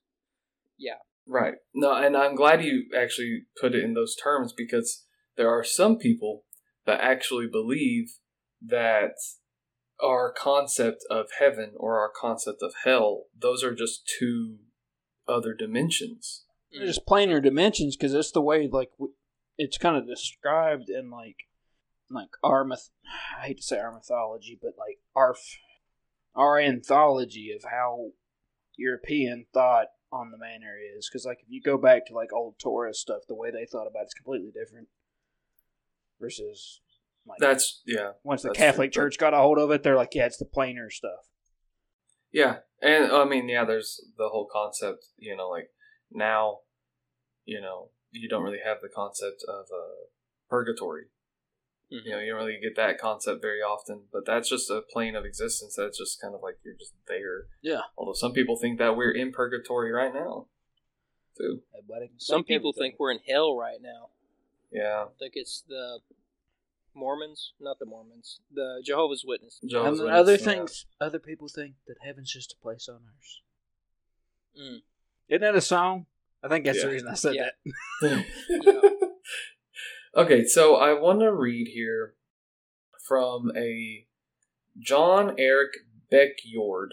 yeah. 0.78 1.00
Right. 1.28 1.56
No, 1.74 1.94
and 1.94 2.16
I'm 2.16 2.36
glad 2.36 2.64
you 2.64 2.86
actually 2.96 3.44
put 3.60 3.74
it 3.74 3.84
in 3.84 3.94
those 3.94 4.16
terms 4.16 4.54
because 4.56 5.06
there 5.38 5.50
are 5.50 5.64
some 5.64 5.98
people 5.98 6.44
that 6.86 7.02
actually 7.02 7.48
believe 7.48 8.18
that 8.62 9.16
our 10.04 10.32
concept 10.32 11.04
of 11.10 11.28
heaven 11.40 11.72
or 11.78 12.00
our 12.00 12.12
concept 12.16 12.62
of 12.62 12.74
hell, 12.84 13.24
those 13.38 13.64
are 13.64 13.74
just 13.74 14.12
two 14.20 14.58
other 15.28 15.54
dimensions. 15.54 16.44
They're 16.72 16.88
just 16.88 17.06
planar 17.06 17.42
dimensions 17.42 17.96
because 17.96 18.12
that's 18.12 18.32
the 18.32 18.42
way 18.42 18.68
like 18.72 18.92
it's 19.58 19.78
kind 19.78 19.96
of 19.96 20.08
described 20.08 20.90
in 20.90 21.10
like 21.10 21.48
like 22.10 22.30
our 22.44 22.64
myth. 22.64 22.90
I 23.40 23.48
hate 23.48 23.58
to 23.58 23.64
say 23.64 23.80
our 23.80 23.94
mythology, 23.94 24.60
but 24.62 24.74
like 24.78 25.00
our 25.16 25.32
f- 25.32 25.58
our 26.36 26.60
anthology 26.60 27.52
of 27.56 27.70
how 27.70 28.10
European 28.78 29.46
thought 29.54 29.88
on 30.12 30.32
the 30.32 30.38
manor 30.38 30.76
is. 30.98 31.10
Because 31.10 31.26
like 31.26 31.40
if 31.42 31.48
you 31.50 31.62
go 31.62 31.78
back 31.78 32.06
to 32.08 32.14
like 32.14 32.34
old 32.34 32.56
Torah 32.60 32.94
stuff, 32.94 33.22
the 33.28 33.36
way 33.36 33.52
they 33.52 33.66
thought 33.66 33.88
about 33.88 34.04
it's 34.04 34.14
completely 34.14 34.52
different 34.52 34.88
versus 36.20 36.82
like 37.28 37.40
That's 37.40 37.82
yeah, 37.86 38.12
once 38.24 38.44
the 38.44 38.52
Catholic 38.52 38.92
true, 38.92 39.04
Church 39.04 39.18
got 39.18 39.34
a 39.34 39.38
hold 39.38 39.58
of 39.58 39.72
it, 39.72 39.84
they're 39.84 39.96
like, 39.96 40.14
yeah, 40.14 40.26
it's 40.26 40.38
the 40.38 40.46
plainer 40.46 40.90
stuff. 40.90 41.26
yeah, 42.32 42.58
and 42.82 43.12
I 43.12 43.26
mean, 43.26 43.50
yeah, 43.50 43.66
there's 43.66 44.02
the 44.18 44.30
whole 44.30 44.48
concept. 44.52 45.08
You 45.18 45.36
know, 45.36 45.50
like 45.50 45.70
now, 46.12 46.60
you 47.46 47.62
know, 47.62 47.90
you 48.12 48.30
don't 48.30 48.44
really 48.44 48.62
have 48.64 48.78
the 48.82 48.90
concept 48.90 49.44
of 49.48 49.66
uh, 49.66 50.06
purgatory. 50.50 51.06
Mhm. 51.92 52.06
You 52.06 52.12
know, 52.12 52.20
you 52.20 52.32
don't 52.32 52.38
really 52.44 52.60
get 52.60 52.76
that 52.78 52.98
concept 52.98 53.42
very 53.42 53.62
often, 53.62 54.04
but 54.12 54.26
that's 54.26 54.50
just 54.50 54.70
a 54.72 54.82
plane 54.82 55.16
of 55.16 55.24
existence. 55.26 55.76
That's 55.76 55.98
just 55.98 56.20
kind 56.20 56.34
of 56.34 56.42
like 56.42 56.58
you're 56.64 56.74
just 56.74 56.94
there. 57.08 57.46
Yeah. 57.62 57.82
Although 57.98 58.14
some 58.14 58.34
people 58.34 58.58
think 58.58 58.80
that 58.80 58.98
we're 58.98 59.12
in 59.12 59.32
purgatory 59.32 59.92
right 59.92 60.14
now, 60.14 60.48
too. 61.38 61.62
Some 62.18 62.44
people 62.44 62.72
everything. 62.72 62.92
think 62.94 63.00
we're 63.00 63.12
in 63.12 63.20
hell 63.28 63.56
right 63.56 63.82
now. 63.82 64.10
Yeah. 64.72 65.06
I 65.10 65.14
think 65.20 65.34
it's 65.36 65.64
the 65.68 66.00
Mormons, 66.96 67.54
not 67.60 67.78
the 67.78 67.86
Mormons, 67.86 68.40
the 68.52 68.82
Jehovah's 68.84 69.24
Witnesses. 69.26 69.70
Jehovah's 69.70 70.00
and 70.00 70.08
Witness, 70.08 70.20
other 70.22 70.32
yeah. 70.34 70.38
things, 70.38 70.86
other 71.00 71.20
people 71.20 71.48
think 71.48 71.76
that 71.88 71.98
heaven's 72.04 72.32
just 72.32 72.54
a 72.54 72.56
place 72.64 72.90
on 72.90 73.02
earth. 73.06 74.60
Mm. 74.60 74.82
Isn't 75.30 75.42
that 75.42 75.56
a 75.56 75.62
song? 75.62 76.08
I 76.44 76.48
think 76.48 76.66
that's 76.66 76.82
the 76.82 76.88
reason 76.90 77.08
I 77.08 77.14
said 77.16 77.36
Yeah. 77.36 77.50
that. 78.02 78.26
okay, 80.16 80.46
so 80.46 80.76
I 80.76 80.94
want 80.94 81.20
to 81.22 81.34
read 81.34 81.68
here 81.74 82.16
from 83.08 83.52
a 83.56 84.06
John 84.80 85.36
Eric 85.38 85.72
Beckjord. 86.12 86.90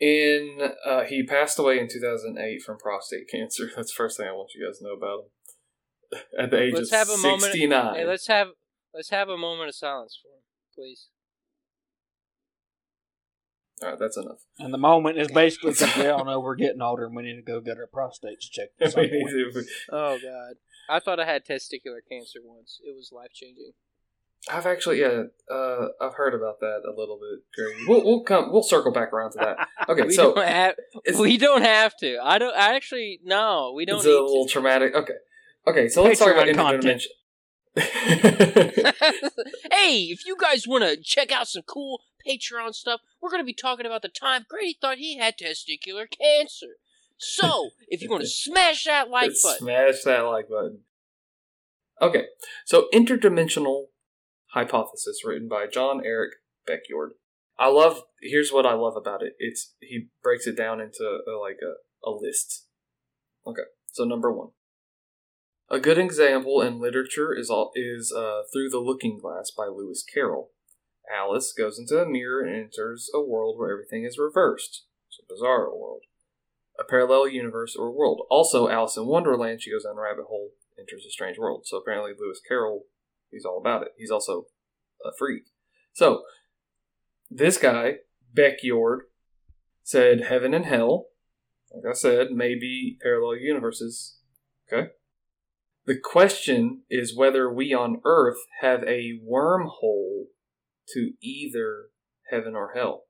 In 0.00 0.70
uh, 0.86 1.02
he 1.04 1.24
passed 1.24 1.58
away 1.58 1.80
in 1.80 1.88
2008 1.88 2.62
from 2.62 2.78
prostate 2.78 3.28
cancer. 3.28 3.68
That's 3.76 3.90
the 3.92 3.96
first 3.96 4.16
thing 4.16 4.28
I 4.28 4.32
want 4.32 4.50
you 4.54 4.64
guys 4.64 4.78
to 4.78 4.84
know 4.84 4.92
about 4.92 5.24
him. 5.24 6.20
At 6.38 6.50
the 6.52 6.62
age 6.62 6.74
Let's 6.74 6.92
of 6.92 6.98
have 6.98 7.08
a 7.10 7.18
moment- 7.18 7.42
69. 7.42 7.94
Hey, 7.96 8.04
let's 8.06 8.28
have 8.28 8.48
let's 8.94 9.10
have 9.10 9.28
a 9.28 9.36
moment 9.36 9.68
of 9.70 9.74
silence 9.74 10.18
for 10.22 10.28
him, 10.28 10.42
please. 10.74 11.08
All 13.82 13.90
right, 13.90 13.98
that's 13.98 14.16
enough. 14.16 14.38
And 14.58 14.72
the 14.72 14.78
moment 14.78 15.18
is 15.18 15.28
basically 15.28 15.70
because 15.78 15.96
we 15.96 16.06
all 16.06 16.24
know 16.24 16.40
we're 16.40 16.54
getting 16.56 16.80
older 16.82 17.06
and 17.06 17.14
we 17.14 17.22
need 17.24 17.36
to 17.36 17.42
go 17.42 17.60
get 17.60 17.76
our 17.78 17.88
prostates 17.92 18.50
checked. 18.50 18.80
At 18.80 18.92
some 18.92 19.02
point. 19.08 19.66
Oh 19.90 20.18
God, 20.22 20.54
I 20.88 21.00
thought 21.00 21.20
I 21.20 21.26
had 21.26 21.44
testicular 21.44 22.00
cancer 22.08 22.40
once. 22.44 22.80
It 22.82 22.94
was 22.94 23.10
life 23.12 23.32
changing. 23.32 23.72
I've 24.50 24.66
actually, 24.66 25.00
yeah, 25.00 25.24
uh, 25.50 25.88
I've 26.00 26.14
heard 26.14 26.32
about 26.32 26.60
that 26.60 26.82
a 26.86 26.94
little 26.98 27.18
bit, 27.18 27.40
Grady. 27.54 27.84
We'll, 27.88 28.04
we'll 28.04 28.22
come, 28.22 28.52
we'll 28.52 28.62
circle 28.62 28.92
back 28.92 29.12
around 29.12 29.32
to 29.32 29.38
that. 29.38 29.68
Okay, 29.88 30.04
we 30.04 30.12
so 30.12 30.34
don't 30.34 30.46
have 30.46 30.74
it's, 31.04 31.18
we 31.18 31.38
don't 31.38 31.62
have 31.62 31.96
to. 32.00 32.18
I 32.22 32.36
don't 32.38 32.54
I 32.54 32.76
actually 32.76 33.20
no. 33.24 33.72
We 33.74 33.86
don't 33.86 33.96
it's 33.96 34.04
a 34.06 34.10
little 34.10 34.44
to. 34.46 34.52
traumatic. 34.52 34.94
Okay, 34.94 35.14
okay, 35.66 35.88
so 35.88 36.02
let's 36.02 36.18
talk 36.18 36.32
about 36.32 36.46
Patreon 36.46 36.82
interdimension. 36.82 37.06
hey, 39.72 40.02
if 40.10 40.26
you 40.26 40.36
guys 40.38 40.68
want 40.68 40.84
to 40.84 40.98
check 41.02 41.32
out 41.32 41.48
some 41.48 41.62
cool 41.62 42.02
Patreon 42.26 42.74
stuff, 42.74 43.00
we're 43.22 43.30
going 43.30 43.40
to 43.40 43.46
be 43.46 43.54
talking 43.54 43.86
about 43.86 44.02
the 44.02 44.08
time 44.08 44.44
Grady 44.48 44.76
thought 44.78 44.98
he 44.98 45.16
had 45.16 45.38
testicular 45.38 46.06
cancer. 46.10 46.76
So, 47.18 47.70
if 47.88 48.00
you 48.00 48.08
want 48.08 48.22
to 48.22 48.28
smash 48.28 48.84
that 48.84 49.10
like 49.10 49.32
button, 49.42 49.58
Smash 49.58 50.02
that 50.04 50.20
like 50.20 50.48
button. 50.48 50.80
Okay, 52.00 52.26
so 52.64 52.86
interdimensional 52.94 53.86
hypothesis 54.52 55.24
written 55.24 55.48
by 55.48 55.66
John 55.66 56.00
Eric 56.04 56.34
Beckjord. 56.66 57.10
I 57.58 57.68
love. 57.68 58.02
Here's 58.22 58.52
what 58.52 58.66
I 58.66 58.74
love 58.74 58.94
about 58.96 59.22
it. 59.22 59.32
It's 59.38 59.74
he 59.80 60.08
breaks 60.22 60.46
it 60.46 60.56
down 60.56 60.80
into 60.80 61.02
a, 61.02 61.34
like 61.36 61.58
a, 61.60 62.08
a 62.08 62.10
list. 62.10 62.66
Okay, 63.44 63.62
so 63.92 64.04
number 64.04 64.32
one. 64.32 64.50
A 65.70 65.80
good 65.80 65.98
example 65.98 66.62
in 66.62 66.80
literature 66.80 67.34
is 67.34 67.50
all 67.50 67.72
is 67.74 68.14
uh, 68.16 68.42
Through 68.52 68.70
the 68.70 68.78
Looking 68.78 69.18
Glass 69.20 69.50
by 69.50 69.66
Lewis 69.66 70.04
Carroll. 70.04 70.50
Alice 71.12 71.52
goes 71.56 71.78
into 71.78 72.00
a 72.00 72.08
mirror 72.08 72.42
and 72.42 72.54
enters 72.54 73.10
a 73.12 73.20
world 73.20 73.58
where 73.58 73.72
everything 73.72 74.04
is 74.04 74.18
reversed. 74.18 74.84
It's 75.08 75.18
a 75.18 75.32
bizarre 75.32 75.66
world 75.74 76.02
a 76.78 76.84
parallel 76.84 77.28
universe 77.28 77.76
or 77.76 77.90
world. 77.90 78.22
Also, 78.30 78.68
Alice 78.68 78.96
in 78.96 79.06
Wonderland, 79.06 79.62
she 79.62 79.70
goes 79.70 79.84
down 79.84 79.98
a 79.98 80.00
rabbit 80.00 80.26
hole, 80.28 80.50
enters 80.78 81.04
a 81.06 81.10
strange 81.10 81.38
world. 81.38 81.62
So 81.66 81.76
apparently, 81.76 82.12
Lewis 82.18 82.40
Carroll, 82.46 82.84
he's 83.30 83.44
all 83.44 83.58
about 83.58 83.82
it. 83.82 83.92
He's 83.96 84.10
also 84.10 84.46
a 85.04 85.10
freak. 85.18 85.44
So, 85.92 86.22
this 87.30 87.58
guy, 87.58 87.96
Beckjord, 88.32 89.00
said 89.82 90.22
heaven 90.28 90.54
and 90.54 90.66
hell, 90.66 91.06
like 91.72 91.84
I 91.90 91.94
said, 91.94 92.30
may 92.30 92.54
be 92.54 92.98
parallel 93.02 93.38
universes. 93.38 94.18
Okay? 94.70 94.90
The 95.86 95.98
question 95.98 96.82
is 96.90 97.16
whether 97.16 97.52
we 97.52 97.72
on 97.72 98.00
Earth 98.04 98.38
have 98.60 98.82
a 98.82 99.18
wormhole 99.26 100.26
to 100.94 101.12
either 101.22 101.86
heaven 102.30 102.54
or 102.54 102.72
hell. 102.74 103.04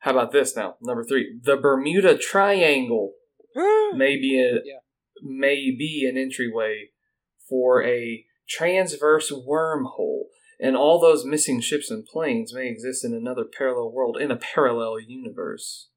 How 0.00 0.12
about 0.12 0.32
this 0.32 0.54
now? 0.56 0.76
Number 0.80 1.04
three, 1.04 1.38
the 1.42 1.56
Bermuda 1.56 2.16
Triangle 2.16 3.14
hmm. 3.56 3.96
may 3.98 4.16
be 4.16 4.40
a 4.40 4.60
Yeah. 4.64 4.78
may 5.22 5.74
be 5.76 6.06
an 6.08 6.16
entryway 6.16 6.90
for 7.48 7.82
a 7.82 8.24
transverse 8.48 9.32
wormhole, 9.32 10.24
and 10.60 10.76
all 10.76 11.00
those 11.00 11.24
missing 11.24 11.60
ships 11.60 11.90
and 11.90 12.04
planes 12.04 12.54
may 12.54 12.68
exist 12.68 13.04
in 13.04 13.14
another 13.14 13.44
parallel 13.44 13.92
world 13.92 14.16
in 14.20 14.30
a 14.30 14.36
parallel 14.36 15.00
universe. 15.00 15.88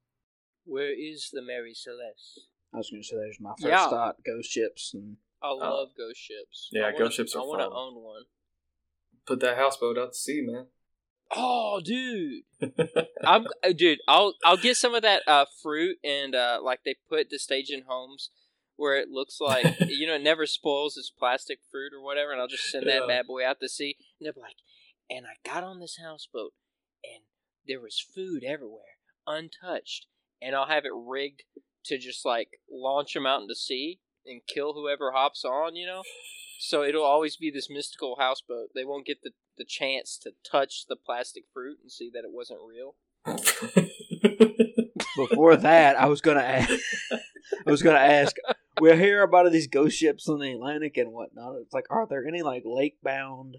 where 0.64 0.92
is 0.92 1.30
the 1.32 1.42
Mary 1.42 1.74
Celeste? 1.74 2.46
I 2.72 2.78
was 2.78 2.90
going 2.90 3.02
to 3.02 3.08
say 3.08 3.16
there's 3.16 3.40
my 3.40 3.50
first 3.50 3.66
Yeah. 3.66 3.88
thought: 3.88 4.16
ghost 4.24 4.50
ships 4.50 4.92
and 4.94 5.16
I 5.42 5.48
oh. 5.48 5.56
love 5.56 5.88
ghost 5.96 6.20
ships. 6.20 6.68
Yeah, 6.70 6.82
wanna- 6.84 6.98
ghost 6.98 7.16
ships 7.16 7.34
are 7.34 7.42
I 7.42 7.44
want 7.44 7.60
to 7.60 7.64
fun. 7.68 7.76
own 7.76 8.02
one. 8.02 8.24
Put 9.26 9.40
that 9.40 9.56
houseboat 9.56 9.98
out 9.98 10.12
to 10.12 10.18
sea, 10.18 10.42
man. 10.42 10.66
Oh, 11.34 11.80
dude. 11.84 12.42
I'm 13.24 13.46
uh, 13.64 13.72
dude. 13.76 13.98
I'll 14.08 14.34
I'll 14.44 14.56
get 14.56 14.76
some 14.76 14.94
of 14.94 15.02
that 15.02 15.22
uh, 15.26 15.46
fruit 15.62 15.98
and 16.02 16.34
uh, 16.34 16.58
like 16.62 16.80
they 16.84 16.96
put 17.08 17.30
the 17.30 17.38
staging 17.38 17.84
homes 17.88 18.30
where 18.76 18.96
it 18.96 19.08
looks 19.10 19.38
like 19.40 19.66
you 19.88 20.06
know 20.06 20.14
it 20.14 20.22
never 20.22 20.46
spoils. 20.46 20.96
It's 20.96 21.10
plastic 21.10 21.60
fruit 21.70 21.92
or 21.94 22.02
whatever, 22.02 22.32
and 22.32 22.40
I'll 22.40 22.48
just 22.48 22.70
send 22.70 22.86
that 22.88 23.02
Yeah. 23.02 23.06
bad 23.06 23.26
boy 23.26 23.46
out 23.46 23.60
to 23.60 23.68
sea. 23.68 23.96
And 24.18 24.26
they'll 24.26 24.32
be 24.34 24.40
like, 24.40 24.56
and 25.08 25.26
I 25.26 25.36
got 25.48 25.62
on 25.64 25.80
this 25.80 25.98
houseboat, 26.02 26.52
and 27.04 27.22
there 27.66 27.80
was 27.80 28.00
food 28.14 28.42
everywhere, 28.44 28.96
untouched, 29.26 30.06
and 30.42 30.56
I'll 30.56 30.66
have 30.66 30.84
it 30.84 30.92
rigged 30.94 31.42
to 31.84 31.96
just 31.98 32.24
like 32.26 32.48
launch 32.70 33.14
them 33.14 33.26
out 33.26 33.42
into 33.42 33.54
sea 33.54 34.00
and 34.26 34.40
kill 34.46 34.72
whoever 34.74 35.12
hops 35.12 35.44
on. 35.44 35.76
You 35.76 35.86
know. 35.86 36.02
So 36.62 36.82
it'll 36.82 37.04
always 37.04 37.36
be 37.36 37.50
this 37.50 37.70
mystical 37.70 38.16
houseboat. 38.18 38.68
They 38.74 38.84
won't 38.84 39.06
get 39.06 39.22
the, 39.22 39.30
the 39.60 39.64
chance 39.66 40.16
to 40.16 40.32
touch 40.50 40.86
the 40.88 40.96
plastic 40.96 41.44
fruit 41.52 41.76
and 41.82 41.92
see 41.92 42.10
that 42.14 42.24
it 42.24 42.32
wasn't 42.32 42.60
real. 42.66 42.96
before 45.28 45.56
that, 45.56 46.00
I 46.00 46.06
was 46.06 46.22
going 46.22 46.38
to 46.38 46.44
ask. 46.44 46.70
I 47.66 47.70
was 47.70 47.82
going 47.82 47.96
to 47.96 48.02
ask. 48.02 48.34
We 48.80 48.96
hear 48.96 49.22
about 49.22 49.52
these 49.52 49.66
ghost 49.66 49.98
ships 49.98 50.26
in 50.26 50.38
the 50.38 50.52
Atlantic 50.52 50.96
and 50.96 51.12
whatnot. 51.12 51.56
It's 51.60 51.74
like, 51.74 51.84
are 51.90 52.06
there 52.08 52.26
any 52.26 52.40
like 52.40 52.62
lake 52.64 52.96
bound 53.02 53.58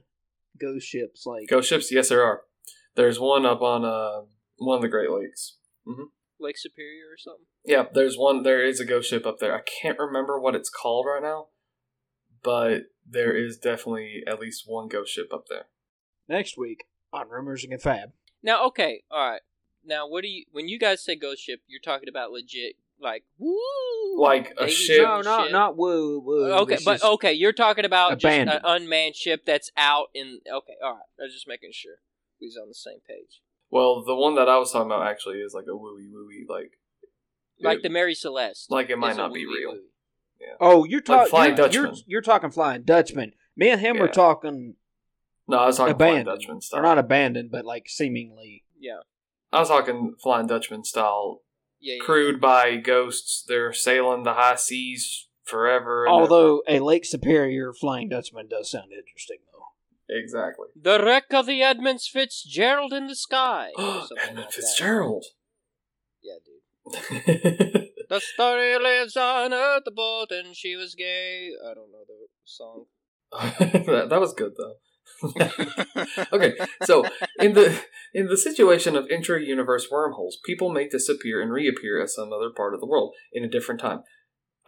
ghost 0.60 0.88
ships? 0.88 1.28
Like, 1.28 1.48
Ghost 1.48 1.70
ships, 1.70 1.92
yes, 1.92 2.10
there 2.10 2.24
are. 2.24 2.42
There's 2.96 3.20
one 3.20 3.46
up 3.46 3.62
on 3.62 3.86
uh, 3.86 4.22
one 4.58 4.78
of 4.78 4.82
the 4.82 4.90
Great 4.90 5.12
Lakes. 5.12 5.58
Lake 6.40 6.58
Superior 6.58 7.06
or 7.06 7.18
something. 7.18 7.46
Yeah, 7.64 7.86
there's 7.94 8.18
one. 8.18 8.42
There 8.42 8.66
is 8.66 8.80
a 8.80 8.86
ghost 8.86 9.12
ship 9.12 9.28
up 9.28 9.38
there. 9.40 9.56
I 9.56 9.62
can't 9.62 10.00
remember 10.00 10.40
what 10.40 10.56
it's 10.56 10.70
called 10.70 11.06
right 11.06 11.22
now, 11.22 11.50
but 12.42 12.86
there 13.08 13.36
is 13.36 13.58
definitely 13.58 14.24
at 14.28 14.40
least 14.40 14.64
one 14.66 14.88
ghost 14.88 15.14
ship 15.14 15.32
up 15.32 15.46
there. 15.48 15.66
Next 16.32 16.58
week 16.58 16.86
on 17.14 17.30
Rumors 17.30 17.64
and 17.64 17.80
Fab. 17.82 18.12
Now, 18.42 18.66
okay, 18.68 19.04
all 19.12 19.30
right. 19.30 19.42
Now, 19.86 20.08
what 20.08 20.22
do 20.24 20.28
you 20.30 20.46
when 20.52 20.68
you 20.68 20.80
guys 20.80 21.04
say 21.04 21.16
ghost 21.16 21.44
ship? 21.44 21.62
You're 21.68 21.82
talking 21.82 22.10
about 22.10 22.32
legit, 22.32 22.76
like 23.00 23.24
woo, 23.38 24.20
Like 24.20 24.54
a 24.60 24.70
ship. 24.70 25.04
No, 25.04 25.22
not 25.22 25.44
ship. 25.46 25.52
not 25.52 25.78
woo 25.78 26.20
woo. 26.20 26.52
Okay, 26.62 26.76
It's 26.76 26.86
but 26.86 27.04
okay, 27.04 27.34
you're 27.34 27.54
talking 27.54 27.86
about 27.86 28.20
just 28.20 28.32
an 28.34 28.48
Abandoned. 28.48 28.66
unmanned 28.84 29.16
ship 29.16 29.44
that's 29.46 29.72
out 29.78 30.08
in. 30.14 30.40
Okay, 30.52 30.74
all 30.84 30.94
right. 30.94 31.02
I 31.20 31.24
was 31.24 31.34
just 31.34 31.48
making 31.48 31.72
sure 31.74 31.96
we 32.40 32.48
was 32.48 32.58
on 32.62 32.68
the 32.68 32.74
same 32.76 33.00
page. 33.08 33.42
Well, 33.70 34.04
the 34.04 34.16
one 34.16 34.36
that 34.36 34.50
I 34.50 34.58
was 34.58 34.72
talking 34.72 34.88
about 34.92 35.08
actually 35.08 35.38
is 35.40 35.54
like 35.54 35.66
a 35.66 35.72
wooey 35.78 36.10
wooey, 36.12 36.48
like 36.48 36.74
Like 37.60 37.78
it- 37.78 37.84
the 37.84 37.90
Mary 37.90 38.14
Celeste. 38.14 38.70
like 38.70 38.90
it 38.90 38.98
might 38.98 39.18
not 39.18 39.34
be 39.34 39.46
real. 39.46 39.74
wee. 39.74 39.80
Oh, 40.60 40.84
you're 40.86 41.02
talking 41.02 41.30
Flying 41.30 41.56
you're, 41.58 41.68
you're, 41.72 41.84
Dutchman. 41.86 42.04
you're 42.08 42.22
talking 42.22 42.50
Flying 42.52 42.82
Dutchman. 42.84 43.34
Me 43.56 43.70
and 43.70 43.80
him 43.82 43.98
were 44.00 44.06
Yeah. 44.08 44.12
talking, 44.12 44.76
No, 45.48 45.58
I 45.58 45.66
was 45.68 45.78
talking 45.78 45.98
Flying 45.98 46.14
Abandoned. 46.22 46.40
Dutchman 46.40 46.58
or 46.58 46.62
style. 46.62 46.82
not 46.84 46.98
abandoned, 46.98 47.52
but 47.52 47.66
like 47.66 47.90
seemingly. 47.90 48.64
Yeah, 48.80 49.00
I 49.52 49.60
was 49.60 49.70
talking 49.70 50.16
Flying 50.22 50.48
Dutchman 50.48 50.84
style, 50.84 51.42
yeah, 51.80 51.96
yeah. 51.96 52.04
crewed 52.04 52.40
by 52.40 52.78
ghosts. 52.78 53.44
They're 53.48 53.74
sailing 53.74 54.24
the 54.24 54.34
high 54.34 54.56
seas 54.56 55.28
forever. 55.44 56.06
and 56.06 56.14
Although 56.14 56.62
a 56.68 56.80
Lake 56.80 57.06
Superior 57.06 57.74
Flying 57.74 58.10
Dutchman 58.10 58.48
does 58.48 58.72
sound 58.72 58.92
interesting, 58.92 59.38
though. 59.52 60.16
exactly. 60.16 60.68
The 60.80 61.04
wreck 61.04 61.34
of 61.34 61.46
the 61.48 61.62
Edmund 61.62 62.02
Fitzgerald 62.02 62.94
in 62.94 63.08
the 63.08 63.16
sky. 63.16 63.72
Edmund 63.78 64.10
like 64.12 64.36
that. 64.36 64.54
Fitzgerald. 64.54 65.26
Yeah, 66.24 66.36
dude. 66.46 67.88
The 68.12 68.20
story 68.20 68.78
lives 68.78 69.16
on 69.16 69.54
at 69.54 69.86
the 69.86 69.92
boat 69.92 70.32
and 70.32 70.54
she 70.54 70.76
was 70.76 70.96
gay. 70.96 71.52
I 71.64 71.74
don't 71.74 71.94
know 71.94 72.04
the 72.06 72.28
song. 72.44 72.88
that, 73.32 74.08
that 74.10 74.20
was 74.20 74.34
good 74.34 74.52
though. 74.58 74.74
okay, 76.34 76.54
so 76.84 77.06
in 77.40 77.54
the 77.54 77.82
in 78.14 78.28
the 78.28 78.38
situation 78.38 78.96
of 78.96 79.10
intra-universe 79.10 79.88
wormholes, 79.92 80.38
people 80.46 80.70
may 80.70 80.88
disappear 80.88 81.42
and 81.42 81.52
reappear 81.52 82.02
at 82.02 82.10
some 82.10 82.34
other 82.34 82.50
part 82.50 82.74
of 82.74 82.80
the 82.80 82.88
world 82.88 83.14
in 83.32 83.44
a 83.44 83.50
different 83.50 83.80
time. 83.80 84.04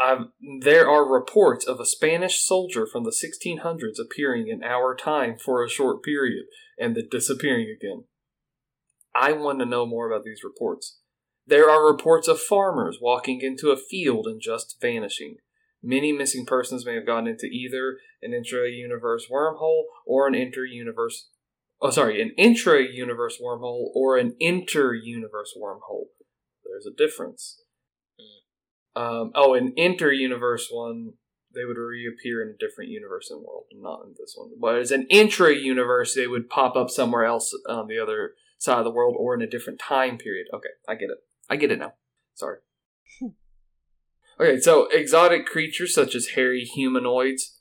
Um, 0.04 0.34
there 0.62 0.90
are 0.90 1.08
reports 1.08 1.66
of 1.66 1.80
a 1.80 1.86
Spanish 1.86 2.42
soldier 2.44 2.88
from 2.88 3.04
the 3.04 3.12
1600s 3.12 4.00
appearing 4.00 4.48
in 4.48 4.64
our 4.64 4.96
time 4.96 5.38
for 5.38 5.64
a 5.64 5.70
short 5.70 6.04
period 6.04 6.46
and 6.80 6.96
then 6.96 7.08
disappearing 7.12 7.68
again. 7.70 8.06
I 9.16 9.34
want 9.34 9.60
to 9.60 9.66
know 9.66 9.86
more 9.86 10.12
about 10.12 10.24
these 10.24 10.42
reports. 10.44 11.00
There 11.46 11.70
are 11.70 11.86
reports 11.86 12.28
of 12.28 12.40
farmers 12.40 12.98
walking 13.02 13.42
into 13.42 13.70
a 13.70 13.78
field 13.78 14.26
and 14.28 14.42
just 14.42 14.78
vanishing. 14.82 15.38
Many 15.84 16.14
missing 16.14 16.46
persons 16.46 16.86
may 16.86 16.96
have 16.96 17.06
gotten 17.06 17.28
into 17.28 17.48
either 17.48 17.98
an 18.22 18.34
intra-universe 18.34 19.28
wormhole 19.30 19.84
or 20.06 20.28
an 20.28 20.36
inter-universe 20.36 21.28
oh 21.84 21.90
sorry, 21.90 22.22
an 22.22 22.32
intra-universe 22.38 23.40
wormhole 23.44 23.90
or 23.94 24.18
an 24.18 24.36
inter-universe 24.40 25.54
wormhole. 25.62 26.06
There's 26.64 26.88
a 26.88 26.96
difference. 26.96 27.62
Um, 28.96 29.32
oh, 29.36 29.54
an 29.54 29.74
inter-universe 29.76 30.70
one, 30.72 31.14
they 31.54 31.66
would 31.66 31.78
reappear 31.78 32.42
in 32.42 32.50
a 32.50 32.58
different 32.58 32.90
universe 32.90 33.30
and 33.30 33.44
world, 33.44 33.66
not 33.74 34.06
in 34.06 34.14
this 34.18 34.34
one. 34.36 34.52
But 34.60 34.78
as 34.78 34.92
an 34.92 35.08
intra-universe, 35.10 36.16
they 36.16 36.28
would 36.28 36.50
pop 36.50 36.76
up 36.76 36.90
somewhere 36.90 37.26
else 37.26 37.54
on 37.68 37.88
the 37.88 38.00
other 38.00 38.34
side 38.58 38.78
of 38.78 38.86
the 38.86 38.92
world 38.92 39.16
or 39.20 39.36
in 39.36 39.42
a 39.42 39.50
different 39.50 39.80
time 39.80 40.18
period. 40.18 40.48
Okay, 40.54 40.70
I 40.88 40.96
get 40.96 41.10
it. 41.10 41.18
I 41.50 41.58
get 41.58 41.72
it 41.72 41.80
now. 41.80 41.94
Sorry. 42.34 42.58
Okay, 44.40 44.60
so 44.60 44.88
exotic 44.92 45.46
creatures 45.46 45.94
such 45.94 46.16
as 46.16 46.30
hairy 46.30 46.64
humanoids, 46.64 47.60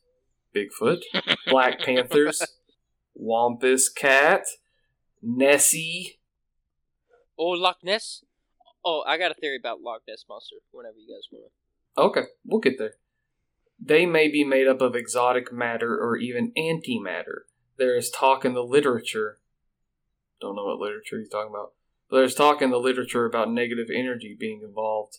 Bigfoot, 0.55 1.03
Black 1.47 1.81
Panthers, 1.85 2.43
Wampus 3.15 3.89
Cat, 3.89 4.45
Nessie. 5.21 6.19
Oh, 7.39 7.51
Loch 7.51 7.79
Ness. 7.83 8.25
Oh, 8.85 9.05
I 9.07 9.19
got 9.19 9.31
a 9.31 9.35
theory 9.35 9.57
about 9.57 9.81
Loch 9.81 10.03
Ness 10.09 10.25
monster. 10.29 10.57
Whenever 10.71 10.97
you 10.97 11.15
guys 11.15 11.29
want. 11.31 11.53
Okay, 11.97 12.29
we'll 12.45 12.61
get 12.61 12.79
there. 12.79 12.95
They 13.85 14.07
may 14.07 14.29
be 14.29 14.45
made 14.45 14.69
up 14.69 14.81
of 14.81 14.95
exotic 14.95 15.53
matter 15.53 15.99
or 15.99 16.17
even 16.17 16.53
antimatter. 16.57 17.43
There 17.79 17.97
is 17.97 18.11
talk 18.11 18.45
in 18.45 18.55
the 18.55 18.63
literature. 18.65 19.39
Don't 20.41 20.57
know 20.57 20.65
what 20.65 20.79
literature 20.79 21.19
he's 21.19 21.29
talking 21.29 21.51
about. 21.51 21.73
But 22.09 22.19
there's 22.19 22.35
talk 22.35 22.63
in 22.63 22.71
the 22.71 22.79
literature 22.79 23.25
about 23.25 23.51
negative 23.51 23.89
energy 23.93 24.37
being 24.39 24.63
involved. 24.63 25.19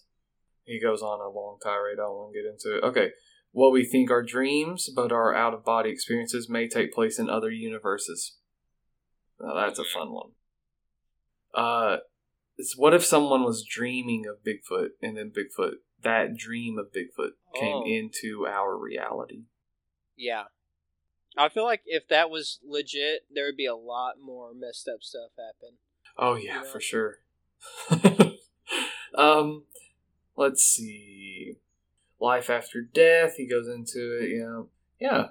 He 0.66 0.80
goes 0.80 1.02
on 1.02 1.20
a 1.20 1.30
long 1.30 1.58
tirade. 1.62 2.00
I 2.00 2.08
won't 2.08 2.34
get 2.34 2.46
into 2.46 2.78
it. 2.78 2.84
Okay. 2.84 3.12
What 3.52 3.72
we 3.72 3.86
think 3.86 4.10
are 4.10 4.24
dreams, 4.24 4.90
but 4.96 5.12
our 5.12 5.34
out 5.36 5.54
of 5.54 5.64
body 5.64 5.90
experiences 5.92 6.50
may 6.50 6.68
take 6.68 6.94
place 6.94 7.20
in 7.20 7.30
other 7.30 7.52
universes. 7.52 8.38
Now 9.40 9.54
that's 9.54 9.78
a 9.80 9.84
fun 9.84 10.12
one. 10.12 10.32
Uh, 11.54 11.98
it's 12.58 12.76
what 12.78 12.94
if 12.94 13.04
someone 13.06 13.44
was 13.44 13.64
dreaming 13.64 14.26
of 14.28 14.38
Bigfoot 14.44 14.90
and 15.02 15.18
then 15.18 15.32
Bigfoot, 15.32 15.74
that 16.04 16.36
dream 16.36 16.78
of 16.80 16.88
Bigfoot 16.92 17.32
came 17.56 17.76
Oh. 17.76 17.86
into 17.86 18.48
our 18.48 18.76
reality? 18.78 19.44
Yeah. 20.16 20.46
I 21.38 21.50
feel 21.50 21.64
like 21.64 21.82
if 21.86 22.08
that 22.10 22.30
was 22.30 22.60
legit, 22.64 23.26
there 23.32 23.46
would 23.46 23.58
be 23.58 23.66
a 23.66 23.76
lot 23.76 24.16
more 24.22 24.54
messed 24.54 24.88
up 24.88 25.02
stuff 25.02 25.32
happen. 25.38 25.78
Oh 26.18 26.36
yeah, 26.36 26.64
Yeah. 26.64 26.72
for 26.72 26.80
sure. 26.80 27.20
um, 29.16 29.64
let's 30.36 30.64
see. 30.64 31.58
Life 32.20 32.50
after 32.50 32.82
death. 32.82 33.36
He 33.38 33.48
goes 33.48 33.68
into 33.68 34.20
it. 34.22 34.30
Yeah, 34.38 34.64
yeah. 35.00 35.28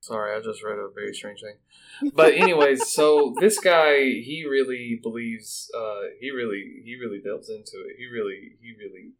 Sorry, 0.00 0.36
I 0.36 0.40
just 0.40 0.64
read 0.64 0.78
a 0.78 0.88
very 0.92 1.14
strange 1.14 1.40
thing. 1.40 2.10
But 2.12 2.34
anyways, 2.34 2.86
so 2.92 3.34
this 3.38 3.60
guy, 3.60 3.98
he 3.98 4.44
really 4.48 4.98
believes. 5.00 5.70
Uh, 5.76 6.08
he 6.20 6.30
really, 6.30 6.82
he 6.84 6.96
really 6.96 7.20
delves 7.20 7.48
into 7.48 7.86
it. 7.86 7.96
He 7.98 8.06
really, 8.06 8.56
he 8.60 8.74
really. 8.76 9.12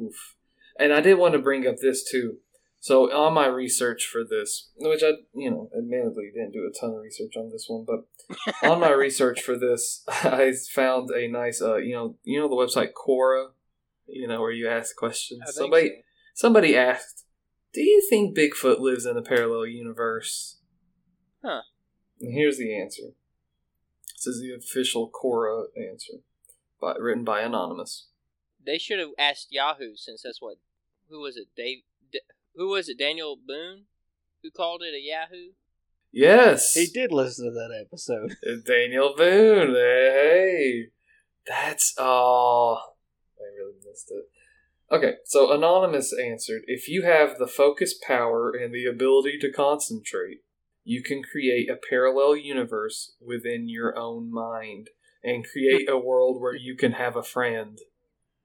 Oof. 0.00 0.36
And 0.78 0.92
I 0.92 1.00
did 1.00 1.14
want 1.14 1.34
to 1.34 1.40
bring 1.40 1.66
up 1.66 1.76
this 1.78 2.08
too. 2.08 2.38
So 2.84 3.10
on 3.10 3.32
my 3.32 3.46
research 3.46 4.06
for 4.12 4.24
this, 4.28 4.68
which 4.76 5.02
I, 5.02 5.12
you 5.34 5.50
know, 5.50 5.70
admittedly 5.74 6.30
didn't 6.34 6.52
do 6.52 6.70
a 6.70 6.78
ton 6.78 6.90
of 6.94 7.00
research 7.00 7.32
on 7.34 7.48
this 7.50 7.64
one, 7.66 7.86
but 7.86 8.04
on 8.62 8.78
my 8.78 8.90
research 8.90 9.40
for 9.40 9.56
this, 9.56 10.04
I 10.08 10.52
found 10.70 11.08
a 11.10 11.26
nice, 11.26 11.62
uh, 11.62 11.76
you 11.76 11.94
know, 11.94 12.16
you 12.24 12.38
know 12.38 12.46
the 12.46 12.54
website 12.54 12.90
Quora, 12.92 13.52
you 14.06 14.28
know, 14.28 14.42
where 14.42 14.50
you 14.50 14.68
ask 14.68 14.94
questions. 14.96 15.40
Somebody, 15.46 15.88
so. 15.88 15.94
somebody 16.34 16.76
asked, 16.76 17.24
"Do 17.72 17.80
you 17.80 18.06
think 18.06 18.36
Bigfoot 18.36 18.80
lives 18.80 19.06
in 19.06 19.16
a 19.16 19.22
parallel 19.22 19.64
universe?" 19.64 20.58
Huh. 21.42 21.62
And 22.20 22.34
here's 22.34 22.58
the 22.58 22.78
answer. 22.78 23.14
This 24.14 24.26
is 24.26 24.42
the 24.42 24.54
official 24.54 25.10
Quora 25.10 25.68
answer, 25.90 26.18
but 26.78 27.00
written 27.00 27.24
by 27.24 27.40
anonymous. 27.40 28.08
They 28.62 28.76
should 28.76 28.98
have 28.98 29.12
asked 29.18 29.46
Yahoo 29.50 29.96
since 29.96 30.20
that's 30.20 30.42
what. 30.42 30.58
Who 31.08 31.20
was 31.20 31.38
it? 31.38 31.48
Dave. 31.56 31.78
D- 32.54 32.58
who 32.58 32.68
was 32.70 32.88
it? 32.88 32.98
Daniel 32.98 33.36
Boone, 33.36 33.84
who 34.42 34.50
called 34.50 34.82
it 34.82 34.94
a 34.94 35.00
Yahoo. 35.00 35.52
Yes, 36.12 36.74
He 36.74 36.86
did 36.86 37.10
listen 37.12 37.46
to 37.46 37.50
that 37.50 37.76
episode. 37.84 38.36
Daniel 38.66 39.14
Boone. 39.16 39.74
Hey, 39.74 40.90
that's 41.46 41.92
oh, 41.98 42.78
I 43.38 43.44
really 43.58 43.78
missed 43.84 44.12
it. 44.12 44.24
Okay, 44.94 45.14
so 45.24 45.50
Anonymous 45.50 46.14
answered 46.16 46.62
If 46.66 46.88
you 46.88 47.02
have 47.02 47.38
the 47.38 47.48
focus 47.48 47.94
power 47.94 48.52
and 48.52 48.72
the 48.72 48.86
ability 48.86 49.38
to 49.40 49.50
concentrate, 49.50 50.38
you 50.84 51.02
can 51.02 51.22
create 51.22 51.68
a 51.68 51.80
parallel 51.90 52.36
universe 52.36 53.14
within 53.20 53.68
your 53.68 53.98
own 53.98 54.30
mind 54.32 54.90
and 55.24 55.44
create 55.44 55.88
a 55.88 55.98
world 55.98 56.40
where 56.40 56.54
you 56.54 56.76
can 56.76 56.92
have 56.92 57.16
a 57.16 57.22
friend 57.24 57.78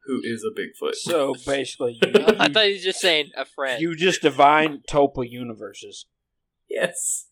who 0.09 0.21
is 0.23 0.43
a 0.43 0.49
Bigfoot. 0.59 0.95
So 0.95 1.35
basically, 1.45 1.99
you, 2.01 2.11
I 2.39 2.49
thought 2.49 2.65
he 2.65 2.73
was 2.73 2.83
just 2.83 2.99
saying 2.99 3.29
a 3.37 3.45
friend. 3.45 3.79
you 3.79 3.95
just 3.95 4.21
divine 4.23 4.81
Topa 4.89 5.29
universes. 5.29 6.05
yes. 6.69 7.27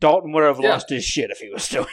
Dalton 0.00 0.32
would 0.32 0.44
have 0.44 0.60
Yeah. 0.60 0.70
lost 0.70 0.90
his 0.90 1.04
shit 1.04 1.30
if 1.30 1.38
he 1.38 1.48
was 1.48 1.64
still. 1.64 1.86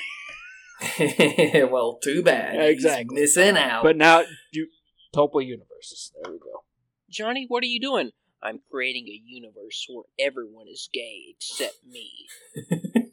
here. 0.98 1.68
well, 1.68 1.98
too 2.04 2.22
bad. 2.24 2.56
He's 2.60 2.70
Exactly. 2.72 3.16
missing 3.22 3.56
out. 3.56 3.84
But 3.84 3.96
now, 3.96 4.24
you 4.52 4.68
Topa 5.16 5.46
universes. 5.46 6.12
There 6.22 6.34
we 6.34 6.40
go. 6.40 6.64
Johnny, 7.10 7.46
what 7.48 7.64
are 7.64 7.68
you 7.68 7.80
doing? 7.80 8.12
I'm 8.44 8.60
creating 8.70 9.08
a 9.08 9.22
universe 9.24 9.86
where 9.90 10.06
everyone 10.20 10.68
is 10.68 10.90
gay 10.92 11.36
except 11.38 11.78
me. 11.88 12.12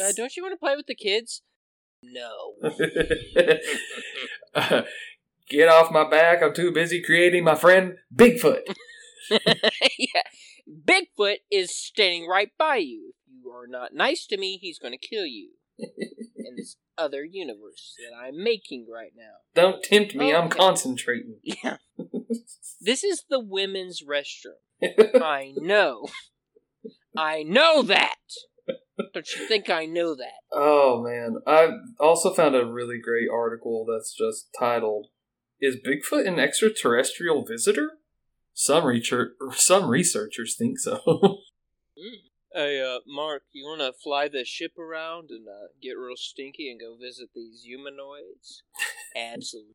Uh, 0.00 0.12
don't 0.16 0.36
you 0.36 0.42
want 0.42 0.52
to 0.52 0.58
play 0.58 0.74
with 0.76 0.86
the 0.86 0.94
kids? 0.94 1.42
No. 2.12 2.54
Uh, 4.54 4.82
Get 5.48 5.68
off 5.68 5.92
my 5.92 6.08
back. 6.08 6.42
I'm 6.42 6.52
too 6.54 6.72
busy 6.72 7.00
creating 7.02 7.44
my 7.44 7.54
friend 7.54 7.96
Bigfoot. 8.14 8.62
yeah. 9.30 10.22
Bigfoot 10.68 11.36
is 11.52 11.76
standing 11.76 12.26
right 12.26 12.50
by 12.58 12.76
you. 12.76 13.12
If 13.28 13.44
you 13.44 13.50
are 13.52 13.66
not 13.68 13.94
nice 13.94 14.26
to 14.26 14.36
me, 14.36 14.58
he's 14.60 14.78
going 14.80 14.92
to 14.92 14.98
kill 14.98 15.24
you. 15.26 15.50
In 15.78 16.56
this 16.56 16.76
other 16.98 17.22
universe 17.24 17.94
that 17.98 18.16
I'm 18.16 18.42
making 18.42 18.86
right 18.92 19.12
now. 19.16 19.34
Don't 19.54 19.82
tempt 19.82 20.14
me. 20.14 20.34
I'm 20.34 20.46
Okay. 20.46 20.58
concentrating. 20.58 21.36
Yeah. 21.44 21.76
This 22.80 23.04
is 23.04 23.24
the 23.28 23.40
women's 23.40 24.02
restroom. 24.02 24.58
I 25.22 25.52
know. 25.56 26.06
I 27.16 27.42
know 27.42 27.82
that. 27.82 28.16
Don't 29.14 29.28
you 29.36 29.46
think 29.46 29.68
I 29.70 29.86
know 29.86 30.14
that? 30.14 30.40
oh, 30.52 31.02
man. 31.02 31.36
I 31.46 31.68
also 32.00 32.32
found 32.32 32.54
a 32.54 32.64
really 32.64 32.98
great 33.02 33.28
article 33.32 33.84
that's 33.88 34.14
just 34.14 34.48
titled 34.58 35.08
Is 35.60 35.76
Bigfoot 35.76 36.26
an 36.26 36.38
extraterrestrial 36.38 37.44
visitor? 37.44 37.92
Some, 38.54 38.84
research- 38.84 39.32
some 39.52 39.88
researchers 39.88 40.56
think 40.56 40.78
so. 40.78 41.00
Hey, 42.54 42.80
uh, 42.80 43.00
Mark, 43.06 43.42
you 43.52 43.66
want 43.66 43.82
to 43.82 43.92
fly 44.02 44.28
the 44.28 44.42
ship 44.46 44.78
around 44.78 45.28
and 45.28 45.46
uh, 45.46 45.68
get 45.82 45.90
real 45.90 46.16
stinky 46.16 46.70
and 46.70 46.80
go 46.80 46.96
visit 46.98 47.28
these 47.34 47.60
humanoids? 47.66 48.62
Absolutely. 49.14 49.74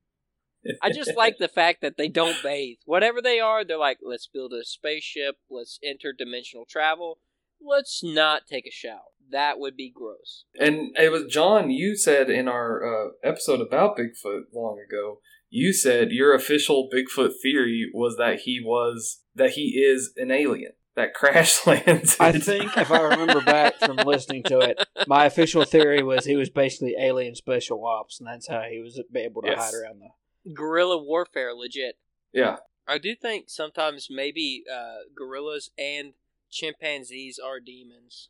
I 0.82 0.92
just 0.92 1.16
like 1.16 1.38
the 1.38 1.48
fact 1.48 1.82
that 1.82 1.98
they 1.98 2.08
don't 2.08 2.42
bathe. 2.42 2.78
Whatever 2.86 3.22
they 3.22 3.40
are, 3.40 3.64
they're 3.64 3.78
like, 3.78 4.00
let's 4.02 4.26
build 4.26 4.52
a 4.54 4.66
spaceship, 4.66 5.36
let's 5.48 5.78
interdimensional 5.86 6.68
travel. 6.68 7.20
Let's 7.66 8.02
not 8.04 8.44
take 8.48 8.66
a 8.68 8.72
shower. 8.72 9.00
That 9.32 9.60
would 9.60 9.78
be 9.78 9.90
gross. 9.96 10.44
And 10.60 10.96
it 10.98 11.12
was 11.12 11.26
John. 11.32 11.70
You 11.72 11.96
said 11.96 12.30
in 12.30 12.48
our 12.48 12.84
uh, 12.84 13.10
episode 13.24 13.62
about 13.62 13.98
Bigfoot 13.98 14.44
long 14.54 14.78
ago. 14.80 15.20
You 15.50 15.74
said 15.74 16.12
your 16.12 16.34
official 16.34 16.90
Bigfoot 16.94 17.32
theory 17.42 17.90
was 17.94 18.16
that 18.18 18.40
he 18.42 18.62
was 18.64 19.22
that 19.36 19.52
he 19.52 19.82
is 19.82 20.12
an 20.18 20.32
alien 20.32 20.72
that 20.96 21.14
crash 21.14 21.66
lands. 21.68 22.18
I 22.20 22.34
think 22.34 22.78
if 22.78 22.90
I 22.92 23.02
remember 23.02 23.42
back 23.42 23.76
from 23.76 23.98
listening 23.98 24.44
to 24.44 24.60
it, 24.60 24.82
my 25.08 25.26
official 25.26 25.64
theory 25.66 26.04
was 26.04 26.26
he 26.26 26.36
was 26.38 26.50
basically 26.50 26.96
alien 27.00 27.36
special 27.36 27.86
ops, 27.86 28.20
and 28.20 28.28
that's 28.28 28.48
how 28.48 28.62
he 28.70 28.80
was 28.82 29.02
able 29.16 29.42
to 29.44 29.50
Yes. 29.50 29.60
hide 29.60 29.74
around 29.74 30.00
the. 30.02 30.54
Guerrilla 30.54 30.98
warfare, 31.02 31.54
legit. 31.54 31.96
yeah, 32.34 32.58
I 32.88 32.98
do 32.98 33.14
think 33.16 33.46
sometimes 33.50 34.08
maybe 34.10 34.64
uh, 34.74 35.00
gorillas 35.16 35.70
and 35.78 36.14
chimpanzees 36.52 37.40
are 37.44 37.60
demons. 37.60 38.30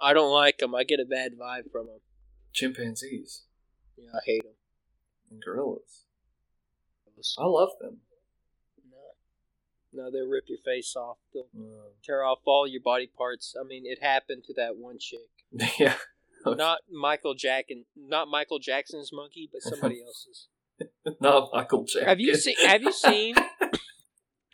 I 0.00 0.12
don't 0.14 0.32
like 0.32 0.58
them. 0.58 0.74
I 0.74 0.82
get 0.84 0.98
a 1.00 1.04
bad 1.04 1.32
vibe 1.38 1.70
from 1.70 1.86
them. 1.86 2.00
chimpanzees 2.52 3.42
Yeah, 3.96 4.10
I 4.14 4.18
hate 4.24 4.42
them. 4.42 4.54
and 5.30 5.42
gorillas. 5.42 6.04
I 7.38 7.44
love 7.44 7.70
them. 7.80 7.98
No, 8.90 10.04
no, 10.04 10.10
they'll 10.10 10.26
rip 10.26 10.44
your 10.48 10.58
face 10.64 10.96
off. 10.96 11.18
They'll 11.32 11.46
Uh, 11.56 11.90
tear 12.04 12.24
off 12.24 12.40
all 12.44 12.66
your 12.66 12.80
body 12.82 13.06
parts. 13.06 13.54
I 13.58 13.62
mean, 13.64 13.84
it 13.86 14.02
happened 14.02 14.42
to 14.44 14.54
that 14.54 14.76
one 14.76 14.98
chick. 14.98 15.30
yeah, 15.78 15.96
Not 16.44 16.80
Michael 16.90 17.34
Jackson, 17.34 17.84
not 17.94 18.26
Michael 18.26 18.58
Jackson's 18.58 19.12
monkey, 19.12 19.48
but 19.52 19.62
somebody 19.62 20.02
else's. 20.06 20.48
not 21.20 21.50
Michael 21.52 21.84
Jackson. 21.84 22.06
Have 22.08 22.18
you 22.18 22.34
seen? 22.34 22.56
Have 22.66 22.82
you 22.82 22.92
seen? 22.92 23.36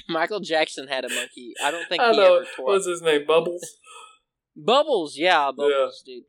Michael 0.13 0.41
Jackson 0.41 0.89
had 0.89 1.05
a 1.05 1.09
monkey. 1.09 1.53
I 1.63 1.71
don't 1.71 1.89
think 1.89 2.03
I 2.03 2.11
he 2.13 2.17
know. 2.17 2.37
ever 2.37 2.47
tore. 2.57 2.67
What's 2.67 2.87
his 2.87 3.03
name? 3.03 3.27
Bubbles. 3.27 3.65
Bubbles, 4.57 5.17
yeah, 5.17 5.51
Bubbles, 5.57 6.03
dude. 6.05 6.25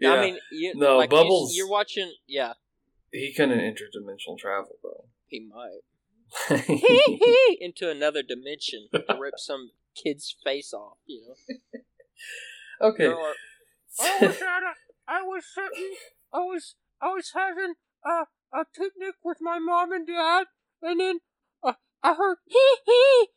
Yeah. 0.00 0.12
I 0.14 0.20
mean, 0.20 0.38
you, 0.50 0.74
No, 0.74 0.98
like, 0.98 1.10
Bubbles- 1.10 1.54
You're 1.56 1.68
watching, 1.68 2.12
yeah. 2.26 2.52
he 3.12 3.32
couldn't 3.34 3.58
interdimensional 3.58 4.36
travel 4.38 4.76
though. 4.82 5.06
He 5.26 5.40
might 5.40 5.80
into 7.60 7.90
another 7.90 8.22
dimension 8.22 8.88
to 8.92 9.04
rip 9.18 9.34
some 9.38 9.70
kid's 10.02 10.34
face 10.44 10.72
off. 10.74 10.98
You 11.06 11.22
know. 11.28 11.80
okay. 12.88 13.06
Or, 13.06 13.32
I 14.00 14.18
was 14.20 14.36
at 14.36 14.62
a, 14.62 14.72
I 15.08 15.22
was 15.22 15.44
sitting, 15.54 15.94
I 16.32 16.38
was, 16.38 16.74
I 17.00 17.08
was 17.08 17.32
having 17.34 17.74
a 18.04 18.24
a 18.52 18.64
picnic 18.64 19.14
with 19.24 19.38
my 19.40 19.58
mom 19.58 19.92
and 19.92 20.06
dad, 20.06 20.44
and 20.82 21.00
then 21.00 21.20
I 22.02 22.14
heard 22.14 22.38
hee 22.46 22.76
hee, 22.86 23.28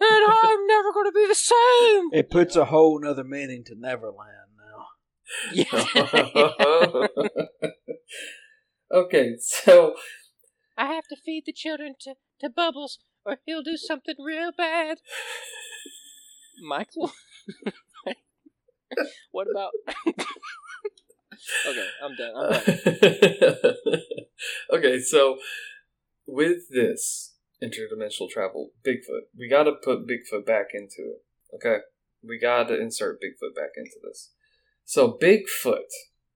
and 0.00 0.24
I'm 0.26 0.66
never 0.66 0.92
gonna 0.92 1.12
be 1.12 1.26
the 1.26 1.34
same. 1.34 2.08
It 2.12 2.30
puts 2.30 2.56
a 2.56 2.66
whole 2.66 2.98
nother 3.00 3.24
meaning 3.24 3.64
to 3.64 3.74
Neverland 3.76 4.52
now. 4.56 4.86
Yeah. 5.52 5.64
okay, 8.94 9.36
so 9.38 9.94
I 10.76 10.86
have 10.86 11.06
to 11.08 11.16
feed 11.16 11.44
the 11.46 11.52
children 11.52 11.94
to, 12.00 12.14
to 12.40 12.50
Bubbles, 12.50 12.98
or 13.24 13.38
he'll 13.44 13.62
do 13.62 13.76
something 13.76 14.16
real 14.18 14.50
bad. 14.56 14.98
Michael? 16.66 17.12
what 19.30 19.46
about. 19.50 19.72
okay, 21.68 21.88
I'm 22.02 22.16
done. 22.16 22.32
I'm 22.36 22.52
done. 22.52 23.74
okay, 24.72 25.00
so 25.00 25.38
with 26.26 26.68
this 26.70 27.33
interdimensional 27.62 28.28
travel, 28.30 28.70
Bigfoot, 28.86 29.26
we 29.36 29.48
got 29.48 29.64
to 29.64 29.72
put 29.72 30.06
Bigfoot 30.06 30.46
back 30.46 30.68
into 30.74 31.12
it. 31.12 31.24
Okay, 31.54 31.78
we 32.22 32.38
got 32.38 32.68
to 32.68 32.80
insert 32.80 33.20
Bigfoot 33.20 33.54
back 33.54 33.70
into 33.76 33.96
this. 34.02 34.32
So 34.84 35.16
Bigfoot, 35.20 35.90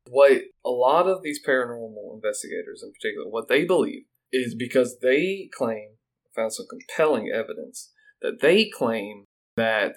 what 0.09 0.43
a 0.65 0.71
lot 0.71 1.07
of 1.07 1.23
these 1.23 1.41
paranormal 1.47 2.15
investigators, 2.15 2.83
in 2.83 2.93
particular, 2.93 3.29
what 3.29 3.49
they 3.49 3.65
believe 3.65 4.05
is 4.33 4.55
because 4.55 4.99
they 5.01 5.49
claim 5.57 5.97
found 6.39 6.53
some 6.53 6.67
compelling 6.69 7.31
evidence 7.35 7.93
that 8.23 8.41
they 8.41 8.71
claim 8.73 9.25
that 9.57 9.97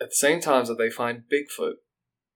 at 0.00 0.10
the 0.10 0.14
same 0.14 0.40
times 0.40 0.68
that 0.68 0.78
they 0.78 0.90
find 0.90 1.24
Bigfoot 1.32 1.74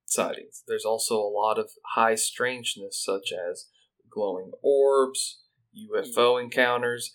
sightings, 0.05 0.63
there's 0.69 0.85
also 0.85 1.17
a 1.17 1.33
lot 1.33 1.59
of 1.59 1.71
high 1.95 2.15
strangeness, 2.15 3.03
such 3.03 3.33
as 3.33 3.67
glowing 4.11 4.53
orbs, 4.63 5.41
UFO 5.75 6.15
mm-hmm. 6.17 6.45
encounters, 6.45 7.13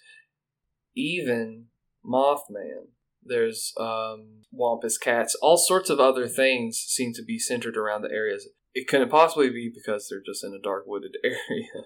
even 0.95 1.65
Mothman. 2.05 2.87
There's 3.23 3.73
um, 3.79 4.43
Wampus 4.51 4.97
cats, 4.97 5.35
all 5.35 5.57
sorts 5.57 5.89
of 5.89 5.99
other 5.99 6.27
things 6.27 6.77
seem 6.77 7.13
to 7.13 7.23
be 7.23 7.37
centered 7.37 7.77
around 7.77 8.01
the 8.01 8.11
areas. 8.11 8.49
It 8.73 8.87
couldn't 8.87 9.09
possibly 9.09 9.49
be 9.49 9.71
because 9.73 10.07
they're 10.09 10.23
just 10.25 10.43
in 10.43 10.53
a 10.53 10.61
dark 10.61 10.85
wooded 10.87 11.17
area. 11.23 11.85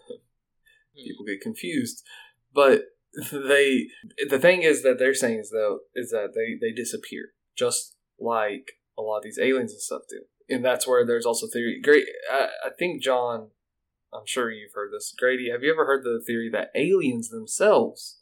People 0.96 1.26
get 1.26 1.42
confused, 1.42 2.04
but 2.54 2.84
they. 3.32 3.88
The 4.30 4.40
thing 4.40 4.62
is 4.62 4.82
that 4.84 4.98
they're 4.98 5.14
saying 5.14 5.40
is 5.40 5.50
though 5.50 5.80
is 5.94 6.12
that 6.12 6.34
they 6.36 6.58
they 6.62 6.74
disappear 6.74 7.34
just 7.58 7.96
like 8.18 8.74
a 8.98 9.02
lot 9.02 9.18
of 9.18 9.24
these 9.24 9.40
aliens 9.40 9.74
and 9.74 9.82
stuff 9.82 10.04
do, 10.10 10.22
and 10.48 10.64
that's 10.64 10.88
where 10.88 11.06
there's 11.06 11.26
also 11.26 11.48
theory. 11.48 11.82
Great, 11.84 12.06
I, 12.32 12.48
I 12.66 12.70
think 12.78 13.04
John. 13.04 13.50
I'm 14.14 14.26
sure 14.26 14.50
you've 14.50 14.72
heard 14.74 14.92
this. 14.94 15.14
Grady, 15.18 15.50
have 15.52 15.62
you 15.62 15.74
ever 15.74 15.86
heard 15.86 16.06
the 16.06 16.24
theory 16.26 16.50
that 16.54 16.70
aliens 16.74 17.28
themselves, 17.28 18.20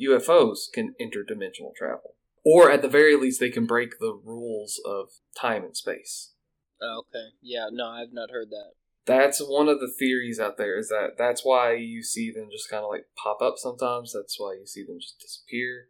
UFOs, 0.00 0.70
can 0.72 0.94
interdimensional 1.00 1.74
travel? 1.76 2.16
Or 2.44 2.70
at 2.70 2.82
the 2.82 2.88
very 2.88 3.16
least, 3.16 3.40
they 3.40 3.50
can 3.50 3.66
break 3.66 3.98
the 3.98 4.18
rules 4.24 4.80
of 4.84 5.08
time 5.40 5.64
and 5.64 5.76
space. 5.76 6.32
Oh, 6.80 7.02
okay. 7.08 7.34
Yeah, 7.42 7.66
no, 7.72 7.88
I've 7.88 8.12
not 8.12 8.30
heard 8.30 8.50
that. 8.50 8.72
That's 9.06 9.40
one 9.40 9.68
of 9.68 9.80
the 9.80 9.92
theories 9.98 10.38
out 10.38 10.58
there. 10.58 10.78
Is 10.78 10.88
that 10.88 11.12
that's 11.16 11.44
why 11.44 11.74
you 11.74 12.02
see 12.02 12.30
them 12.30 12.48
just 12.50 12.68
kind 12.68 12.84
of 12.84 12.90
like 12.90 13.06
pop 13.22 13.40
up 13.40 13.54
sometimes. 13.56 14.12
That's 14.12 14.38
why 14.38 14.56
you 14.60 14.66
see 14.66 14.84
them 14.84 14.98
just 15.00 15.18
disappear. 15.20 15.88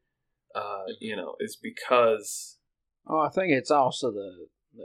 Uh, 0.55 0.85
you 1.01 1.17
know, 1.17 1.35
is 1.41 1.59
because 1.61 2.59
Oh, 3.07 3.19
I 3.19 3.29
think 3.29 3.53
it's 3.53 3.71
also 3.71 4.11
the, 4.11 4.47
the 4.75 4.85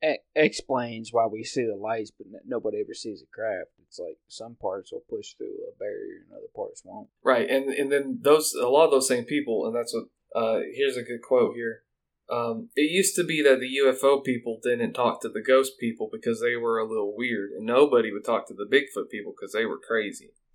it 0.00 0.20
explains 0.36 1.12
why 1.12 1.26
we 1.26 1.42
see 1.42 1.64
the 1.64 1.74
lights, 1.74 2.12
but 2.16 2.28
nobody 2.46 2.80
ever 2.80 2.94
sees 2.94 3.22
a 3.22 3.34
craft. 3.34 3.70
It's 3.88 3.98
like 3.98 4.18
some 4.28 4.54
parts 4.54 4.92
will 4.92 5.04
push 5.08 5.32
through 5.34 5.56
a 5.66 5.78
barrier 5.78 6.24
and 6.26 6.36
other 6.36 6.52
parts 6.54 6.82
won't. 6.84 7.08
Right, 7.24 7.48
and 7.48 7.70
and 7.70 7.90
then 7.90 8.18
those 8.20 8.54
a 8.54 8.68
lot 8.68 8.84
of 8.84 8.90
those 8.90 9.08
same 9.08 9.24
people, 9.24 9.66
and 9.66 9.74
that's 9.74 9.94
what. 9.94 10.04
Uh, 10.36 10.60
here's 10.74 10.98
a 10.98 11.02
good 11.02 11.22
quote 11.26 11.54
here. 11.54 11.84
Um, 12.30 12.68
it 12.76 12.90
used 12.90 13.16
to 13.16 13.24
be 13.24 13.42
that 13.42 13.60
the 13.60 13.78
UFO 13.82 14.22
people 14.22 14.60
didn't 14.62 14.92
talk 14.92 15.22
to 15.22 15.30
the 15.30 15.40
ghost 15.40 15.78
people 15.80 16.10
because 16.12 16.42
they 16.42 16.56
were 16.56 16.78
a 16.78 16.86
little 16.86 17.16
weird, 17.16 17.52
and 17.52 17.64
nobody 17.64 18.12
would 18.12 18.24
talk 18.24 18.46
to 18.48 18.54
the 18.54 18.68
Bigfoot 18.70 19.08
people 19.10 19.32
because 19.32 19.52
they 19.52 19.64
were 19.64 19.78
crazy. 19.78 20.32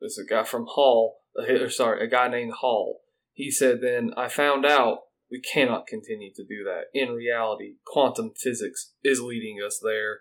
There's 0.00 0.18
a 0.18 0.24
guy 0.24 0.44
from 0.44 0.66
Hall, 0.66 1.22
uh, 1.36 1.52
or 1.52 1.68
sorry, 1.68 2.04
a 2.04 2.08
guy 2.08 2.28
named 2.28 2.52
Hall. 2.60 3.00
He 3.32 3.50
said, 3.50 3.80
"Then 3.80 4.12
I 4.16 4.28
found 4.28 4.64
out 4.64 5.00
we 5.28 5.40
cannot 5.40 5.88
continue 5.88 6.32
to 6.34 6.44
do 6.44 6.62
that. 6.64 6.84
In 6.94 7.10
reality, 7.10 7.74
quantum 7.84 8.32
physics 8.36 8.92
is 9.02 9.20
leading 9.20 9.58
us 9.60 9.80
there." 9.82 10.20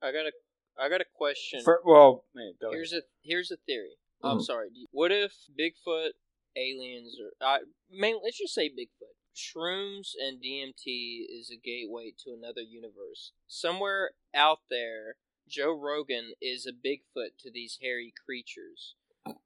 I 0.00 0.12
got 0.12 0.26
a, 0.26 0.32
I 0.78 0.88
got 0.88 1.00
a 1.00 1.06
question. 1.16 1.62
For, 1.64 1.80
well, 1.84 2.24
man, 2.34 2.52
go 2.60 2.70
Here's 2.70 2.92
ahead. 2.92 3.02
a 3.04 3.28
here's 3.28 3.50
a 3.50 3.56
theory. 3.56 3.96
I'm 4.22 4.38
Mhm. 4.38 4.44
sorry. 4.44 4.70
What 4.90 5.12
if 5.12 5.34
Bigfoot, 5.58 6.12
aliens, 6.56 7.18
or 7.20 7.32
I 7.40 7.60
main 7.90 8.20
let's 8.22 8.38
just 8.38 8.54
say 8.54 8.68
Bigfoot, 8.68 9.14
shrooms, 9.34 10.14
and 10.20 10.40
DMT 10.40 11.26
is 11.28 11.50
a 11.50 11.56
gateway 11.56 12.12
to 12.24 12.32
another 12.32 12.62
universe. 12.62 13.32
Somewhere 13.46 14.12
out 14.34 14.60
there, 14.68 15.16
Joe 15.46 15.72
Rogan 15.72 16.34
is 16.40 16.66
a 16.66 16.72
Bigfoot 16.72 17.36
to 17.38 17.50
these 17.50 17.78
hairy 17.80 18.12
creatures. 18.24 18.94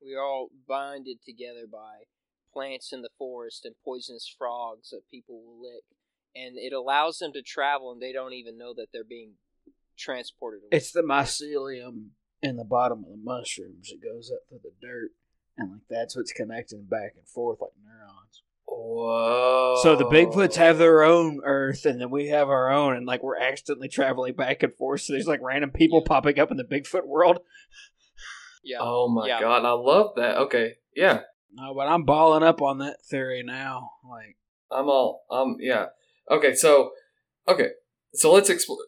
We 0.01 0.15
are 0.15 0.23
all 0.23 0.51
binded 0.67 1.23
together 1.23 1.67
by 1.67 2.05
plants 2.53 2.93
in 2.93 3.03
the 3.03 3.11
forest 3.19 3.65
and 3.65 3.75
poisonous 3.85 4.27
frogs 4.29 4.91
that 4.91 5.09
people 5.09 5.43
will 5.43 5.61
lick, 5.63 5.85
and 6.35 6.59
it 6.59 6.73
allows 6.73 7.19
them 7.19 7.33
to 7.33 7.43
travel, 7.43 7.93
and 7.93 8.01
they 8.01 8.13
don't 8.13 8.33
even 8.35 8.59
know 8.59 8.75
that 8.75 8.91
they're 8.93 9.05
being 9.05 9.39
transported. 10.03 10.61
Away. 10.63 10.69
It's 10.73 10.93
the 10.93 11.03
mycelium 11.03 12.09
in 12.43 12.57
the 12.57 12.65
bottom 12.65 13.05
of 13.05 13.11
the 13.11 13.21
mushrooms 13.23 13.89
that 13.91 14.03
goes 14.03 14.31
up 14.35 14.41
through 14.49 14.61
the 14.65 14.73
dirt, 14.87 15.11
and 15.57 15.71
like 15.73 15.81
that's 15.89 16.17
what's 16.17 16.33
connecting 16.33 16.85
back 16.85 17.13
and 17.17 17.27
forth 17.29 17.59
like 17.61 17.71
neurons. 17.83 18.43
Whoa! 18.67 19.79
So 19.83 19.97
the 19.97 20.05
Bigfoots 20.07 20.57
have 20.57 20.79
their 20.79 21.03
own 21.03 21.41
Earth, 21.45 21.85
and 21.85 22.01
then 22.01 22.11
we 22.11 22.29
have 22.29 22.49
our 22.49 22.71
own, 22.71 22.97
and 22.97 23.07
like 23.07 23.23
we're 23.23 23.39
accidentally 23.39 23.89
traveling 23.89 24.35
back 24.35 24.63
and 24.63 24.75
forth. 24.75 25.03
So 25.03 25.13
there's 25.13 25.27
like 25.27 25.41
random 25.43 25.71
people 25.71 26.01
Yeah. 26.05 26.09
popping 26.09 26.39
up 26.39 26.51
in 26.51 26.57
the 26.57 26.65
Bigfoot 26.65 27.07
world. 27.07 27.41
yeah. 28.65 28.79
Oh 28.81 29.09
my 29.09 29.27
Yeah. 29.29 29.41
god, 29.41 29.65
I 29.65 29.73
love 29.73 30.13
that. 30.17 30.37
Okay, 30.39 30.75
yeah, 30.97 31.21
No, 31.53 31.75
but 31.75 31.87
I'm 31.89 32.05
balling 32.05 32.43
up 32.43 32.63
on 32.63 32.79
that 32.79 33.05
theory 33.05 33.43
now. 33.43 33.91
Like, 34.09 34.37
I'm 34.71 34.89
all 34.89 35.25
um 35.31 35.57
yeah. 35.61 35.87
Okay, 36.31 36.55
so 36.55 36.93
okay, 37.47 37.71
so 38.15 38.33
let's 38.33 38.51
explore 38.51 38.79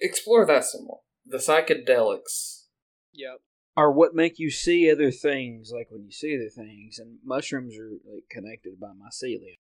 explore 0.00 0.46
that 0.46 0.64
some 0.64 0.84
more. 0.84 1.00
The 1.26 1.38
psychedelics. 1.38 2.64
Yep. 3.12 3.40
or 3.76 3.90
what 3.90 4.14
make 4.14 4.38
you 4.38 4.50
see 4.50 4.90
other 4.90 5.10
things, 5.10 5.72
like 5.74 5.88
when 5.90 6.04
you 6.04 6.12
see 6.12 6.36
other 6.36 6.48
things, 6.48 6.98
and 6.98 7.18
mushrooms 7.24 7.76
are 7.76 7.90
like 8.12 8.24
connected 8.30 8.78
by 8.80 8.88
mycelium. 8.88 9.58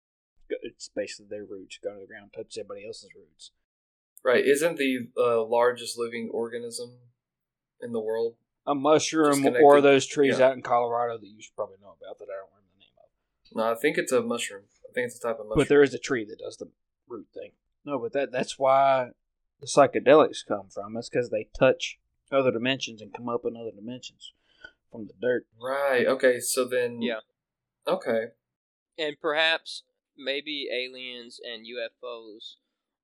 it's 0.50 0.90
basically 0.96 1.28
their 1.30 1.46
roots 1.46 1.80
go 1.84 1.94
to 1.94 2.02
the 2.02 2.08
ground, 2.08 2.32
touch 2.36 2.58
everybody 2.58 2.86
else's 2.86 3.10
roots. 3.16 3.52
Right? 4.24 4.46
Isn't 4.46 4.78
the 4.78 5.10
uh, 5.18 5.44
largest 5.46 5.98
living 5.98 6.30
organism 6.34 6.98
in 7.82 7.94
the 7.94 8.00
world? 8.00 8.36
A 8.66 8.76
mushroom 8.76 9.46
or 9.62 9.80
those 9.80 10.06
trees 10.06 10.40
Yeah. 10.40 10.48
out 10.48 10.54
in 10.56 10.62
Colorado 10.62 11.18
that 11.18 11.28
you 11.28 11.42
should 11.42 11.56
probably 11.56 11.78
know 11.82 11.96
about 12.02 12.20
that 12.20 12.26
I 12.26 12.36
don't 12.36 12.50
remember 12.52 12.72
the 12.74 12.80
name 12.80 12.92
of. 12.98 13.56
No, 13.56 13.72
I 13.72 13.76
think 13.80 13.98
it's 13.98 14.12
a 14.12 14.22
mushroom. 14.22 14.64
I 14.90 14.92
think 14.94 15.06
it's 15.08 15.18
a 15.18 15.22
type 15.22 15.40
of 15.40 15.46
mushroom. 15.48 15.60
But 15.60 15.70
there 15.70 15.84
is 15.84 15.94
a 15.94 16.00
tree 16.00 16.26
that 16.26 16.40
does 16.40 16.58
the 16.58 16.70
root 17.08 17.28
thing. 17.34 17.52
No, 17.88 17.98
but 17.98 18.12
that 18.12 18.34
that's 18.34 18.60
why 18.60 19.12
the 19.62 19.66
psychedelics 19.66 20.46
come 20.46 20.68
from. 20.70 20.98
It's 20.98 21.08
because 21.08 21.30
they 21.30 21.48
touch 21.58 21.98
other 22.30 22.52
dimensions 22.52 23.02
and 23.02 23.14
come 23.14 23.30
up 23.30 23.46
in 23.46 23.56
other 23.56 23.72
dimensions 23.74 24.34
from 24.92 25.08
the 25.08 25.14
dirt. 25.22 25.46
right. 25.58 26.06
Okay. 26.06 26.42
So 26.42 26.66
then. 26.66 27.02
Yeah. 27.02 27.22
Okay. 27.88 28.26
And 28.98 29.16
perhaps 29.22 29.84
maybe 30.18 30.68
aliens 30.70 31.40
and 31.42 31.66
UFOs 31.66 32.56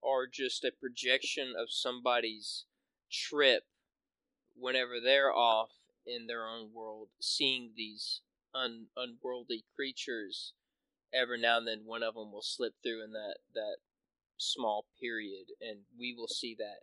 are 0.03 0.27
just 0.27 0.65
a 0.65 0.71
projection 0.77 1.53
of 1.57 1.71
somebody's 1.71 2.65
trip 3.09 3.63
whenever 4.53 4.99
they're 5.01 5.33
off 5.33 5.69
in 6.05 6.27
their 6.27 6.45
own 6.45 6.73
world, 6.73 7.07
seeing 7.21 7.71
these 7.77 8.19
un- 8.53 8.87
unworldly 8.97 9.63
creatures. 9.77 10.51
Every 11.13 11.39
now 11.39 11.59
and 11.59 11.67
then, 11.67 11.83
one 11.85 12.03
of 12.03 12.15
them 12.15 12.33
will 12.33 12.41
slip 12.41 12.73
through 12.83 13.01
in 13.05 13.13
that 13.13 13.37
that 13.53 13.77
small 14.43 14.85
period, 14.99 15.47
and 15.61 15.79
we 15.97 16.13
will 16.17 16.27
see 16.27 16.55
that 16.59 16.81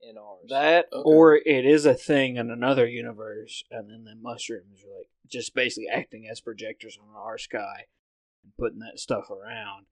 in 0.00 0.16
ours. 0.18 0.46
That 0.48 0.86
Okay. 0.92 1.02
or 1.04 1.36
it 1.36 1.64
is 1.66 1.86
a 1.86 1.94
thing 1.94 2.36
in 2.36 2.50
another 2.50 2.86
universe, 2.86 3.64
and 3.70 3.90
then 3.90 4.04
the 4.04 4.14
mushrooms 4.14 4.84
are 4.84 4.96
like 4.98 5.08
just 5.26 5.54
basically 5.54 5.88
acting 5.88 6.28
as 6.28 6.40
projectors 6.40 6.98
on 7.00 7.08
our 7.14 7.38
sky 7.38 7.86
and 8.44 8.52
putting 8.58 8.78
that 8.80 8.98
stuff 8.98 9.30
around. 9.30 9.86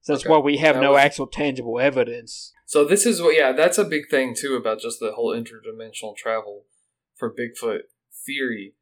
So 0.00 0.12
that's 0.12 0.24
Okay. 0.24 0.30
why 0.32 0.38
we 0.38 0.58
have 0.58 0.76
That 0.76 0.82
no 0.82 0.92
was- 0.92 1.00
actual 1.00 1.26
tangible 1.26 1.80
evidence. 1.80 2.52
So 2.66 2.84
this 2.84 3.04
is 3.06 3.20
what, 3.20 3.34
yeah, 3.34 3.52
that's 3.52 3.78
a 3.78 3.84
big 3.84 4.08
thing 4.08 4.34
too 4.34 4.54
about 4.54 4.80
just 4.80 5.00
the 5.00 5.12
whole 5.12 5.34
interdimensional 5.34 6.16
travel 6.16 6.66
for 7.14 7.34
Bigfoot 7.34 7.84
theory 8.24 8.74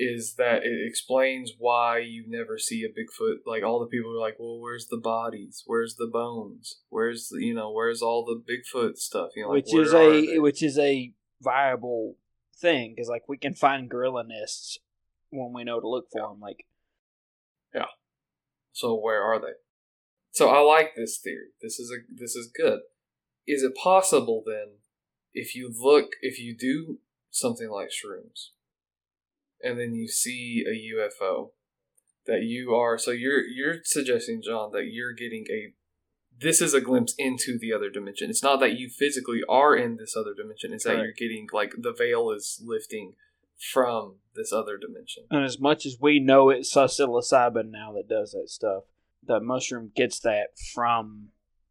is 0.00 0.36
that 0.36 0.62
it 0.64 0.86
explains 0.86 1.52
why 1.58 1.98
you 1.98 2.24
never 2.26 2.56
see 2.56 2.84
a 2.84 2.88
Bigfoot. 2.88 3.40
Like 3.46 3.62
all 3.62 3.78
the 3.78 3.86
people 3.86 4.10
are 4.12 4.20
like, 4.20 4.36
well, 4.38 4.58
where's 4.58 4.86
the 4.86 4.96
bodies? 4.96 5.62
Where's 5.66 5.96
the 5.96 6.06
bones? 6.06 6.80
Where's 6.88 7.28
the, 7.28 7.44
you 7.44 7.52
know, 7.52 7.70
where's 7.70 8.00
all 8.00 8.24
the 8.24 8.40
Bigfoot 8.40 8.96
stuff? 8.96 9.32
You 9.36 9.42
know, 9.42 9.50
like, 9.50 9.66
which 9.66 9.74
is 9.74 9.92
a 9.92 10.38
which 10.38 10.62
is 10.62 10.78
a 10.78 11.12
viable 11.42 12.16
thing 12.56 12.94
because 12.94 13.10
like 13.10 13.28
we 13.28 13.36
can 13.36 13.52
find 13.52 13.90
gorilla 13.90 14.24
nests 14.24 14.78
when 15.28 15.52
we 15.52 15.64
know 15.64 15.80
to 15.80 15.88
look 15.88 16.06
for 16.10 16.22
them. 16.22 16.40
Like 16.40 16.64
yeah. 17.74 17.86
So 18.72 18.98
where 18.98 19.22
are 19.22 19.38
they? 19.38 19.52
So 20.30 20.48
I 20.48 20.60
like 20.60 20.94
this 20.96 21.18
theory. 21.18 21.50
This 21.60 21.78
is 21.78 21.90
a 21.90 21.98
this 22.10 22.34
is 22.34 22.50
good. 22.50 22.80
Is 23.46 23.62
it 23.62 23.74
possible 23.74 24.42
then, 24.46 24.76
if 25.34 25.54
you 25.54 25.70
look, 25.76 26.12
if 26.22 26.38
you 26.38 26.56
do 26.56 27.00
something 27.30 27.68
like 27.68 27.88
shrooms, 27.88 28.50
and 29.62 29.78
then 29.78 29.94
you 29.94 30.08
see 30.08 30.64
a 30.66 30.96
UFO, 30.96 31.50
that 32.26 32.42
you 32.42 32.74
are 32.74 32.98
so 32.98 33.10
you're 33.10 33.42
you're 33.42 33.78
suggesting 33.84 34.42
John 34.42 34.70
that 34.72 34.86
you're 34.90 35.12
getting 35.12 35.46
a 35.50 35.74
this 36.38 36.62
is 36.62 36.72
a 36.72 36.80
glimpse 36.80 37.14
into 37.18 37.58
the 37.58 37.72
other 37.72 37.90
dimension. 37.90 38.30
It's 38.30 38.42
not 38.42 38.60
that 38.60 38.78
you 38.78 38.88
physically 38.88 39.40
are 39.48 39.76
in 39.76 39.96
this 39.96 40.16
other 40.16 40.32
dimension. 40.34 40.72
It's 40.72 40.84
that 40.84 40.98
you're 40.98 41.12
getting 41.12 41.48
like 41.52 41.74
the 41.78 41.92
veil 41.92 42.30
is 42.30 42.62
lifting 42.64 43.14
from 43.72 44.16
this 44.34 44.52
other 44.52 44.78
dimension. 44.78 45.24
And 45.30 45.44
as 45.44 45.60
much 45.60 45.84
as 45.84 45.98
we 46.00 46.18
know 46.18 46.48
it's 46.48 46.74
psilocybin 46.74 47.70
now 47.70 47.92
that 47.92 48.08
does 48.08 48.32
that 48.32 48.48
stuff, 48.48 48.84
the 49.22 49.40
mushroom 49.40 49.92
gets 49.94 50.18
that 50.20 50.58
from 50.74 51.28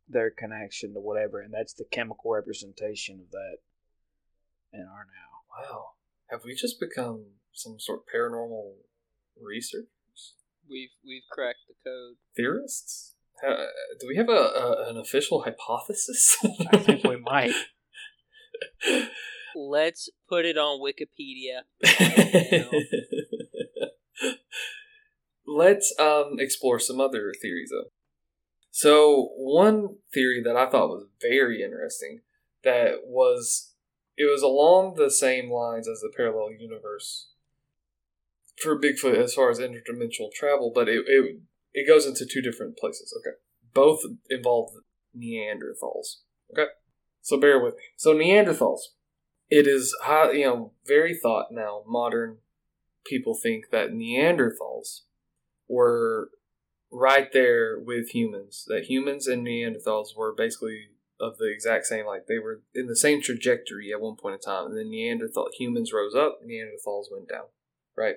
their 0.07 0.29
connection 0.29 0.93
to 0.93 0.99
whatever, 0.99 1.39
and 1.39 1.53
that's 1.53 1.73
the 1.73 1.85
chemical 1.91 2.31
representation 2.31 3.19
of 3.19 3.31
that 3.31 3.57
in 4.71 4.81
our 4.81 5.05
now. 5.05 5.71
Wow, 5.71 5.85
have 6.29 6.43
we 6.45 6.53
just 6.53 6.79
become 6.79 7.25
some 7.59 7.79
sort 7.79 7.99
of 7.99 8.05
paranormal 8.13 8.73
researchers, 9.41 10.33
we've 10.69 10.89
we've 11.05 11.23
cracked 11.31 11.67
the 11.67 11.75
code. 11.83 12.15
theorists? 12.35 13.15
Uh, 13.45 13.65
do 13.99 14.07
we 14.07 14.17
have 14.17 14.29
a, 14.29 14.31
a 14.31 14.89
an 14.89 14.97
official 14.97 15.43
hypothesis? 15.43 16.37
I 16.73 16.77
think 16.77 17.03
we 17.03 17.17
might. 17.17 17.53
Let's 19.55 20.09
put 20.27 20.45
it 20.45 20.57
on 20.57 20.79
Wikipedia. 20.79 21.63
Let's 25.47 25.93
um 25.99 26.35
explore 26.37 26.79
some 26.79 26.99
other 27.01 27.33
theories 27.41 27.71
though. 27.71 27.89
So 28.71 29.31
one 29.35 29.97
theory 30.13 30.41
that 30.43 30.55
I 30.55 30.69
thought 30.69 30.89
was 30.89 31.05
very 31.21 31.63
interesting 31.63 32.21
that 32.63 33.05
was 33.05 33.73
it 34.17 34.29
was 34.29 34.41
along 34.41 34.95
the 34.95 35.09
same 35.09 35.49
lines 35.51 35.87
as 35.87 36.01
the 36.01 36.11
parallel 36.15 36.51
universe 36.51 37.29
for 38.61 38.79
Bigfoot 38.79 39.17
as 39.17 39.33
far 39.33 39.49
as 39.49 39.59
interdimensional 39.59 40.31
travel, 40.33 40.71
but 40.73 40.87
it 40.87 41.03
it, 41.07 41.39
it 41.73 41.87
goes 41.87 42.05
into 42.05 42.25
two 42.25 42.41
different 42.41 42.77
places. 42.77 43.13
Okay. 43.19 43.35
Both 43.73 44.01
involve 44.29 44.71
Neanderthals. 45.17 46.21
Okay. 46.51 46.71
So 47.21 47.39
bear 47.39 47.63
with 47.63 47.75
me. 47.75 47.81
So 47.97 48.13
Neanderthals. 48.13 48.79
It 49.49 49.65
is 49.65 49.95
high, 50.03 50.31
you 50.31 50.45
know, 50.45 50.73
very 50.85 51.17
thought 51.17 51.47
now, 51.51 51.81
modern 51.87 52.37
people 53.05 53.33
think 53.41 53.71
that 53.71 53.91
Neanderthals 53.91 55.01
were 55.67 56.29
right 56.91 57.31
there 57.33 57.79
with 57.79 58.09
humans. 58.09 58.65
That 58.67 58.85
humans 58.85 59.27
and 59.27 59.45
Neanderthals 59.45 60.15
were 60.15 60.33
basically 60.35 60.89
of 61.19 61.37
the 61.37 61.51
exact 61.51 61.85
same, 61.85 62.05
like 62.05 62.27
they 62.27 62.39
were 62.39 62.61
in 62.73 62.87
the 62.87 62.95
same 62.95 63.21
trajectory 63.21 63.91
at 63.91 63.99
one 63.99 64.15
point 64.15 64.35
in 64.35 64.41
time. 64.41 64.67
And 64.67 64.77
then 64.77 64.89
Neanderthal 64.89 65.49
humans 65.57 65.91
rose 65.93 66.15
up, 66.15 66.39
Neanderthals 66.45 67.05
went 67.11 67.27
down, 67.27 67.45
right? 67.97 68.15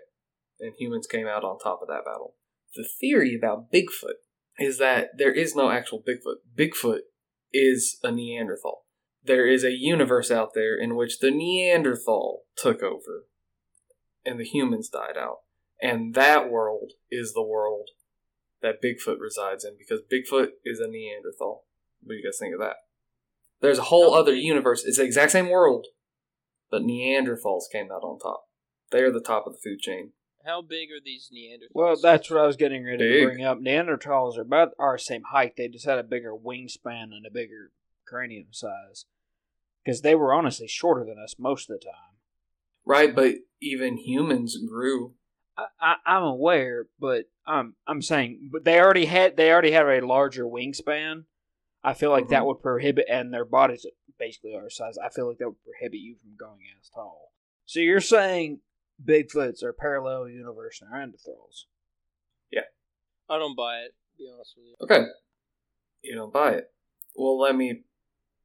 And 0.61 0.75
humans 0.79 1.07
came 1.07 1.27
out 1.27 1.45
on 1.45 1.59
top 1.59 1.81
of 1.83 1.89
that 1.89 2.05
battle. 2.05 2.35
The 2.75 2.89
theory 3.01 3.35
about 3.37 3.73
Bigfoot 3.73 4.21
is 4.59 4.79
that 4.79 5.11
there 5.19 5.33
is 5.33 5.55
no 5.55 5.71
actual 5.71 6.03
Bigfoot. 6.03 6.37
Bigfoot 6.57 7.01
is 7.53 7.99
a 8.03 8.11
Neanderthal. 8.11 8.85
There 9.25 9.47
is 9.47 9.65
a 9.65 9.73
universe 9.73 10.31
out 10.31 10.51
there 10.55 10.77
in 10.77 10.97
which 10.97 11.19
the 11.21 11.31
Neanderthal 11.31 12.43
took 12.57 12.83
over 12.83 13.27
and 14.25 14.39
the 14.39 14.45
humans 14.45 14.89
died 14.89 15.17
out. 15.19 15.39
And 15.81 16.15
that 16.15 16.51
world 16.51 16.93
is 17.11 17.33
the 17.33 17.43
world 17.43 17.91
that 18.63 18.83
Bigfoot 18.83 19.19
resides 19.21 19.65
in 19.65 19.75
because 19.77 20.01
Bigfoot 20.01 20.51
is 20.65 20.79
a 20.79 20.89
Neanderthal. 20.89 21.65
What 22.03 22.15
do 22.15 22.17
you 22.17 22.25
guys 22.25 22.39
think 22.39 22.55
of 22.55 22.61
that? 22.61 22.77
There's 23.61 23.79
a 23.79 23.85
whole 23.85 24.15
other 24.15 24.35
universe. 24.35 24.85
It's 24.85 24.99
the 24.99 25.05
exact 25.05 25.33
same 25.33 25.51
world, 25.51 25.87
but 26.71 26.83
Neanderthals 26.83 27.65
came 27.71 27.91
out 27.93 28.03
on 28.03 28.19
top. 28.19 28.45
They 28.91 29.03
are 29.03 29.13
the 29.13 29.21
top 29.21 29.47
of 29.47 29.55
the 29.55 29.59
food 29.63 29.81
chain. 29.81 30.13
How 30.45 30.63
big 30.63 30.91
are 30.91 31.01
these 31.05 31.31
Neanderthals? 31.33 31.71
Well, 31.75 31.97
that's 32.01 32.31
what 32.31 32.41
I 32.41 32.47
was 32.47 32.57
getting 32.57 32.85
ready 32.85 32.99
Big. 32.99 33.21
to 33.21 33.27
bring 33.35 33.45
up. 33.45 33.61
Neanderthals 33.61 34.37
are 34.37 34.43
about 34.43 34.71
our 34.79 34.99
same 34.99 35.23
height. 35.31 35.55
They 35.57 35.69
just 35.69 35.85
had 35.87 35.99
a 35.99 36.03
bigger 36.03 36.33
wingspan 36.35 37.13
and 37.15 37.25
a 37.27 37.31
bigger 37.31 37.71
cranium 38.07 38.49
size. 38.51 39.05
Because 39.85 40.03
they 40.03 40.15
were 40.15 40.33
honestly 40.33 40.69
shorter 40.69 41.05
than 41.05 41.19
us 41.19 41.37
most 41.39 41.69
of 41.71 41.79
the 41.79 41.85
time. 41.85 42.17
Right, 42.85 43.15
but 43.15 43.37
even 43.61 43.97
humans 43.97 44.57
grew. 44.57 45.15
I, 45.57 45.67
I, 45.81 45.95
I'm 46.07 46.23
aware, 46.23 46.87
but 46.99 47.27
I'm 47.47 47.75
I'm 47.87 48.03
saying, 48.03 48.51
but 48.53 48.65
they 48.65 48.81
already 48.81 49.05
had 49.07 49.37
they 49.37 49.53
already 49.53 49.73
have 49.73 49.87
a 49.87 50.01
larger 50.01 50.45
wingspan. 50.45 51.25
I 51.85 51.95
feel 51.95 52.11
like 52.11 52.29
that 52.29 52.43
Mhm. 52.43 52.47
would 52.47 52.63
prohibit, 52.63 53.07
and 53.09 53.33
their 53.33 53.45
bodies 53.45 53.85
basically 54.19 54.55
are 54.55 54.61
basically 54.63 54.63
our 54.63 54.71
size. 54.71 54.99
I 54.99 55.09
feel 55.11 55.29
like 55.29 55.39
that 55.39 55.49
would 55.49 55.63
prohibit 55.65 56.01
you 56.01 56.17
from 56.17 56.37
going 56.37 56.61
as 56.81 56.89
tall. 56.89 57.33
So 57.67 57.81
you're 57.81 58.01
saying 58.01 58.61
Bigfoots 59.05 59.63
are 59.63 59.73
parallel 59.73 60.29
universe 60.29 60.81
Neanderthals? 60.83 61.65
Yeah. 62.51 62.63
I 63.29 63.39
don't 63.39 63.57
buy 63.57 63.79
it. 63.79 63.93
To 64.13 64.19
be 64.19 64.31
honest 64.33 64.55
with 64.57 64.67
you. 64.67 64.75
Okay. 64.83 65.07
You 66.03 66.15
don't 66.15 66.33
buy 66.33 66.53
it. 66.53 66.73
Well, 67.15 67.39
let 67.39 67.55
me 67.57 67.83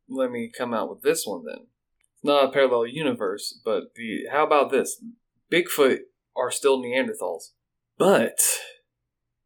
let 0.09 0.31
me 0.31 0.51
come 0.55 0.73
out 0.73 0.89
with 0.89 1.01
this 1.01 1.25
one 1.25 1.43
then. 1.45 1.67
It's 2.13 2.23
not 2.23 2.45
a 2.45 2.51
parallel 2.51 2.87
universe, 2.87 3.59
but 3.63 3.95
the 3.95 4.25
how 4.31 4.45
about 4.45 4.71
this? 4.71 5.01
Bigfoot 5.51 5.99
are 6.35 6.51
still 6.51 6.81
Neanderthals, 6.81 7.51
but 7.97 8.39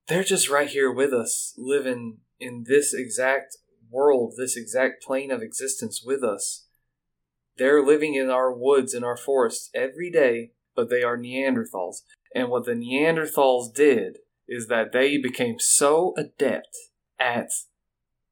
they're 0.07 0.23
just 0.23 0.49
right 0.49 0.67
here 0.67 0.91
with 0.91 1.13
us, 1.13 1.53
living 1.57 2.17
in 2.39 2.65
this 2.67 2.93
exact 2.93 3.57
world, 3.89 4.33
this 4.37 4.57
exact 4.57 5.03
plane 5.03 5.31
of 5.31 5.41
existence 5.41 6.01
with 6.03 6.23
us. 6.23 6.67
They're 7.57 7.85
living 7.85 8.15
in 8.15 8.29
our 8.29 8.51
woods, 8.51 8.93
in 8.93 9.03
our 9.03 9.17
forests 9.17 9.69
every 9.73 10.09
day, 10.09 10.51
but 10.75 10.89
they 10.89 11.03
are 11.03 11.17
Neanderthals. 11.17 11.97
And 12.33 12.49
what 12.49 12.65
the 12.65 12.73
Neanderthals 12.73 13.73
did 13.73 14.19
is 14.47 14.67
that 14.67 14.91
they 14.91 15.17
became 15.17 15.59
so 15.59 16.13
adept 16.17 16.75
at 17.19 17.49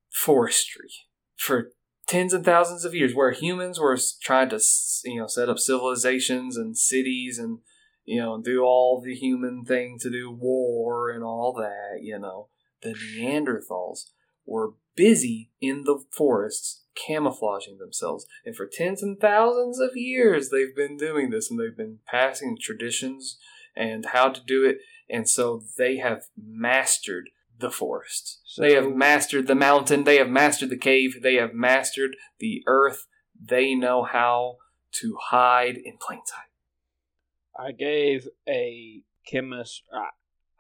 forestry 0.10 0.90
for 1.36 1.72
tens 2.08 2.34
and 2.34 2.44
thousands 2.44 2.84
of 2.86 2.96
years, 2.96 3.14
where 3.14 3.32
humans 3.32 3.80
were 3.80 3.98
trying 4.22 4.50
to, 4.50 4.60
you 5.06 5.20
know, 5.20 5.28
set 5.28 5.50
up 5.50 5.60
civilizations 5.60 6.58
and 6.58 6.78
cities 6.78 7.38
and, 7.38 7.60
you 8.04 8.20
know, 8.20 8.42
do 8.42 8.64
all 8.64 9.00
the 9.00 9.14
human 9.16 9.64
thing 9.64 9.98
to 10.00 10.10
do 10.10 10.32
war 10.32 11.10
and 11.10 11.24
all 11.24 11.54
that, 11.54 12.02
you 12.02 12.18
know. 12.18 12.48
the 12.82 12.94
Neanderthals 12.94 14.12
were 14.46 14.74
busy 14.96 15.52
in 15.62 15.84
the 15.84 16.04
forests 16.12 16.84
camouflaging 17.06 17.78
themselves. 17.78 18.26
And 18.46 18.56
for 18.56 18.68
tens 18.72 19.02
and 19.04 19.20
thousands 19.20 19.80
of 19.80 19.96
years, 19.96 20.50
they've 20.50 20.76
been 20.76 20.98
doing 20.98 21.30
this 21.30 21.50
and 21.50 21.60
they've 21.60 21.76
been 21.76 22.00
passing 22.06 22.58
traditions 22.60 23.38
and 23.76 24.08
how 24.08 24.30
to 24.30 24.42
do 24.46 24.66
it. 24.66 24.78
And 25.10 25.28
so 25.28 25.64
they 25.78 25.98
have 25.98 26.26
mastered 26.38 27.30
the 27.58 27.72
forest. 27.72 28.42
So, 28.46 28.62
They 28.62 28.74
have 28.74 28.94
mastered 28.94 29.48
the 29.48 29.56
mountain. 29.56 30.04
They 30.04 30.18
have 30.18 30.30
mastered 30.30 30.70
the 30.70 30.78
cave. 30.78 31.22
They 31.22 31.36
have 31.36 31.54
mastered 31.54 32.16
the 32.40 32.64
earth. 32.68 33.06
They 33.40 33.76
know 33.76 34.04
how 34.04 34.58
to 34.94 35.18
hide 35.30 35.78
in 35.78 35.98
plain 36.00 36.22
sight. 36.26 36.46
I 37.58 37.72
gave 37.74 38.28
a 38.48 39.02
chemist. 39.30 39.84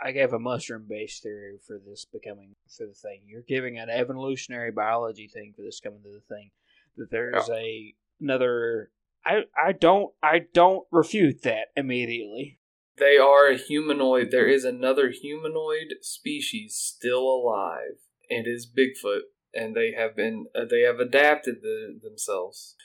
I- 0.03 0.11
gave 0.11 0.33
a 0.33 0.39
mushroom 0.39 0.85
based 0.87 1.23
theory 1.23 1.59
for 1.65 1.79
this 1.85 2.05
becoming 2.05 2.55
for 2.69 2.85
the 2.85 2.93
thing. 2.93 3.21
You're 3.25 3.41
giving 3.41 3.77
an 3.77 3.89
evolutionary 3.89 4.71
biology 4.71 5.27
thing 5.27 5.53
for 5.55 5.61
this 5.61 5.79
coming 5.79 6.01
to 6.03 6.09
the 6.09 6.21
thing. 6.33 6.51
That 6.97 7.11
there's 7.11 7.49
a 7.49 7.93
another. 8.19 8.91
I 9.25 9.43
I 9.57 9.73
don't 9.73 10.13
I 10.21 10.41
don't 10.53 10.85
refute 10.91 11.43
that 11.43 11.67
immediately. 11.75 12.59
They 12.97 13.17
are 13.17 13.47
a 13.47 13.57
humanoid. 13.57 14.29
There 14.31 14.47
is 14.47 14.65
another 14.65 15.09
humanoid 15.09 15.95
species 16.01 16.75
still 16.75 17.23
alive, 17.23 17.99
and 18.29 18.45
it 18.45 18.49
is 18.49 18.67
Bigfoot. 18.67 19.21
And 19.53 19.75
they 19.75 19.93
have 19.97 20.15
been 20.15 20.45
uh, 20.53 20.65
they 20.69 20.81
have 20.81 20.99
adapted 20.99 21.55
the, 21.61 21.99
themselves. 22.03 22.75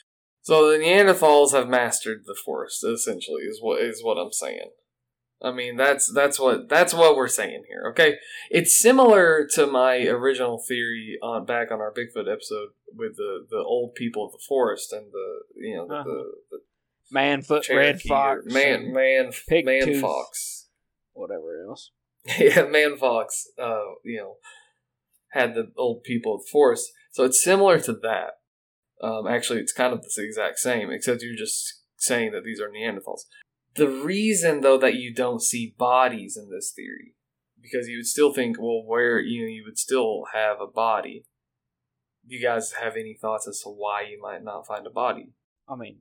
So 0.41 0.69
the 0.69 0.77
Neanderthals 0.77 1.53
have 1.53 1.67
mastered 1.67 2.23
the 2.25 2.37
forest. 2.45 2.83
Essentially, 2.83 3.43
is 3.43 3.59
what 3.61 3.81
is 3.81 4.03
what 4.03 4.17
I'm 4.17 4.31
saying. 4.31 4.71
I 5.43 5.51
mean 5.51 5.75
that's 5.75 6.11
that's 6.13 6.39
what 6.39 6.69
that's 6.69 6.93
what 6.93 7.15
we're 7.15 7.27
saying 7.27 7.63
here. 7.67 7.83
Okay, 7.91 8.15
it's 8.49 8.77
similar 8.77 9.47
to 9.53 9.67
my 9.67 9.97
original 10.07 10.63
theory 10.67 11.17
on 11.21 11.45
back 11.45 11.71
on 11.71 11.79
our 11.81 11.93
Bigfoot 11.93 12.31
episode 12.31 12.69
with 12.93 13.17
the 13.17 13.45
the 13.49 13.57
old 13.57 13.95
people 13.95 14.25
of 14.25 14.31
the 14.31 14.43
forest 14.47 14.93
and 14.93 15.11
the 15.11 15.39
you 15.57 15.75
know 15.75 15.87
the, 15.87 15.93
Uh-huh. 15.95 16.03
the, 16.05 16.23
the 16.51 16.57
Man 17.11 17.41
foot, 17.43 17.69
red 17.69 18.01
fox, 18.01 18.45
man 18.45 18.91
man 18.91 19.31
pig 19.47 19.65
man 19.65 19.85
tooth. 19.85 20.01
fox. 20.01 20.67
whatever 21.13 21.63
else. 21.69 21.91
yeah, 22.39 22.63
Man 22.63 22.97
Fox, 22.97 23.45
uh, 23.61 23.81
you 24.03 24.17
know, 24.17 24.37
had 25.33 25.53
the 25.53 25.71
old 25.77 26.01
people 26.03 26.33
of 26.33 26.41
the 26.41 26.49
forest. 26.51 26.91
So 27.11 27.23
it's 27.23 27.43
similar 27.43 27.79
to 27.81 27.93
that. 27.93 28.39
Um, 28.99 29.27
actually, 29.27 29.59
it's 29.59 29.71
kind 29.71 29.93
of 29.93 30.01
the 30.01 30.23
exact 30.23 30.57
same, 30.57 30.89
except 30.89 31.21
you're 31.21 31.35
just 31.37 31.81
saying 31.97 32.31
that 32.31 32.43
these 32.43 32.59
are 32.59 32.67
Neanderthals. 32.67 33.25
The 33.75 33.89
reason, 33.89 34.61
though, 34.61 34.77
that 34.77 34.95
you 34.95 35.13
don't 35.13 35.41
see 35.41 35.75
bodies 35.77 36.37
in 36.37 36.49
this 36.49 36.71
theory, 36.71 37.13
because 37.61 37.87
you 37.87 37.97
would 37.97 38.07
still 38.07 38.33
think, 38.33 38.57
well, 38.59 38.83
where 38.85 39.19
you 39.19 39.41
know, 39.41 39.47
you 39.49 39.63
would 39.65 39.77
still 39.77 40.25
have 40.33 40.61
a 40.61 40.67
body. 40.67 41.25
Do 42.27 42.35
you 42.35 42.41
guys 42.41 42.73
have 42.81 42.95
any 42.95 43.13
thoughts 43.13 43.47
as 43.47 43.61
to 43.61 43.69
why 43.69 44.03
you 44.09 44.19
might 44.21 44.43
not 44.43 44.65
find 44.65 44.87
a 44.87 44.89
body? 44.89 45.33
I 45.67 45.75
mean, 45.75 45.97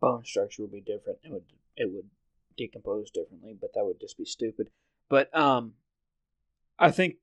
bone 0.00 0.24
structure 0.24 0.62
would 0.62 0.72
be 0.72 0.80
different. 0.80 1.18
It 1.22 1.30
would 1.30 1.44
it 1.76 1.92
would 1.92 2.08
decompose 2.56 3.10
differently, 3.10 3.56
but 3.58 3.72
that 3.74 3.84
would 3.84 4.00
just 4.00 4.18
be 4.18 4.24
stupid. 4.24 4.70
But 5.08 5.34
um, 5.36 5.74
I 6.78 6.90
think 6.90 7.16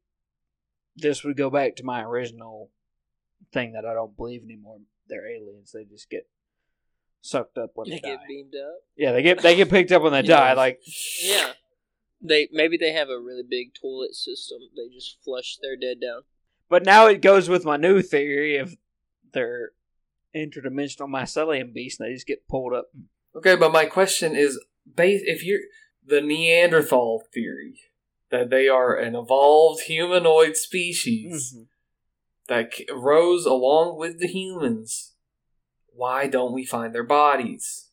this 0.96 1.24
would 1.24 1.38
go 1.38 1.50
back 1.50 1.76
to 1.76 1.84
my 1.84 2.04
original 2.04 2.70
thing 3.52 3.74
that 3.74 3.86
I 3.86 3.94
don't 3.94 4.16
believe 4.16 4.44
anymore. 4.44 4.80
They're 5.08 5.30
aliens. 5.30 5.72
They 5.72 5.84
just 5.84 6.10
get 6.10 6.28
sucked 7.26 7.58
up 7.58 7.72
when 7.76 7.90
they, 7.90 7.96
They 7.96 8.00
die. 8.02 8.10
get 8.16 8.28
beamed 8.28 8.54
up. 8.56 8.76
Yeah, 8.96 9.12
they 9.12 9.22
get 9.22 9.42
they 9.42 9.56
get 9.56 9.70
picked 9.70 9.92
up 9.92 10.02
when 10.02 10.14
they 10.14 10.22
die. 10.38 10.54
Like 10.54 10.80
Yeah. 11.24 11.52
They 12.22 12.48
maybe 12.52 12.78
they 12.78 12.94
have 12.94 13.10
a 13.10 13.20
really 13.20 13.44
big 13.48 13.74
toilet 13.74 14.16
system. 14.16 14.58
They 14.76 14.94
just 14.94 15.18
flush 15.24 15.58
their 15.62 15.76
dead 15.76 16.00
down. 16.02 16.22
But 16.70 16.86
now 16.86 17.08
it 17.08 17.22
goes 17.22 17.50
with 17.50 17.66
my 17.66 17.78
new 17.78 18.02
theory 18.02 18.58
of 18.58 18.76
they're 19.34 19.72
interdimensional 20.36 21.08
mycelium 21.10 21.74
beasts 21.74 22.00
and 22.00 22.10
they 22.10 22.14
just 22.14 22.28
get 22.28 22.48
pulled 22.48 22.74
up. 22.74 22.86
Okay, 23.36 23.56
but 23.56 23.72
my 23.72 23.86
question 23.86 24.36
is, 24.36 24.60
base 24.96 25.22
if 25.26 25.44
you're 25.46 25.60
the 26.06 26.22
Neanderthal 26.22 27.24
theory 27.34 27.80
that 28.32 28.50
they 28.50 28.68
are 28.68 28.96
an 28.96 29.16
evolved 29.16 29.84
humanoid 29.84 30.56
species 30.56 31.54
Mm-hmm. 31.54 31.64
that 32.48 32.74
c- 32.74 32.88
rose 32.94 33.46
along 33.46 33.98
with 34.00 34.20
the 34.20 34.28
humans, 34.28 35.14
why 35.96 36.28
don't 36.28 36.54
we 36.54 36.66
find 36.66 36.94
their 36.94 37.04
bodies? 37.04 37.90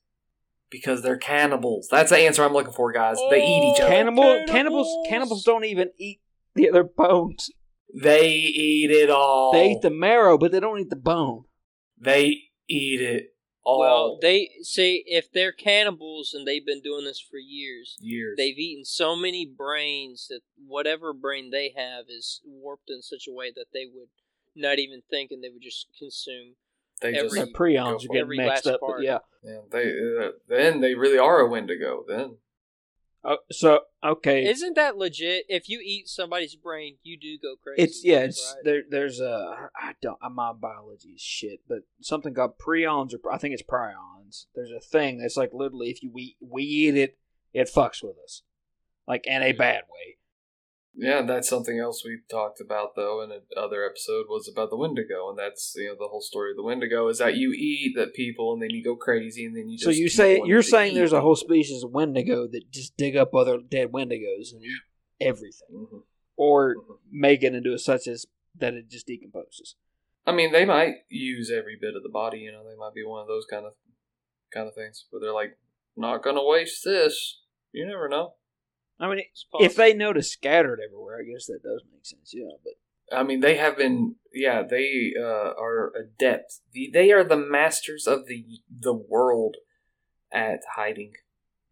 Because 0.70 1.02
they're 1.02 1.18
cannibals. 1.18 1.88
That's 1.90 2.10
the 2.10 2.18
answer 2.18 2.42
I'm 2.42 2.52
looking 2.52 2.72
for, 2.72 2.92
guys. 2.92 3.18
They 3.30 3.42
eat 3.42 3.74
each 3.74 3.80
other. 3.80 3.90
Cannibal 3.90 4.22
cannibals. 4.22 4.50
cannibals 4.50 5.06
cannibals 5.08 5.44
don't 5.44 5.64
even 5.64 5.90
eat 5.98 6.20
the 6.54 6.68
other 6.70 6.84
bones. 6.84 7.50
They 7.94 8.28
eat 8.28 8.90
it 8.90 9.10
all. 9.10 9.52
They 9.52 9.72
eat 9.72 9.82
the 9.82 9.90
marrow, 9.90 10.38
but 10.38 10.50
they 10.50 10.60
don't 10.60 10.80
eat 10.80 10.90
the 10.90 10.96
bone. 10.96 11.44
They 11.98 12.44
eat 12.68 13.00
it 13.02 13.34
all. 13.64 13.80
Well, 13.80 14.18
they 14.20 14.50
see 14.62 15.04
if 15.06 15.30
they're 15.30 15.52
cannibals 15.52 16.32
and 16.34 16.46
they've 16.46 16.64
been 16.64 16.80
doing 16.80 17.04
this 17.04 17.20
for 17.20 17.36
years. 17.36 17.96
years. 18.00 18.34
They've 18.36 18.58
eaten 18.58 18.84
so 18.84 19.14
many 19.14 19.46
brains 19.46 20.26
that 20.30 20.40
whatever 20.66 21.12
brain 21.12 21.50
they 21.50 21.74
have 21.76 22.06
is 22.08 22.40
warped 22.44 22.88
in 22.88 23.02
such 23.02 23.26
a 23.28 23.32
way 23.32 23.52
that 23.54 23.66
they 23.72 23.86
would 23.92 24.08
not 24.54 24.78
even 24.78 25.02
think 25.08 25.30
and 25.30 25.42
they 25.42 25.48
would 25.50 25.62
just 25.62 25.86
consume. 25.98 26.56
They 27.02 27.08
every- 27.08 27.20
just 27.22 27.34
Their 27.34 27.46
go 27.46 27.52
prions 27.52 28.04
are 28.04 28.08
getting 28.08 28.36
mixed 28.36 28.66
up. 28.66 28.80
But 28.80 29.02
yeah. 29.02 29.18
Yeah, 29.42 29.58
they 29.70 29.92
uh, 30.20 30.30
then 30.48 30.80
they 30.80 30.94
really 30.94 31.18
are 31.18 31.40
a 31.40 31.48
Wendigo. 31.48 32.04
Then 32.06 32.36
Oh, 33.24 33.38
so 33.52 33.80
okay, 34.02 34.48
Isn't 34.48 34.74
that 34.74 34.96
legit? 34.96 35.44
If 35.48 35.68
you 35.68 35.80
eat 35.84 36.08
somebody's 36.08 36.56
brain, 36.56 36.96
you 37.04 37.16
do 37.16 37.38
go 37.38 37.54
crazy. 37.62 37.82
it's 37.82 38.04
yeah. 38.04 38.18
It's 38.18 38.54
right? 38.56 38.64
there. 38.64 38.82
There's 38.88 39.20
a 39.20 39.70
I 39.76 39.92
don't. 40.02 40.18
My 40.32 40.52
biology 40.52 41.10
is 41.10 41.20
shit, 41.20 41.60
but 41.68 41.80
something 42.00 42.34
called 42.34 42.58
prions 42.58 43.12
or 43.14 43.32
I 43.32 43.38
think 43.38 43.54
it's 43.54 43.62
prions. 43.62 44.46
There's 44.56 44.72
a 44.72 44.80
thing 44.80 45.18
that's 45.18 45.36
like 45.36 45.50
literally 45.52 45.90
if 45.90 46.02
you 46.02 46.10
we 46.12 46.36
we 46.40 46.64
eat 46.64 46.96
it, 46.96 47.16
it 47.54 47.70
fucks 47.72 48.02
with 48.02 48.16
us, 48.24 48.42
like 49.06 49.24
in 49.26 49.42
a 49.42 49.52
bad 49.52 49.82
way. 49.84 50.16
Yeah, 50.94 51.22
that's 51.22 51.48
something 51.48 51.78
else 51.78 52.04
we 52.04 52.18
talked 52.30 52.60
about 52.60 52.94
though 52.96 53.22
in 53.22 53.30
another 53.56 53.84
episode 53.84 54.26
was 54.28 54.48
about 54.50 54.68
the 54.70 54.76
Wendigo, 54.76 55.30
and 55.30 55.38
that's 55.38 55.74
you 55.76 55.88
know 55.88 55.94
the 55.98 56.08
whole 56.08 56.20
story 56.20 56.50
of 56.50 56.56
the 56.56 56.62
Wendigo 56.62 57.08
is 57.08 57.18
that 57.18 57.36
you 57.36 57.52
eat 57.52 57.94
the 57.96 58.08
people 58.08 58.52
and 58.52 58.62
then 58.62 58.70
you 58.70 58.84
go 58.84 58.94
crazy 58.94 59.46
and 59.46 59.56
then 59.56 59.68
you 59.68 59.78
just 59.78 59.84
So 59.84 59.90
you 59.90 60.08
say 60.08 60.42
you're 60.44 60.62
saying 60.62 60.94
there's 60.94 61.14
a 61.14 61.22
whole 61.22 61.36
species 61.36 61.82
of 61.82 61.92
Wendigo 61.92 62.46
that 62.46 62.70
just 62.70 62.96
dig 62.96 63.16
up 63.16 63.34
other 63.34 63.58
dead 63.58 63.90
Wendigos 63.90 64.52
and 64.52 64.62
eat 64.62 64.80
everything, 65.20 65.68
Mhm, 65.72 66.02
or 66.36 66.76
mhm. 66.76 66.98
make 67.10 67.42
it 67.42 67.54
into 67.54 67.72
a 67.72 67.78
such 67.78 68.06
as 68.06 68.26
that 68.56 68.74
it 68.74 68.88
just 68.90 69.06
decomposes. 69.06 69.76
I 70.26 70.32
mean, 70.32 70.52
they 70.52 70.66
might 70.66 70.96
use 71.08 71.50
every 71.50 71.76
bit 71.80 71.96
of 71.96 72.02
the 72.02 72.08
body. 72.10 72.40
You 72.40 72.52
know, 72.52 72.62
they 72.68 72.76
might 72.76 72.94
be 72.94 73.02
one 73.02 73.22
of 73.22 73.28
those 73.28 73.46
kind 73.46 73.64
of 73.64 73.72
kind 74.52 74.68
of 74.68 74.74
things 74.74 75.06
where 75.10 75.20
they're 75.20 75.32
like, 75.32 75.56
not 75.96 76.22
gonna 76.22 76.44
waste 76.44 76.84
this. 76.84 77.40
You 77.72 77.86
never 77.86 78.08
know. 78.08 78.34
I 79.02 79.08
mean, 79.08 79.18
It's 79.18 79.46
if 79.60 79.74
they 79.74 79.94
know 79.94 80.12
to 80.12 80.22
scatter 80.22 80.74
it 80.74 80.80
everywhere, 80.84 81.18
I 81.20 81.30
guess 81.30 81.46
that 81.46 81.62
does 81.62 81.82
make 81.92 82.06
sense. 82.06 82.32
Yeah, 82.32 82.52
but 82.62 82.74
I 83.18 83.24
mean, 83.24 83.40
they 83.40 83.56
have 83.56 83.76
been, 83.76 84.14
yeah, 84.32 84.62
they 84.62 85.12
uh, 85.18 85.52
are 85.58 85.92
adept. 85.94 86.60
They 86.72 87.10
are 87.10 87.24
the 87.24 87.36
masters 87.36 88.06
of 88.06 88.26
the 88.26 88.44
the 88.70 88.94
world 88.94 89.56
at 90.32 90.60
hiding. 90.76 91.14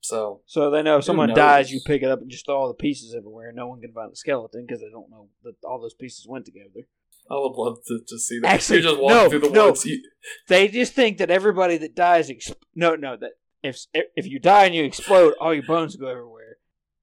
So 0.01 0.41
so 0.47 0.71
they 0.71 0.83
know 0.83 0.99
if 0.99 1.05
someone 1.05 1.29
knows? 1.29 1.37
dies, 1.37 1.73
you 1.73 1.81
pick 1.87 2.03
it 2.03 2.11
up 2.11 2.21
and 2.21 2.31
just 2.31 2.47
throw 2.47 2.57
all 2.57 2.69
the 2.69 2.75
pieces 2.75 3.15
everywhere, 3.15 3.53
no 3.53 3.69
one 3.69 3.81
can 3.81 3.93
find 3.93 4.11
the 4.11 4.17
skeleton 4.17 4.65
because 4.67 4.81
they 4.81 4.91
don't 4.91 5.11
know 5.11 5.29
that 5.45 5.55
all 5.65 5.81
those 5.81 5.95
pieces 5.95 6.27
went 6.29 6.47
together. 6.47 6.87
I 7.31 7.35
would 7.35 7.55
love 7.55 7.79
to, 7.87 8.01
to 8.09 8.19
see 8.19 8.41
that. 8.41 8.55
Actually, 8.55 8.81
You're 8.81 8.91
just 8.91 9.01
walking 9.01 9.17
no, 9.17 9.29
through 9.29 9.39
the 9.39 9.51
no. 9.51 9.67
woods. 9.67 9.85
You, 9.85 10.03
They 10.49 10.67
just 10.67 10.95
think 10.95 11.19
that 11.19 11.31
everybody 11.31 11.77
that 11.77 11.95
dies, 11.95 12.29
exp- 12.29 12.57
no, 12.75 12.97
no, 12.97 13.17
that 13.19 13.33
if 13.63 13.87
if 13.93 14.27
you 14.27 14.41
die 14.41 14.65
and 14.65 14.75
you 14.75 14.85
explode, 14.85 15.35
all 15.41 15.55
your 15.55 15.63
bones 15.63 15.95
go 15.97 16.09
everywhere. 16.09 16.50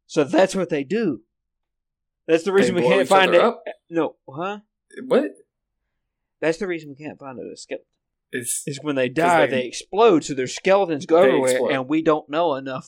So 0.07 0.23
that's 0.23 0.55
what 0.55 0.69
they 0.69 0.83
do. 0.83 1.21
That's 2.27 2.43
the 2.43 2.51
reason 2.53 2.75
they 2.75 2.81
we 2.81 2.87
can't 2.87 3.07
find 3.07 3.33
it. 3.33 3.41
up. 3.41 3.63
No, 3.89 4.15
huh? 4.29 4.59
What? 5.05 5.31
That's 6.41 6.57
the 6.57 6.67
reason 6.67 6.89
we 6.89 6.95
can't 6.95 7.19
find 7.19 7.39
a 7.39 7.55
skeleton. 7.57 7.85
It's. 8.31 8.63
Is 8.67 8.79
when 8.81 8.95
they 8.95 9.09
die, 9.09 9.45
they- 9.45 9.51
they, 9.61 9.65
explode, 9.67 10.23
so 10.25 10.33
their 10.33 10.47
skeletons 10.47 11.05
go 11.05 11.17
everywhere, 11.21 11.51
explode. 11.51 11.71
and 11.71 11.87
we 11.87 12.01
don't 12.01 12.29
know 12.29 12.55
enough. 12.55 12.87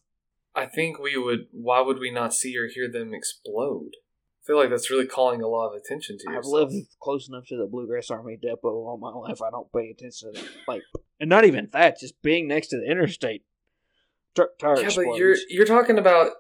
I 0.56 0.66
think 0.66 1.00
we 1.00 1.18
would. 1.18 1.48
Why 1.52 1.80
would 1.82 2.00
we 2.00 2.12
not 2.12 2.34
see 2.34 2.58
or 2.58 2.68
hear 2.68 2.90
them 2.90 3.14
explode? 3.14 3.92
I 3.96 4.44
feel 4.48 4.58
like 4.58 4.70
that's 4.72 4.90
really 4.90 5.06
calling 5.06 5.42
a 5.42 5.48
lot 5.48 5.68
of 5.70 5.74
attention 5.80 6.18
to 6.18 6.32
you. 6.32 6.38
I've 6.38 6.46
lived 6.46 6.74
close 7.00 7.30
enough 7.30 7.46
to 7.48 7.56
the 7.58 7.68
Bluegrass 7.68 8.10
Army 8.10 8.36
Depot 8.42 8.68
all 8.70 8.98
my 8.98 9.12
life. 9.12 9.42
I 9.42 9.52
don't 9.52 9.72
pay 9.72 9.90
attention 9.92 10.34
to 10.34 10.42
like, 10.68 10.82
and 11.20 11.30
not 11.30 11.46
even 11.46 11.70
that. 11.72 12.00
Just 12.00 12.20
being 12.22 12.48
next 12.48 12.68
to 12.70 12.78
the 12.78 12.90
interstate. 12.90 13.44
Truck 14.36 14.58
tire 14.60 14.82
Yeah, 14.82 14.90
but 14.96 15.16
you're 15.16 15.36
you're 15.50 15.66
talking 15.66 15.98
about. 15.98 16.32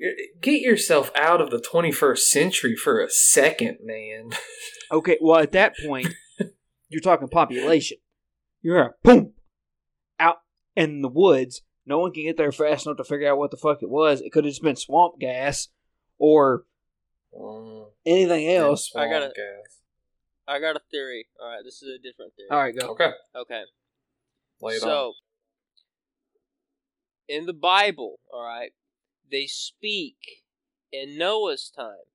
You're, 0.00 0.12
get 0.40 0.62
yourself 0.62 1.10
out 1.14 1.42
of 1.42 1.50
the 1.50 1.58
21st 1.60 2.18
century 2.20 2.74
for 2.74 3.00
a 3.00 3.10
second, 3.10 3.78
man. 3.84 4.30
Okay, 4.92 5.18
well 5.20 5.38
at 5.38 5.52
that 5.52 5.74
point, 5.86 6.08
you're 6.88 7.00
talking 7.00 7.28
population. 7.28 7.98
You're 8.60 8.80
a 8.80 8.90
boom 9.04 9.34
out 10.18 10.38
in 10.74 11.00
the 11.00 11.08
woods. 11.08 11.62
No 11.86 12.00
one 12.00 12.12
can 12.12 12.24
get 12.24 12.36
there 12.36 12.50
fast 12.50 12.86
enough 12.86 12.96
to 12.96 13.04
figure 13.04 13.30
out 13.30 13.38
what 13.38 13.52
the 13.52 13.56
fuck 13.56 13.84
it 13.84 13.88
was. 13.88 14.20
It 14.20 14.32
could 14.32 14.44
have 14.44 14.50
just 14.50 14.64
been 14.64 14.74
swamp 14.74 15.20
gas, 15.20 15.68
or 16.18 16.64
Mm. 17.32 17.92
anything 18.04 18.48
else. 18.48 18.90
I 18.96 19.04
gotta- 19.06 19.26
swamp 19.26 19.36
gas. 19.36 19.78
I 20.48 20.58
got 20.58 20.74
a 20.74 20.80
theory. 20.90 21.28
All 21.40 21.48
right, 21.48 21.62
this 21.64 21.80
is 21.82 21.88
a 21.94 21.98
different 22.02 22.34
theory. 22.34 22.48
All 22.50 22.58
right, 22.58 22.76
go. 22.76 22.88
Okay, 22.88 23.12
Okay. 23.36 23.62
lay 24.60 24.74
it 24.74 24.80
so, 24.80 25.08
on. 25.10 25.12
in 27.28 27.46
the 27.46 27.52
Bible, 27.52 28.18
all 28.32 28.42
right, 28.44 28.72
they 29.30 29.46
speak 29.46 30.44
in 30.92 31.16
Noah's 31.16 31.70
time 31.70 32.06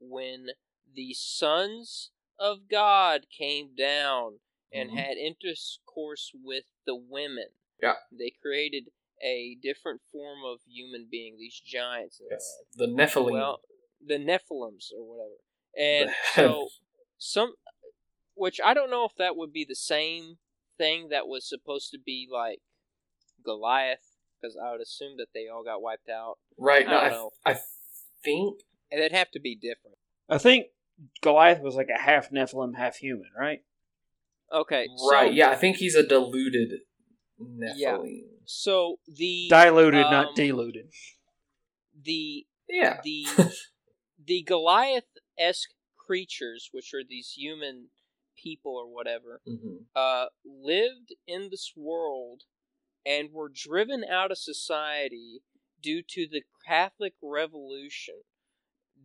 when 0.00 0.48
the 0.92 1.14
sons 1.14 2.10
of 2.38 2.68
God 2.68 3.26
came 3.30 3.74
down 3.74 4.40
and 4.72 4.90
Mhm. 4.90 4.96
had 4.96 5.16
intercourse 5.16 6.32
with 6.34 6.64
the 6.84 6.94
women. 6.94 7.48
Yeah. 7.82 7.96
They 8.10 8.30
created 8.30 8.92
a 9.20 9.56
different 9.56 10.02
form 10.10 10.44
of 10.44 10.62
human 10.64 11.06
being, 11.06 11.36
these 11.36 11.60
giants 11.60 12.20
Yes, 12.30 12.62
the 12.74 12.86
Nephilim. 12.86 13.32
Well, 13.32 13.62
the 14.00 14.18
Nephilims 14.18 14.92
or 14.92 15.04
whatever. 15.04 15.36
And 15.76 16.10
so 16.34 16.70
some 17.18 17.54
which 18.34 18.60
I 18.60 18.72
don't 18.72 18.90
know 18.90 19.04
if 19.04 19.14
that 19.16 19.36
would 19.36 19.52
be 19.52 19.64
the 19.64 19.74
same 19.74 20.38
thing 20.78 21.10
that 21.10 21.28
was 21.28 21.46
supposed 21.46 21.90
to 21.90 21.98
be 21.98 22.26
like 22.30 22.62
Goliath 23.42 24.09
because 24.40 24.56
I 24.56 24.72
would 24.72 24.80
assume 24.80 25.16
that 25.18 25.28
they 25.34 25.48
all 25.48 25.64
got 25.64 25.82
wiped 25.82 26.08
out. 26.08 26.36
right. 26.58 26.86
I 26.86 26.90
No, 26.90 26.98
I, 26.98 27.08
know. 27.10 27.30
I 27.46 27.58
think 28.24 28.60
And 28.90 29.00
it'd 29.00 29.12
have 29.12 29.30
to 29.32 29.40
be 29.40 29.54
different. 29.54 29.96
I 30.28 30.38
think 30.38 30.66
Goliath 31.22 31.60
was 31.60 31.74
like 31.74 31.88
a 31.94 32.00
half 32.00 32.30
Nephilim, 32.30 32.76
half 32.76 32.96
human, 32.96 33.30
right? 33.38 33.62
Okay. 34.52 34.88
So, 34.96 35.10
right. 35.10 35.32
Yeah, 35.32 35.50
I 35.50 35.54
think 35.54 35.76
he's 35.76 35.94
a 35.94 36.06
diluted 36.06 36.80
Nephilim. 37.40 38.22
So 38.44 38.96
the 39.06 39.46
Diluted, 39.48 40.04
um, 40.06 40.10
not 40.10 40.34
diluted. 40.34 40.90
the 42.04 42.46
Yeah. 42.68 43.00
the 43.04 43.26
the 44.26 44.42
Goliath 44.42 45.04
esque 45.38 45.70
creatures, 45.96 46.68
which 46.72 46.92
are 46.94 47.02
these 47.08 47.30
human 47.36 47.88
people 48.36 48.76
or 48.76 48.92
whatever, 48.92 49.40
hmm 49.46 49.76
uh, 49.94 50.26
lived 50.44 51.14
in 51.26 51.48
this 51.50 51.72
world 51.76 52.42
and 53.04 53.32
were 53.32 53.48
driven 53.48 54.04
out 54.04 54.30
of 54.30 54.38
society 54.38 55.42
due 55.82 56.02
to 56.02 56.26
the 56.26 56.42
Catholic 56.66 57.14
Revolution. 57.22 58.22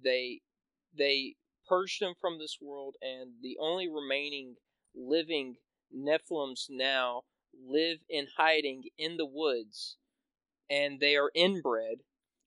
They 0.04 0.42
they 0.98 1.36
purged 1.68 2.02
them 2.02 2.14
from 2.20 2.40
this 2.40 2.58
world, 2.62 2.96
and 3.02 3.34
the 3.42 3.58
only 3.60 3.88
remaining 3.90 4.56
living 4.94 5.58
Nephilims 5.96 6.68
now 6.70 7.24
live 7.54 8.00
in 8.10 8.28
hiding 8.38 8.84
in 8.98 9.18
the 9.18 9.26
woods, 9.26 9.98
and 10.70 11.00
they 11.00 11.16
are 11.16 11.32
inbred. 11.34 12.00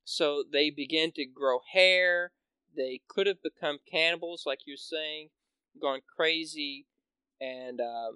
So 0.04 0.42
they 0.50 0.70
begin 0.70 1.12
to 1.12 1.26
grow 1.26 1.60
hair. 1.72 2.32
They 2.74 3.00
could 3.08 3.26
have 3.26 3.42
become 3.42 3.78
cannibals, 3.90 4.44
like 4.46 4.60
you're 4.66 4.76
saying, 4.76 5.30
gone 5.80 6.00
crazy, 6.16 6.86
and 7.40 7.80
uh, 7.80 8.12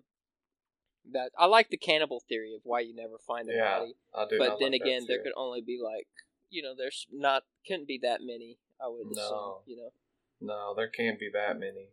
that 1.11 1.33
I 1.37 1.47
like 1.47 1.71
the 1.71 1.77
cannibal 1.77 2.23
theory 2.29 2.55
of 2.55 2.61
why 2.65 2.81
you 2.81 2.95
never 2.95 3.19
find 3.19 3.49
a 3.49 3.53
Yeah, 3.53 3.79
body. 3.79 3.95
I 4.15 4.27
do. 4.29 4.39
But 4.39 4.49
like 4.51 4.59
then 4.61 4.71
that 4.71 4.83
again, 4.83 5.05
there 5.09 5.23
could 5.23 5.33
only 5.37 5.61
be 5.61 5.81
like 5.83 6.07
you 6.53 6.63
know, 6.63 6.75
there's 6.77 7.07
not 7.11 7.43
couldn't 7.67 7.89
be 7.89 7.99
that 8.03 8.21
many. 8.21 8.59
I 8.81 8.89
would 8.89 9.11
assume, 9.11 9.31
No. 9.31 9.59
you 9.67 9.77
know. 9.77 9.91
No, 10.41 10.75
there 10.77 10.89
can't 10.89 11.19
be 11.19 11.31
that 11.33 11.59
many. 11.59 11.89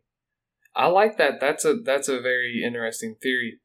I 0.76 0.88
like 0.88 1.18
that. 1.18 1.39
That's 1.39 1.66
a 1.66 1.76
that's 1.76 2.10
a 2.10 2.20
very 2.20 2.62
interesting 2.64 3.16
theory, 3.22 3.60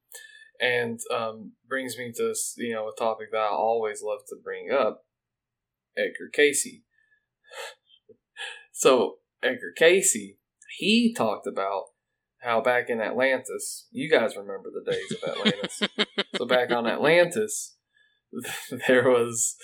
and 0.61 1.01
um, 1.13 1.53
brings 1.67 1.99
me 1.99 2.13
to 2.17 2.35
you 2.57 2.75
know 2.75 2.89
a 2.89 2.99
topic 2.99 3.33
that 3.33 3.39
I 3.39 3.49
always 3.49 4.03
love 4.03 4.21
to 4.29 4.37
bring 4.43 4.71
up, 4.71 5.05
Edgar 5.97 6.31
Cayce. 6.33 6.67
so 8.73 9.17
Edgar 9.43 9.73
Cayce, 9.77 10.37
he 10.79 11.15
talked 11.15 11.47
about 11.47 11.85
how 12.45 12.61
back 12.61 12.91
in 12.91 13.01
Atlantis, 13.01 13.87
you 13.91 14.11
guys 14.11 14.37
remember 14.37 14.71
the 14.71 14.91
days 14.91 15.13
of 15.23 15.29
Atlantis. 15.31 15.83
so 16.37 16.47
back 16.47 16.71
on 16.71 16.87
Atlantis, 16.87 17.77
there 18.89 19.09
was, 19.09 19.57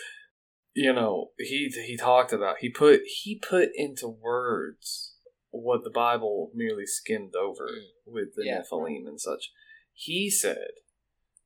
you 0.74 0.93
know, 0.93 1.28
he 1.39 1.70
he 1.87 1.97
talked 1.97 2.33
about 2.33 2.57
he 2.61 2.70
put 2.70 3.01
he 3.22 3.39
put 3.39 3.68
into 3.74 4.09
words 4.09 5.14
what 5.51 5.83
the 5.85 5.91
Bible 5.91 6.51
merely 6.55 6.87
skimmed 6.87 7.35
over 7.35 7.66
Mm. 7.66 8.12
with 8.12 8.28
the 8.37 8.45
Yeah. 8.47 8.61
Nephilim 8.62 9.07
and 9.07 9.20
such. 9.20 9.51
He 9.93 10.31
said 10.31 10.70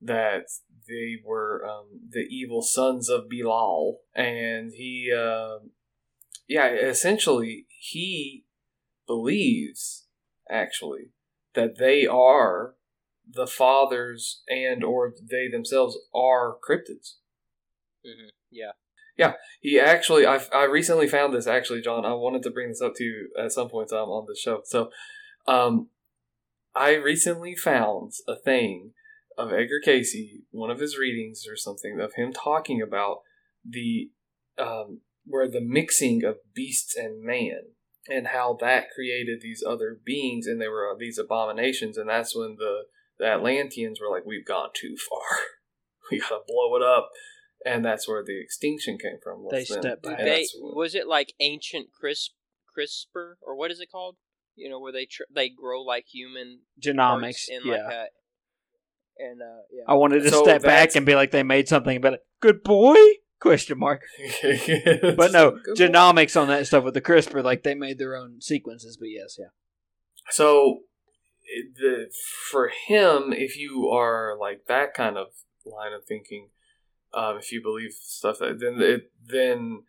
that 0.01 0.45
they 0.87 1.17
were 1.25 1.65
um, 1.67 2.01
the 2.11 2.27
evil 2.31 2.61
sons 2.61 3.09
of 3.09 3.29
Belial, 3.31 4.01
and 4.15 4.73
he, 4.75 5.11
uh, 5.11 5.61
yeah, 6.47 6.69
essentially 6.69 7.67
he 7.71 8.45
believes 9.07 10.07
actually 10.51 11.14
that 11.55 11.79
they 11.79 12.07
are 12.07 12.75
the 13.29 13.47
fathers 13.47 14.43
and 14.49 14.85
or 14.85 15.13
they 15.31 15.49
themselves 15.49 15.99
are 16.15 16.57
cryptids. 16.69 17.15
hmm 18.05 18.29
Yeah. 19.17 19.35
He 19.61 19.79
actually, 19.79 20.27
I, 20.27 20.41
I 20.53 20.65
recently 20.65 21.07
found 21.07 21.33
this 21.33 21.47
actually, 21.47 21.81
John. 21.81 22.05
I 22.05 22.15
wanted 22.15 22.43
to 22.43 22.51
bring 22.51 22.69
this 22.69 22.83
up 22.83 22.95
to 22.97 23.05
you 23.05 23.31
at 23.39 23.53
some 23.53 23.69
point 23.69 23.91
in 23.91 23.97
time 23.97 24.09
on 24.09 24.27
the 24.27 24.37
show. 24.37 24.63
So, 24.65 24.91
um, 25.47 25.89
I 26.75 26.95
recently 26.95 27.55
found 27.55 28.13
a 28.27 28.35
thing 28.35 28.93
of 29.39 29.53
Edgar 29.53 29.81
Cayce, 29.85 30.17
one 30.51 30.71
of 30.71 30.81
his 30.81 30.99
readings 30.99 31.47
or 31.49 31.57
something 31.57 32.01
of 32.01 32.15
him 32.15 32.33
talking 32.33 32.83
about 32.83 33.19
the, 33.65 34.11
um, 34.59 35.01
where 35.25 35.49
the 35.49 35.61
mixing 35.61 36.25
of 36.25 36.39
beasts 36.53 36.97
and 36.97 37.23
man 37.23 37.74
and 38.09 38.29
how 38.29 38.57
that 38.61 38.91
created 38.95 39.41
these 39.41 39.63
other 39.67 39.99
beings 40.05 40.47
and 40.47 40.61
they 40.61 40.69
were 40.69 40.91
uh, 40.91 40.97
these 40.99 41.19
abominations. 41.19 41.97
And 41.97 42.09
that's 42.09 42.37
when 42.37 42.57
the, 42.59 42.83
the 43.19 43.27
Atlanteans 43.27 44.01
were 44.01 44.11
like, 44.15 44.27
we've 44.27 44.47
gone 44.47 44.71
too 44.75 44.97
far. 45.09 45.39
we 46.11 46.21
gotta 46.21 46.41
blow 46.47 46.77
it 46.77 46.83
up 46.83 47.11
and 47.65 47.85
that's 47.85 48.07
where 48.07 48.23
the 48.23 48.39
extinction 48.41 48.99
came 48.99 49.19
from. 49.23 49.43
was 49.43 49.53
They 49.53 49.75
them. 49.75 49.83
stepped 49.83 50.03
back. 50.03 50.19
They 50.19 50.47
when- 50.61 50.77
was 50.77 50.95
it 50.95 51.07
like 51.07 51.33
ancient 51.41 51.89
crisp 51.99 52.33
CRISPR 52.77 53.35
or 53.41 53.57
what 53.57 53.71
is 53.71 53.81
it 53.81 53.91
called? 53.91 54.17
You 54.57 54.69
know 54.69 54.79
where 54.81 54.93
they 54.93 55.07
tr- 55.07 55.23
they 55.35 55.49
grow 55.49 55.83
like 55.83 56.07
human 56.13 56.61
Genomics. 56.81 57.49
in 57.49 57.63
yeah. 57.65 57.73
like 57.73 57.93
a 57.93 58.07
and 59.19 59.41
uh 59.43 59.63
yeah. 59.73 59.85
I 59.89 59.95
wanted 59.95 60.23
to 60.25 60.31
So 60.31 60.43
step 60.43 60.63
back 60.63 60.95
and 60.95 61.07
be 61.07 61.15
like 61.15 61.31
they 61.31 61.43
made 61.43 61.69
something 61.69 61.97
about 61.97 62.15
it. 62.15 62.21
Good 62.41 62.63
boy? 62.63 62.97
Question 63.45 63.79
mark. 63.79 64.05
But 65.17 65.33
no, 65.33 65.59
genomics 65.77 66.41
on 66.41 66.49
that 66.49 66.67
stuff 66.67 66.83
with 66.83 66.95
the 66.95 67.03
CRISPR, 67.03 67.45
like 67.45 67.63
they 67.63 67.75
made 67.75 67.99
their 67.99 68.17
own 68.17 68.41
sequences. 68.41 68.97
But 68.97 69.11
yes, 69.11 69.37
yeah. 69.39 69.53
So, 70.31 70.79
the 71.77 72.07
for 72.51 72.71
him, 72.89 73.35
if 73.35 73.59
you 73.59 73.91
are 73.91 74.35
like 74.41 74.63
that 74.69 74.95
kind 74.95 75.19
of 75.19 75.27
line 75.67 75.93
of 75.93 76.07
thinking, 76.07 76.49
um, 77.13 77.37
if 77.37 77.53
you 77.53 77.63
believe 77.63 77.91
stuff 77.93 78.39
that 78.39 78.61
then 78.61 78.81
it 78.81 79.13
then 79.23 79.83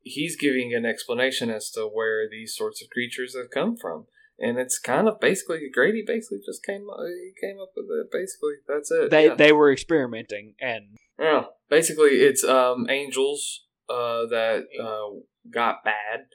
he's 0.00 0.34
giving 0.34 0.72
an 0.74 0.86
explanation 0.86 1.50
as 1.50 1.70
to 1.72 1.82
where 1.82 2.26
these 2.26 2.56
sorts 2.56 2.82
of 2.82 2.88
creatures 2.88 3.36
have 3.36 3.50
come 3.50 3.76
from, 3.76 4.06
and 4.38 4.58
it's 4.58 4.78
kind 4.78 5.08
of 5.08 5.20
basically 5.20 5.68
Grady 5.70 6.02
basically 6.06 6.38
just 6.38 6.64
came 6.64 6.88
up- 6.88 7.00
he 7.00 7.32
came 7.38 7.58
up 7.60 7.72
with 7.76 7.84
it. 7.90 8.10
Basically, 8.10 8.54
that's 8.66 8.90
it. 8.90 9.10
They 9.10 9.26
yeah. 9.26 9.34
they 9.34 9.52
were 9.52 9.70
experimenting, 9.70 10.54
and 10.58 10.96
Yeah, 11.18 11.44
basically, 11.68 12.20
it's 12.20 12.44
um, 12.44 12.86
angels 12.88 13.64
uh, 13.88 14.26
that 14.26 14.64
uh, 14.82 15.20
got 15.50 15.84
bad, 15.84 16.26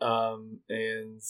um, 0.00 0.60
and 0.68 1.20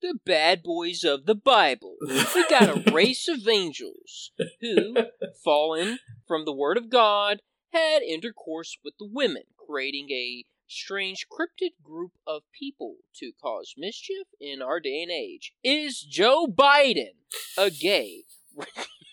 the 0.00 0.18
bad 0.26 0.62
boys 0.62 1.04
of 1.04 1.26
the 1.26 1.34
Bible. 1.34 1.96
We 2.00 2.46
got 2.48 2.68
a 2.68 2.90
race 2.92 3.28
of 3.28 3.46
angels 3.48 4.32
who, 4.60 4.96
fallen 5.44 5.98
from 6.26 6.44
the 6.44 6.52
word 6.52 6.76
of 6.76 6.90
God, 6.90 7.40
had 7.72 8.02
intercourse 8.02 8.76
with 8.84 8.94
the 8.98 9.08
women, 9.10 9.44
creating 9.56 10.10
a 10.10 10.44
strange 10.66 11.26
cryptid 11.30 11.72
group 11.82 12.12
of 12.26 12.42
people 12.58 12.96
to 13.16 13.32
cause 13.40 13.74
mischief 13.76 14.26
in 14.40 14.60
our 14.60 14.80
day 14.80 15.02
and 15.02 15.10
age. 15.10 15.52
Is 15.62 16.00
Joe 16.00 16.46
Biden 16.46 17.14
a 17.56 17.70
gay? 17.70 18.24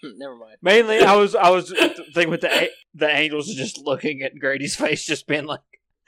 Never 0.17 0.35
mind. 0.35 0.57
mainly 0.61 0.99
I 1.01 1.15
was 1.15 1.35
I 1.35 1.49
was 1.49 1.73
thinking 2.13 2.29
with 2.29 2.41
the 2.41 2.69
the 2.93 3.09
angels 3.09 3.47
just 3.53 3.77
looking 3.77 4.21
at 4.21 4.37
Grady's 4.39 4.75
face, 4.75 5.05
just 5.05 5.27
being 5.27 5.45
like 5.45 5.61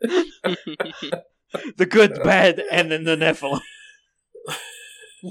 the 0.00 1.86
good, 1.88 2.14
the 2.14 2.20
bad, 2.24 2.62
and 2.70 2.90
then 2.90 3.04
the 3.04 3.16
Nephilim. 3.16 3.60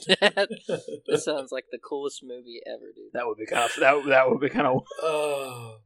that, 0.07 0.47
that 1.07 1.19
sounds 1.21 1.51
like 1.51 1.65
the 1.71 1.79
coolest 1.79 2.21
movie 2.23 2.61
ever, 2.67 2.91
dude. 2.95 3.11
That 3.13 3.25
would 3.27 3.37
be 3.37 3.45
kind 3.45 3.63
of 3.65 3.71
that 3.79 3.95
would- 3.95 4.05
that 4.11 4.29
would 4.29 4.39
be 4.39 4.49
kind 4.49 4.67
of 4.67 4.81
oh, 5.01 5.77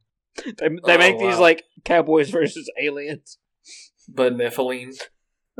they, 0.44 0.52
they 0.68 0.94
Oh, 0.94 0.98
make 0.98 1.18
these 1.18 1.38
like 1.38 1.64
cowboys 1.84 2.30
versus 2.30 2.70
aliens. 2.80 3.38
but 4.08 4.34
Nephilim. 4.34 4.94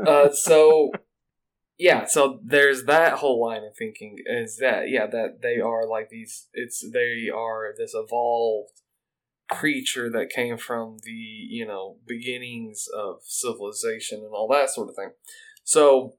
Uh, 0.05 0.29
so 0.31 0.91
yeah, 1.77 2.05
so 2.05 2.39
there's 2.43 2.85
that 2.85 3.13
whole 3.19 3.39
line 3.41 3.63
of 3.63 3.75
thinking 3.77 4.17
is 4.25 4.57
that 4.57 4.89
yeah 4.89 5.05
that 5.07 5.41
they 5.41 5.59
are 5.59 5.87
like 5.87 6.09
these. 6.09 6.47
It's 6.53 6.83
they 6.91 7.29
are 7.33 7.73
this 7.77 7.93
evolved 7.93 8.81
creature 9.49 10.09
that 10.09 10.29
came 10.29 10.57
from 10.57 10.97
the 11.03 11.11
you 11.11 11.65
know 11.65 11.97
beginnings 12.07 12.85
of 12.95 13.17
civilization 13.23 14.19
and 14.19 14.31
all 14.33 14.47
that 14.51 14.69
sort 14.69 14.89
of 14.89 14.95
thing. 14.95 15.11
So 15.63 16.15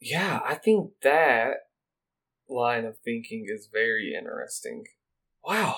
yeah, 0.00 0.40
I 0.44 0.54
think 0.56 0.90
that 1.02 1.54
line 2.48 2.84
of 2.84 2.98
thinking 2.98 3.46
is 3.48 3.68
very 3.72 4.14
interesting. 4.18 4.84
Wow, 5.44 5.76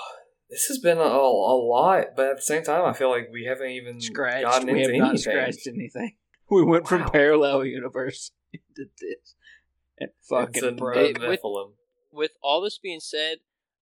this 0.50 0.64
has 0.66 0.78
been 0.78 0.98
a, 0.98 1.02
a 1.02 1.56
lot, 1.56 2.08
but 2.16 2.30
at 2.30 2.36
the 2.36 2.42
same 2.42 2.62
time, 2.62 2.84
I 2.84 2.92
feel 2.92 3.10
like 3.10 3.28
we 3.32 3.44
haven't 3.44 3.70
even 3.70 4.00
Scratched. 4.00 4.44
gotten 4.44 4.72
We 4.72 4.82
into 4.82 4.94
have 4.94 5.00
not 5.00 5.08
anything. 5.10 5.18
scratched 5.32 5.66
anything. 5.66 6.16
We 6.50 6.62
went 6.62 6.86
from 6.86 7.08
parallel 7.08 7.64
universe 7.64 8.30
into 8.76 8.90
this. 9.00 9.34
And 9.98 10.10
fucking 10.28 10.50
It's 10.56 10.62
a 10.64 10.72
bro. 10.72 10.98
It- 10.98 11.20
with- 11.20 11.40
With 12.12 12.32
all 12.42 12.60
this 12.60 12.78
being 12.78 13.00
said, 13.00 13.38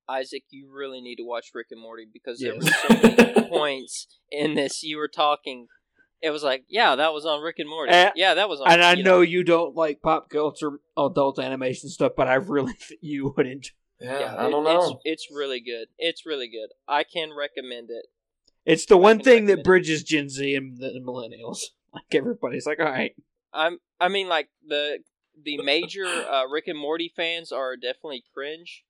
Isaac, 0.09 0.45
you 0.51 0.69
really 0.71 1.01
need 1.01 1.17
to 1.17 1.23
watch 1.25 1.51
Rick 1.55 1.69
and 1.71 1.81
Morty 1.81 2.07
because 2.11 2.41
there 2.41 2.55
were 2.55 2.63
Yes. 2.63 2.83
so 2.83 2.95
many 3.09 3.49
points 3.49 4.07
in 4.31 4.55
this 4.55 4.83
you 4.83 4.97
were 4.97 5.09
talking. 5.09 5.69
It 6.21 6.31
was 6.31 6.43
like, 6.43 6.65
yeah, 6.69 6.97
that 6.97 7.13
was 7.13 7.25
on 7.27 7.43
Rick 7.43 7.59
and 7.59 7.69
Morty. 7.69 7.93
And- 7.93 8.13
yeah, 8.17 8.35
that 8.35 8.49
was 8.49 8.61
on. 8.61 8.71
and 8.71 8.83
I 8.83 8.95
you 8.95 9.03
know 9.05 9.21
you 9.21 9.43
don't 9.45 9.75
like 9.77 10.03
pop 10.03 10.29
culture, 10.31 10.81
adult 10.97 11.39
animation 11.39 11.89
stuff, 11.89 12.13
but 12.17 12.27
I 12.29 12.35
really 12.35 12.73
think 12.81 13.01
you 13.03 13.35
would 13.37 13.47
enjoy. 13.47 13.71
Yeah, 14.01 14.19
Yeah, 14.21 14.35
I 14.35 14.47
it- 14.47 14.51
don't 14.51 14.67
It's, 14.67 14.91
know. 14.91 15.01
it's 15.05 15.29
really 15.31 15.61
good. 15.61 15.89
It's 15.99 16.25
really 16.27 16.49
good. 16.49 16.71
I 16.89 17.05
can 17.05 17.31
recommend 17.37 17.91
it. 17.91 18.07
It's 18.65 18.87
the 18.87 18.97
one 18.97 19.19
thing 19.19 19.33
recommend 19.47 19.49
that 19.49 19.59
it. 19.61 19.65
bridges 19.65 20.03
Gen 20.05 20.29
Z 20.29 20.55
and 20.55 20.79
the 20.79 21.01
millennials. 21.05 21.59
Like 21.93 22.05
everybody's 22.15 22.67
like, 22.67 22.79
all 22.81 22.87
right, 22.87 23.15
I'm. 23.53 23.79
I 24.01 24.09
mean, 24.09 24.29
like 24.29 24.49
the 24.67 24.99
the 25.43 25.59
major 25.63 26.05
uh, 26.07 26.47
Rick 26.47 26.69
and 26.69 26.79
Morty 26.79 27.13
fans 27.15 27.53
are 27.53 27.77
definitely 27.77 28.25
cringe, 28.35 28.85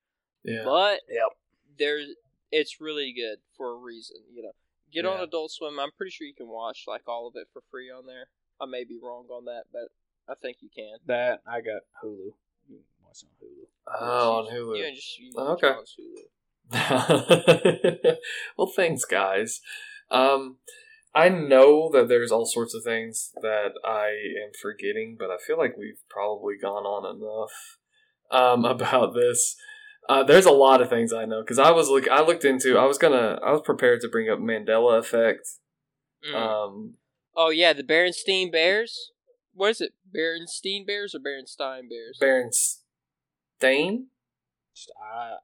Yeah, 0.45 0.63
but 0.65 1.01
Yep. 1.09 1.29
there's 1.79 2.09
it's 2.51 2.81
really 2.81 3.13
good 3.13 3.39
for 3.57 3.73
a 3.73 3.77
reason. 3.77 4.19
You 4.35 4.43
know, 4.43 4.53
get 4.93 5.07
on 5.07 5.21
Adult 5.21 5.51
Swim. 5.53 5.79
I'm 5.79 5.93
pretty 5.97 6.11
sure 6.11 6.27
you 6.27 6.35
can 6.35 6.49
watch 6.49 6.85
like 6.87 7.03
all 7.07 7.27
of 7.29 7.35
it 7.37 7.49
for 7.53 7.63
free 7.71 7.91
on 7.91 8.07
there. 8.07 8.27
I 8.61 8.67
may 8.67 8.85
be 8.85 8.99
wrong 9.03 9.27
on 9.31 9.45
that, 9.47 9.65
but 9.73 9.89
I 10.29 10.35
think 10.41 10.59
you 10.61 10.69
can. 10.75 10.99
that 11.07 11.41
I 11.47 11.61
got 11.61 11.83
Hulu. 12.03 12.33
You 12.69 12.77
can 12.77 12.79
watch 13.05 13.23
on 13.25 13.31
Hulu. 13.47 13.67
oh, 14.01 14.39
on 14.39 14.53
Hulu. 14.55 14.85
can 14.85 14.95
just 14.95 15.19
use 15.19 15.35
Oh, 15.37 15.53
okay. 15.55 15.73
John's 15.73 15.97
Hulu. 15.99 16.29
well, 18.57 18.67
thanks, 18.75 19.05
guys. 19.05 19.61
Um, 20.11 20.57
I 21.15 21.29
know 21.29 21.91
that 21.93 22.09
there's 22.09 22.33
all 22.33 22.47
sorts 22.47 22.75
of 22.75 22.83
things 22.85 23.33
that 23.43 23.73
I 23.85 24.07
am 24.43 24.53
forgetting, 24.61 25.17
but 25.19 25.31
I 25.31 25.37
feel 25.37 25.59
like 25.59 25.77
we've 25.77 26.01
probably 26.09 26.55
gone 26.61 26.85
on 26.85 27.05
enough 27.05 27.79
um, 28.31 28.65
about 28.71 29.15
this. 29.15 29.57
Uh, 30.09 30.25
there's 30.25 30.47
a 30.47 30.53
lot 30.53 30.81
of 30.81 30.89
things 30.89 31.13
I 31.13 31.27
know 31.27 31.43
because 31.43 31.59
I 31.59 31.71
was 31.71 31.89
look. 31.89 32.09
I 32.09 32.23
looked 32.23 32.45
into. 32.45 32.79
I 32.79 32.87
was 32.87 32.99
gonna. 32.99 33.39
I 33.45 33.53
was 33.53 33.61
prepared 33.65 34.01
to 34.01 34.09
bring 34.09 34.29
up 34.29 34.41
Mandela 34.41 34.99
effect. 34.99 35.49
Mm. 36.29 36.35
Um, 36.35 36.95
oh 37.37 37.51
yeah, 37.51 37.73
the 37.73 37.85
Berenstein 37.85 38.51
Bears. 38.51 39.13
What 39.55 39.71
is 39.71 39.81
it? 39.81 39.93
Berenstein 40.15 40.87
Bears 40.87 41.15
or 41.15 41.21
Berenstein 41.21 41.89
Bears? 41.89 42.19
Berenstein. 42.21 44.07
I, 45.01 45.35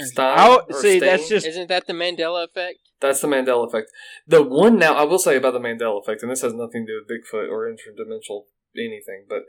Stein 0.00 0.58
see, 0.70 0.98
Stain? 0.98 1.00
that's 1.00 1.28
just 1.28 1.46
Isn't 1.46 1.68
that 1.68 1.86
the 1.86 1.92
Mandela 1.92 2.44
effect? 2.44 2.78
That's 3.00 3.20
the 3.20 3.28
Mandela 3.28 3.66
effect. 3.66 3.90
The 4.26 4.42
one 4.42 4.78
now 4.78 4.94
I 4.94 5.04
will 5.04 5.18
say 5.18 5.36
about 5.36 5.52
the 5.52 5.60
Mandela 5.60 6.00
effect, 6.00 6.22
and 6.22 6.30
this 6.30 6.42
has 6.42 6.54
nothing 6.54 6.86
to 6.86 6.92
do 6.92 7.00
with 7.00 7.08
Bigfoot 7.08 7.50
or 7.50 7.70
interdimensional 7.70 8.44
anything, 8.76 9.24
but 9.28 9.44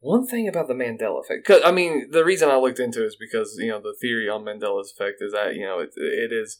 one 0.00 0.26
thing 0.26 0.46
about 0.46 0.68
the 0.68 0.74
Mandela 0.74 1.20
effect, 1.24 1.44
'cause, 1.44 1.60
I 1.64 1.72
mean, 1.72 2.10
the 2.10 2.24
reason 2.24 2.48
I 2.48 2.56
looked 2.56 2.78
into 2.78 3.02
it 3.02 3.06
is 3.06 3.16
because 3.16 3.56
you 3.58 3.68
know 3.68 3.80
the 3.80 3.96
theory 4.00 4.28
on 4.28 4.44
Mandela's 4.44 4.92
effect 4.92 5.20
is 5.20 5.32
that 5.32 5.54
you 5.54 5.64
know 5.64 5.80
it, 5.80 5.90
it 5.96 6.32
is, 6.32 6.58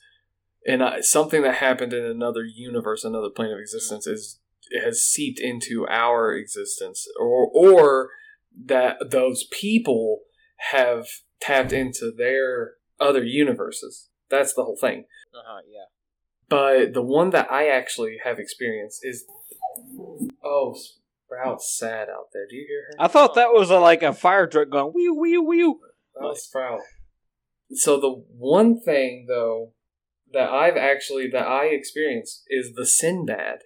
and 0.67 0.83
uh, 0.83 1.03
something 1.03 1.43
that 1.43 1.57
happened 1.57 1.93
in 1.93 2.05
another 2.05 2.45
universe, 2.45 3.05
another 3.05 3.31
plane 3.31 3.53
of 3.53 3.61
existence, 3.61 4.07
is 4.07 4.41
it 4.71 4.83
has 4.83 5.03
seeped 5.03 5.39
into 5.39 5.87
our 5.89 6.35
existence, 6.35 7.07
or 7.19 7.49
or 7.53 8.11
that 8.65 9.11
those 9.11 9.45
people 9.53 10.23
have 10.73 11.07
tapped 11.41 11.73
into 11.73 12.11
their 12.11 12.75
other 13.01 13.25
universes. 13.25 14.09
That's 14.31 14.55
the 14.55 14.65
whole 14.65 14.77
thing. 14.81 15.05
Uh 15.35 15.39
huh. 15.47 15.61
Yeah. 15.67 15.87
But 16.49 16.95
the 16.95 17.03
one 17.03 17.31
that 17.31 17.51
I 17.51 17.69
actually 17.69 18.19
have 18.25 18.39
experienced 18.39 19.01
is 19.03 19.25
oh, 20.45 20.75
Sprout's 21.27 21.77
sad 21.79 22.09
out 22.09 22.29
there. 22.33 22.47
Do 22.49 22.57
you 22.57 22.67
hear 22.67 22.85
her? 22.91 23.05
I 23.05 23.09
thought 23.09 23.35
that 23.35 23.53
was 23.53 23.71
a, 23.71 23.79
like 23.79 24.03
a 24.03 24.13
fire 24.13 24.47
truck 24.47 24.71
going 24.71 24.93
wee 24.95 25.11
wee 25.11 25.39
wee. 25.39 25.75
That 26.15 26.23
was 26.25 26.45
Sprout. 26.45 26.81
So 27.73 28.01
the 28.01 28.25
one 28.37 28.81
thing 28.81 29.27
though 29.29 29.73
that 30.33 30.49
I've 30.51 30.77
actually 30.77 31.29
that 31.33 31.47
I 31.47 31.67
experienced 31.67 32.45
is 32.49 32.73
the 32.75 32.87
Sinbad. 32.87 33.61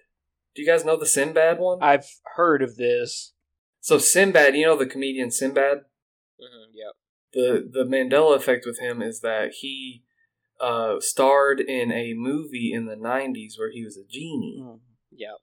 Do 0.55 0.61
you 0.61 0.67
guys 0.67 0.85
know 0.85 0.97
the 0.97 1.05
Sinbad 1.05 1.57
one? 1.59 1.79
I've 1.81 2.05
heard 2.35 2.61
of 2.61 2.75
this. 2.75 3.33
so 3.79 3.97
Sinbad, 3.97 4.55
you 4.55 4.65
know 4.65 4.77
the 4.77 4.85
comedian 4.85 5.31
Sinbad. 5.31 5.79
hmm 6.39 6.71
Yep. 6.73 6.93
The 7.33 7.67
the 7.69 7.83
Mandela 7.83 8.35
effect 8.35 8.65
with 8.65 8.79
him 8.79 9.01
is 9.01 9.21
that 9.21 9.53
he 9.59 10.03
uh, 10.59 10.95
starred 10.99 11.59
in 11.59 11.91
a 11.91 12.13
movie 12.15 12.71
in 12.73 12.85
the 12.85 12.95
'90s 12.95 13.57
where 13.57 13.71
he 13.71 13.83
was 13.83 13.97
a 13.97 14.07
genie. 14.09 14.63
Yeah. 15.11 15.35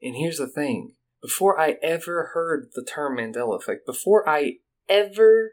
And 0.00 0.16
here's 0.16 0.38
the 0.38 0.46
thing: 0.46 0.94
before 1.20 1.58
I 1.58 1.76
ever 1.82 2.30
heard 2.34 2.70
the 2.74 2.84
term 2.84 3.16
Mandela 3.16 3.58
effect, 3.58 3.86
before 3.86 4.28
I 4.28 4.58
ever 4.88 5.52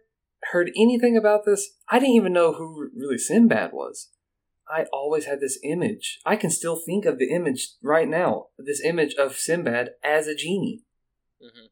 heard 0.51 0.71
anything 0.75 1.17
about 1.17 1.45
this, 1.45 1.75
I 1.89 1.99
didn't 1.99 2.15
even 2.15 2.33
know 2.33 2.53
who 2.53 2.89
really 2.95 3.17
Sinbad 3.17 3.71
was. 3.73 4.09
I 4.71 4.85
always 4.93 5.25
had 5.25 5.39
this 5.39 5.59
image. 5.63 6.19
I 6.25 6.35
can 6.35 6.51
still 6.51 6.75
think 6.75 7.05
of 7.05 7.17
the 7.17 7.31
image 7.33 7.69
right 7.81 8.07
now. 8.07 8.47
This 8.57 8.83
image 8.83 9.15
of 9.15 9.35
Sinbad 9.35 9.91
as 10.03 10.27
a 10.27 10.35
genie, 10.35 10.83
hmm 11.41 11.67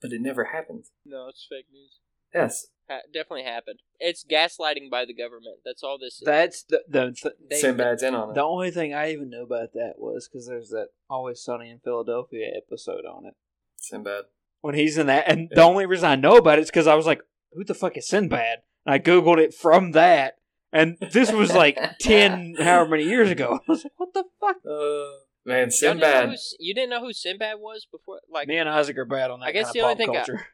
but 0.00 0.12
it 0.12 0.20
never 0.20 0.46
happened. 0.46 0.84
No, 1.04 1.28
it's 1.28 1.46
fake 1.48 1.66
news. 1.70 2.00
Yes, 2.34 2.66
Ha- 2.88 3.00
definitely 3.12 3.44
happened. 3.44 3.80
It's 3.98 4.24
gaslighting 4.24 4.90
by 4.90 5.04
the 5.04 5.14
government. 5.14 5.58
That's 5.64 5.82
all 5.82 5.98
this 5.98 6.14
is. 6.14 6.22
That's 6.24 6.62
the 6.64 6.82
the 6.88 7.12
th- 7.12 7.34
They- 7.48 7.56
Sinbad's 7.60 8.02
in 8.02 8.14
on 8.14 8.30
it. 8.30 8.34
the 8.34 8.42
only 8.42 8.70
thing 8.70 8.92
I 8.94 9.12
even 9.12 9.30
know 9.30 9.42
about 9.42 9.72
that 9.74 9.94
was 9.98 10.28
because 10.28 10.46
there's 10.46 10.70
that 10.70 10.88
Always 11.08 11.40
Sunny 11.42 11.70
in 11.70 11.78
Philadelphia 11.80 12.50
episode 12.56 13.04
on 13.04 13.26
it 13.26 13.34
Sinbad. 13.76 14.24
when 14.60 14.74
he's 14.74 14.98
in 14.98 15.06
that, 15.06 15.30
and 15.30 15.48
the 15.50 15.62
only 15.62 15.86
reason 15.86 16.08
I 16.08 16.16
know 16.16 16.36
about 16.36 16.58
it 16.58 16.62
is 16.62 16.70
because 16.70 16.86
I 16.86 16.94
was 16.94 17.06
like, 17.06 17.22
"Who 17.52 17.64
the 17.64 17.74
fuck 17.74 17.96
is 17.96 18.08
Sinbad?" 18.08 18.62
And 18.86 18.94
I 18.94 18.98
googled 18.98 19.38
it 19.38 19.54
from 19.54 19.92
that, 19.92 20.38
and 20.72 20.96
this 21.12 21.30
was 21.32 21.52
like 21.54 21.78
ten, 22.00 22.54
however 22.58 22.90
many 22.90 23.04
years 23.04 23.30
ago. 23.30 23.58
I 23.68 23.70
was 23.72 23.84
like, 23.84 23.92
"What 23.96 24.14
the 24.14 24.24
fuck?" 24.40 24.56
Uh, 24.64 25.20
man, 25.44 25.56
Y'all 25.58 25.64
didn't 25.64 25.72
Sinbad. 25.72 26.28
who 26.30 26.34
you 26.60 26.74
didn't 26.74 26.90
know 26.90 27.00
who 27.00 27.12
Sinbad 27.12 27.56
was 27.58 27.86
before? 27.90 28.20
Like, 28.30 28.48
Me 28.48 28.56
and 28.58 28.68
Isaac 28.68 28.96
are 28.98 29.04
bad 29.04 29.30
on 29.30 29.40
that. 29.40 29.46
I 29.46 29.52
guess 29.52 29.66
kind 29.66 29.74
the 29.74 29.80
of 29.80 29.84
only 29.84 29.94
pop 29.94 29.98
thing 29.98 30.10
I- 30.10 30.24
culture. 30.24 30.46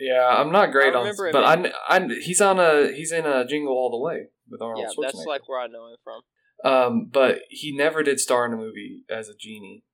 Yeah, 0.00 0.26
I'm 0.28 0.52
not 0.52 0.70
great 0.70 0.94
on, 0.94 1.12
but 1.32 1.44
I, 1.44 1.72
I, 1.88 2.08
he's 2.20 2.40
on 2.40 2.60
a 2.60 2.92
he's 2.92 3.10
in 3.10 3.26
a 3.26 3.46
Jingle 3.46 3.72
All 3.72 3.90
the 3.90 3.98
Way 3.98 4.28
with 4.48 4.62
Arnold 4.62 4.86
yeah, 4.86 4.92
Schwarzenegger. 4.92 5.12
that's 5.12 5.26
like 5.26 5.48
where 5.48 5.60
I 5.60 5.66
know 5.66 5.88
him 5.88 5.96
from. 6.04 6.72
um, 6.72 7.10
but 7.12 7.40
he 7.50 7.76
never 7.76 8.02
did 8.02 8.20
star 8.20 8.46
in 8.46 8.52
a 8.52 8.56
movie 8.56 9.04
as 9.10 9.28
a 9.28 9.34
genie. 9.34 9.84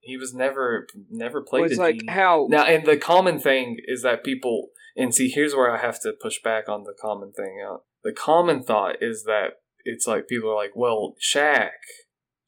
He 0.00 0.18
was 0.18 0.34
never 0.34 0.86
never 1.10 1.40
played 1.40 1.60
Well, 1.62 1.70
it's 1.70 1.78
a 1.78 1.82
like 1.82 1.96
genie. 2.00 2.12
how 2.12 2.46
Now, 2.50 2.64
and 2.64 2.84
the 2.84 2.98
common 2.98 3.40
thing 3.40 3.78
is 3.86 4.02
that 4.02 4.22
people, 4.22 4.68
and 4.96 5.14
see, 5.14 5.28
here's 5.28 5.54
where 5.54 5.74
I 5.74 5.80
have 5.80 6.00
to 6.02 6.12
push 6.12 6.42
back 6.42 6.68
on 6.68 6.84
the 6.84 6.94
common 7.00 7.32
thing. 7.32 7.64
Uh, 7.66 7.78
the 8.02 8.12
common 8.12 8.62
thought 8.62 8.96
is 9.00 9.24
that 9.24 9.60
it's 9.84 10.06
like 10.06 10.28
people 10.28 10.50
are 10.50 10.56
like, 10.56 10.72
well, 10.74 11.14
Shaq, 11.18 11.70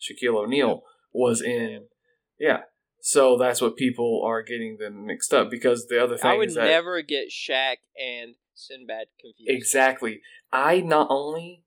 Shaquille 0.01 0.37
O'Neal 0.37 0.83
was 1.15 1.41
in, 1.41 1.87
yeah. 2.39 2.61
So 3.07 3.39
that's 3.39 3.61
what 3.61 3.77
people 3.77 4.21
are 4.27 4.43
getting 4.43 4.79
them 4.81 5.07
mixed 5.07 5.33
up 5.33 5.49
because 5.49 5.87
the 5.87 6.03
other 6.03 6.17
thing 6.17 6.29
I 6.29 6.37
would 6.37 6.53
that 6.55 6.65
never 6.65 7.03
get 7.03 7.29
Shaq 7.29 7.77
and 7.97 8.35
Sinbad 8.53 9.07
confused. 9.21 9.49
Exactly. 9.49 10.23
I 10.53 10.81
not 10.81 11.07
only 11.09 11.63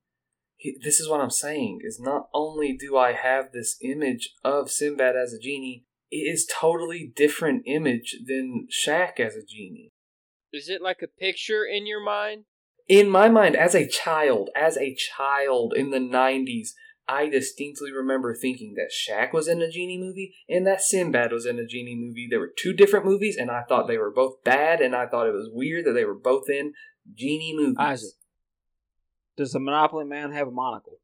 this 0.83 0.99
is 0.99 1.07
what 1.07 1.21
I'm 1.21 1.29
saying 1.29 1.79
is 1.81 1.97
not 1.97 2.27
only 2.33 2.75
do 2.75 2.97
I 2.97 3.13
have 3.13 3.53
this 3.53 3.77
image 3.81 4.35
of 4.43 4.69
Sinbad 4.69 5.15
as 5.15 5.31
a 5.31 5.39
genie, 5.39 5.85
it 6.11 6.29
is 6.29 6.45
totally 6.45 7.09
different 7.15 7.63
image 7.65 8.17
than 8.27 8.67
Shaq 8.69 9.21
as 9.21 9.37
a 9.37 9.45
genie. 9.47 9.93
Is 10.51 10.67
it 10.67 10.81
like 10.81 11.01
a 11.01 11.07
picture 11.07 11.63
in 11.63 11.87
your 11.87 12.03
mind? 12.03 12.43
In 12.89 13.09
my 13.09 13.29
mind, 13.29 13.55
as 13.55 13.73
a 13.75 13.87
child, 13.87 14.49
as 14.57 14.75
a 14.75 14.93
child 14.93 15.73
in 15.73 15.91
the 15.91 15.99
'90s, 15.99 16.71
I 17.11 17.27
distinctly 17.27 17.91
remember 17.91 18.36
thinking 18.36 18.76
that 18.76 18.91
Shaq 18.94 19.34
was 19.34 19.48
in 19.48 19.64
a 19.64 19.69
genie 19.69 19.98
movie 19.98 20.36
and 20.48 20.68
that 20.68 20.81
Sinbad 20.81 21.31
was 21.31 21.48
in 21.48 21.57
a 21.57 21.65
genie 21.65 21.95
movie. 21.95 22.27
There 22.30 22.40
were 22.40 22.53
two 22.56 22.72
different 22.72 23.03
movies, 23.06 23.36
and 23.36 23.49
I 23.49 23.64
thought 23.68 23.88
they 23.88 23.98
were 23.98 24.11
both 24.11 24.44
bad, 24.44 24.80
and 24.80 24.95
I 24.95 25.07
thought 25.07 25.26
it 25.26 25.34
was 25.34 25.49
weird 25.52 25.86
that 25.86 25.94
they 25.94 26.06
were 26.06 26.14
both 26.14 26.48
in 26.49 26.73
genie 27.15 27.56
movies. 27.57 27.77
Isaac. 27.80 28.11
Does 29.38 29.53
the 29.53 29.60
Monopoly 29.60 30.06
Man 30.06 30.31
have 30.34 30.48
a 30.49 30.52
monocle? 30.52 30.99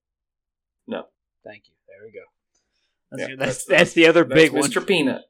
No. 0.86 1.06
Thank 1.44 1.64
you. 1.70 1.74
There 1.88 2.06
we 2.06 2.12
go. 2.12 2.26
That's, 3.12 3.30
Yeah, 3.30 3.36
that's, 3.40 3.66
that's- 3.66 3.80
that's, 3.80 3.94
the 3.94 4.08
other 4.08 4.24
That's 4.26 4.36
big 4.42 4.52
one. 4.52 4.70
Mr. 4.70 4.86
Peanut. 4.86 5.24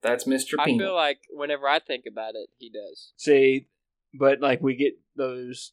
That's 0.00 0.24
Mr. 0.24 0.54
I 0.58 0.64
Peanut. 0.64 0.86
feel 0.86 0.94
like 0.94 1.18
whenever 1.30 1.68
I 1.68 1.78
think 1.78 2.04
about 2.10 2.34
it, 2.36 2.48
he 2.58 2.70
does. 2.70 3.12
See, 3.16 3.66
but 4.14 4.40
like 4.40 4.62
we 4.62 4.76
get 4.76 4.94
those. 5.16 5.72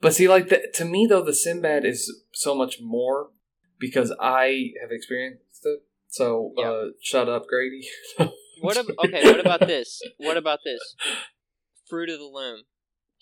but 0.00 0.14
see, 0.14 0.28
like 0.28 0.48
the, 0.50 0.70
to 0.74 0.84
me 0.84 1.06
though, 1.08 1.22
the 1.24 1.34
Sinbad 1.34 1.84
is 1.84 2.22
so 2.32 2.54
much 2.54 2.78
more 2.80 3.30
because 3.78 4.14
I 4.20 4.72
have 4.80 4.90
experienced 4.90 5.60
it. 5.64 5.80
So 6.08 6.52
uh, 6.62 6.92
shut 7.02 7.28
up, 7.28 7.46
Grady. 7.48 7.82
What 8.60 8.76
ab- 8.76 8.86
okay, 9.04 9.22
what 9.22 9.38
about 9.38 9.60
this? 9.60 10.00
What 10.16 10.36
about 10.36 10.58
this? 10.64 10.80
Fruit 11.88 12.08
of 12.10 12.18
the 12.18 12.24
Loom. 12.24 12.62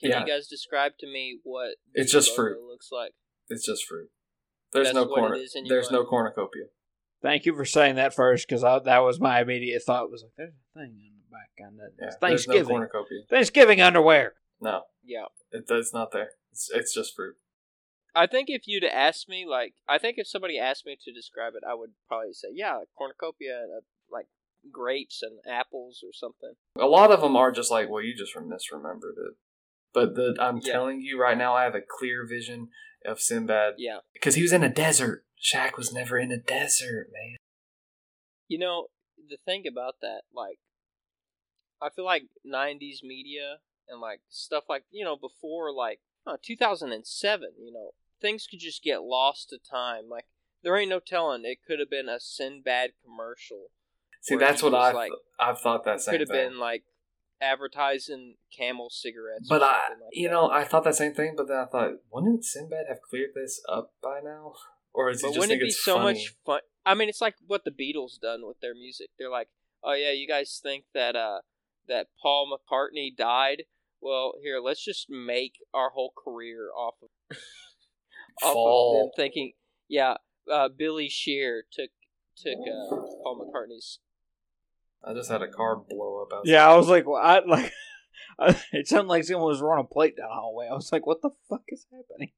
Can 0.01 0.11
Yeah. 0.11 0.21
you 0.21 0.27
guys 0.27 0.47
describe 0.49 0.93
to 1.01 1.07
me 1.07 1.41
what 1.43 1.77
It's 1.93 2.11
just 2.11 2.31
logo 2.31 2.37
fruit. 2.55 2.67
looks 2.67 2.89
like? 2.91 3.13
It's 3.51 3.67
just 3.67 3.85
fruit. 3.85 4.09
There's 4.73 4.87
That's 4.89 4.95
no 4.95 5.03
what 5.05 5.19
corn. 5.21 5.33
There's 5.69 5.91
your 5.91 6.01
no 6.01 6.07
cornucopia. 6.07 6.65
Thank 7.23 7.45
you 7.45 7.55
for 7.55 7.65
saying 7.67 7.97
that 7.97 8.15
first, 8.15 8.49
because 8.49 8.63
that 8.63 8.99
was 8.99 9.21
my 9.21 9.41
immediate 9.43 9.83
thought. 9.83 10.11
Was 10.11 10.23
like, 10.23 10.33
there's 10.39 10.53
a 10.55 10.79
thing 10.79 10.99
on 11.05 11.13
the 11.19 11.31
back 11.31 11.67
on 11.69 11.77
that. 11.77 11.91
Yeah, 12.01 12.07
It's 12.09 12.17
there's 12.19 12.47
no 12.49 12.55
Thanksgiving. 12.55 12.75
cornucopia. 12.77 13.19
Thanksgiving 13.29 13.81
underwear. 13.83 14.35
No, 14.61 14.83
Yeah. 15.05 15.27
it, 15.53 15.65
it's 15.69 15.93
not 15.93 16.13
there. 16.13 16.31
It's, 16.51 16.71
it's 16.73 16.95
just 16.95 17.15
fruit. 17.15 17.37
I 18.17 18.27
think 18.27 18.49
if 18.49 18.63
you'd 18.67 18.83
asked 18.83 19.29
me, 19.29 19.45
like, 19.47 19.75
I 19.87 19.99
think 19.99 20.17
if 20.17 20.27
somebody 20.27 20.59
asked 20.59 20.87
me 20.87 20.97
to 21.05 21.13
describe 21.13 21.53
it, 21.55 21.63
I 21.69 21.75
would 21.75 21.91
probably 22.09 22.33
say, 22.33 22.49
yeah, 22.53 22.79
cornucopia 22.97 23.61
and 23.63 23.73
uh, 23.77 23.81
like 24.11 24.27
grapes 24.73 25.23
and 25.23 25.39
apples 25.47 26.03
or 26.03 26.13
something. 26.15 26.55
A 26.81 26.87
lot 26.87 27.13
of 27.13 27.21
them 27.21 27.37
are 27.37 27.53
just 27.53 27.71
like, 27.71 27.91
well, 27.91 28.03
you 28.03 28.17
just 28.17 28.35
misremembered 28.35 29.19
it. 29.19 29.35
But 29.93 30.15
the, 30.15 30.35
I'm 30.41 30.61
Yeah. 30.63 30.73
telling 30.73 31.03
you 31.03 31.21
right 31.21 31.37
now, 31.37 31.55
I 31.55 31.65
have 31.65 31.75
a 31.75 31.83
clear 31.87 32.27
vision 32.27 32.71
of 33.05 33.21
Sinbad 33.21 33.75
Yeah. 33.77 33.99
because 34.15 34.35
he 34.35 34.43
was 34.43 34.53
in 34.53 34.65
a 34.65 34.73
desert. 34.73 35.27
Shaq 35.39 35.77
was 35.77 35.93
never 35.93 36.19
in 36.19 36.33
a 36.33 36.39
desert, 36.39 37.11
man. 37.13 37.37
You 38.49 38.59
know, 38.59 38.87
the 39.29 39.37
thing 39.45 39.67
about 39.67 39.97
that, 40.01 40.23
like, 40.33 40.59
I 41.83 41.91
feel 41.91 42.07
like 42.07 42.29
90s 42.47 43.03
media 43.03 43.59
and, 43.89 44.01
like, 44.01 44.23
stuff 44.31 44.65
like, 44.71 44.85
you 44.91 45.05
know, 45.05 45.17
before, 45.17 45.71
like, 45.71 46.01
uh, 46.27 46.39
2007, 46.43 47.53
you 47.59 47.73
know, 47.73 47.93
things 48.27 48.47
could 48.51 48.61
just 48.61 48.83
get 48.83 49.03
lost 49.03 49.51
to 49.51 49.59
time. 49.59 50.09
Like, 50.11 50.25
there 50.63 50.77
ain't 50.77 50.91
no 50.91 51.01
telling. 51.01 51.43
It 51.45 51.59
could 51.67 51.79
have 51.79 51.91
been 51.91 52.09
a 52.09 52.19
Sinbad 52.19 52.91
commercial. 53.05 53.67
See, 54.23 54.37
that's 54.37 54.63
what 54.63 54.75
I've 54.75 54.95
like- 54.95 55.13
I've 55.39 55.61
thought 55.61 55.85
that 55.85 56.01
same 56.01 56.13
Could 56.15 56.21
have 56.23 56.29
been, 56.29 56.59
like, 56.59 56.85
advertising 57.41 58.37
camel 58.57 58.89
cigarettes. 58.91 59.47
but 59.49 59.63
I, 59.63 59.67
like 59.91 59.99
you 60.13 60.29
that. 60.29 60.35
know, 60.35 60.51
I 60.51 60.65
thought 60.65 60.85
that 60.85 60.95
same 60.97 61.15
thing. 61.15 61.35
But 61.37 61.49
then 61.49 61.59
I 61.59 61.67
thought, 61.67 61.91
wouldn't 62.11 62.45
Sinbad 62.45 62.87
have 62.89 63.01
cleared 63.03 63.31
this 63.35 63.61
up 63.69 63.93
by 64.03 64.21
now? 64.25 64.55
Or 64.93 65.11
is 65.11 65.21
he 65.21 65.27
But 65.27 65.29
just 65.35 65.39
wouldn't 65.41 65.51
think 65.51 65.63
it 65.63 65.65
be 65.65 65.69
it's 65.69 65.85
so 65.85 65.97
funny? 65.97 66.15
much 66.15 66.35
fun? 66.45 66.61
I 66.85 66.95
mean, 66.95 67.09
it's 67.09 67.21
like 67.21 67.37
what 67.47 67.65
the 67.65 67.71
Beatles 67.71 68.19
done 68.21 68.47
with 68.47 68.61
their 68.61 68.75
music. 68.75 69.11
They're 69.19 69.31
like, 69.31 69.49
"Oh 69.85 69.93
yeah, 69.93 70.13
you 70.13 70.27
guys 70.27 70.59
think 70.63 70.87
that 70.95 71.15
uh 71.15 71.41
that 71.87 72.09
Paul 72.23 72.51
McCartney 72.57 73.15
died? 73.15 73.65
Well, 74.01 74.35
here, 74.43 74.59
let's 74.61 74.83
just 74.85 75.07
make 75.11 75.55
our 75.75 75.91
whole 75.91 76.13
career 76.17 76.71
off 76.77 76.95
of 77.03 77.37
off 78.43 78.49
of 78.49 78.55
them 78.55 78.55
Fall. 78.55 79.13
thinking, 79.17 79.53
yeah, 79.89 80.15
uh, 80.53 80.69
Billy 80.69 81.09
Shear 81.09 81.65
took 81.73 81.91
took 82.37 82.59
uh, 82.59 82.97
Paul 83.23 83.51
McCartney's. 83.53 83.99
I 85.05 85.15
just 85.15 85.31
had 85.31 85.43
a 85.43 85.49
car 85.49 85.77
blow 85.77 86.23
up. 86.23 86.33
outside. 86.33 86.51
Yeah, 86.51 86.69
I 86.69 86.77
was 86.77 86.89
like, 86.89 87.07
well, 87.07 87.21
I 87.23 87.41
like. 87.47 87.73
it 88.73 88.89
sounded 88.89 89.09
like 89.09 89.25
someone 89.25 89.49
was 89.49 89.61
running 89.61 89.85
a 89.89 89.93
plate 89.93 90.17
down 90.17 90.29
the 90.29 90.35
hallway. 90.35 90.67
I 90.71 90.75
was 90.75 90.91
like, 90.93 91.07
what 91.07 91.23
the 91.23 91.31
fuck 91.49 91.63
is 91.69 91.87
happening? 91.93 92.33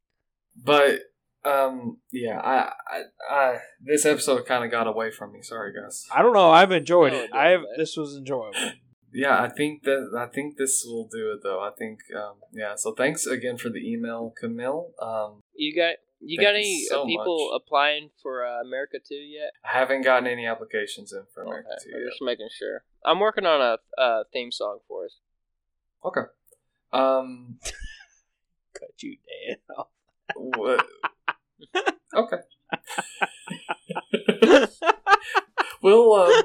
But 0.63 1.01
um, 1.45 1.99
yeah, 2.13 2.39
I, 2.41 2.73
I, 2.91 3.03
I 3.31 3.59
this 3.81 4.05
episode 4.05 4.45
kind 4.47 4.65
of 4.65 4.71
got 4.71 4.87
away 4.87 5.11
from 5.11 5.33
me. 5.33 5.41
Sorry, 5.43 5.73
guys. 5.73 6.07
I 6.15 6.23
don't 6.23 6.35
know. 6.35 6.51
I've 6.51 6.73
enjoyed 6.73 7.13
No, 7.13 7.19
it. 7.21 7.25
it 7.25 7.35
I 7.35 7.49
have. 7.51 7.61
This 7.77 7.97
was 7.97 8.17
enjoyable. 8.17 8.53
Yeah, 9.13 9.41
I 9.43 9.49
think 9.49 9.85
that 9.85 10.11
I 10.17 10.27
think 10.27 10.57
this 10.59 10.85
will 10.87 11.09
do 11.11 11.33
it 11.33 11.41
though. 11.43 11.61
I 11.61 11.71
think 11.79 12.01
um, 12.17 12.35
yeah. 12.53 12.75
So 12.77 12.93
thanks 12.93 13.27
again 13.27 13.57
for 13.57 13.71
the 13.71 13.79
email, 13.79 14.33
Camille. 14.39 14.91
Um, 15.01 15.43
You 15.55 15.75
got 15.75 15.95
you 16.21 16.39
got 16.41 16.55
any 16.55 16.85
so 16.91 17.03
uh, 17.03 17.07
people 17.07 17.51
much. 17.53 17.63
applying 17.65 18.11
for 18.23 18.45
uh, 18.45 18.61
America 18.61 18.99
Two 19.07 19.15
yet? 19.15 19.53
I 19.65 19.79
haven't 19.79 20.03
gotten 20.03 20.27
any 20.27 20.47
applications 20.47 21.13
in 21.13 21.23
for 21.33 21.43
America 21.43 21.69
Okay, 21.73 21.85
Two 21.91 21.97
I'm 21.97 22.03
yet. 22.03 22.11
just 22.11 22.23
making 22.23 22.49
sure. 22.59 22.83
I'm 23.05 23.21
working 23.21 23.47
on 23.47 23.61
a 23.61 23.79
uh, 24.01 24.25
theme 24.33 24.53
song 24.53 24.81
for 24.87 25.05
us. 25.07 25.17
Okay. 26.05 26.23
Um. 26.93 27.59
Cut 28.79 28.91
you 29.03 29.17
dead. 29.49 29.59
What? 30.37 30.87
okay. 32.15 32.37
we'll 35.83 36.13
uh, 36.13 36.43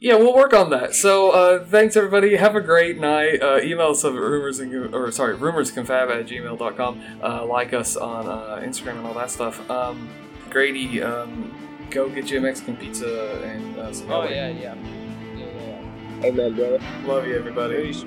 yeah, 0.00 0.14
we'll 0.14 0.34
work 0.34 0.54
on 0.54 0.70
that. 0.70 0.94
So 0.94 1.30
uh, 1.30 1.64
thanks 1.64 1.94
everybody. 1.94 2.36
Have 2.36 2.56
a 2.56 2.60
great 2.60 2.98
night. 2.98 3.42
Uh, 3.42 3.60
email 3.62 3.88
us 3.88 4.04
at 4.04 4.12
rumors 4.14 4.58
and 4.58 4.94
or 4.94 5.10
sorry 5.12 5.36
rumorsconfab 5.36 6.10
at 6.10 6.26
gmail.com. 6.26 7.02
Uh, 7.22 7.44
like 7.44 7.74
us 7.74 7.96
on 7.96 8.26
uh, 8.26 8.60
Instagram 8.64 8.96
and 8.96 9.06
all 9.06 9.14
that 9.14 9.30
stuff. 9.30 9.68
Um, 9.70 10.08
Grady, 10.48 11.02
um, 11.02 11.54
go 11.90 12.08
get 12.08 12.30
you 12.30 12.38
a 12.38 12.40
Mexican 12.40 12.76
pizza 12.76 13.42
and 13.44 13.76
uh, 13.76 13.92
some 13.92 14.10
Oh 14.10 14.24
yeah, 14.24 14.48
yeah. 14.48 14.74
yeah, 14.74 15.44
yeah, 15.44 15.80
yeah. 16.20 16.26
Amen, 16.26 16.54
brother. 16.54 16.80
Love 17.04 17.26
you 17.26 17.36
everybody. 17.36 17.92
Peace. 17.92 18.04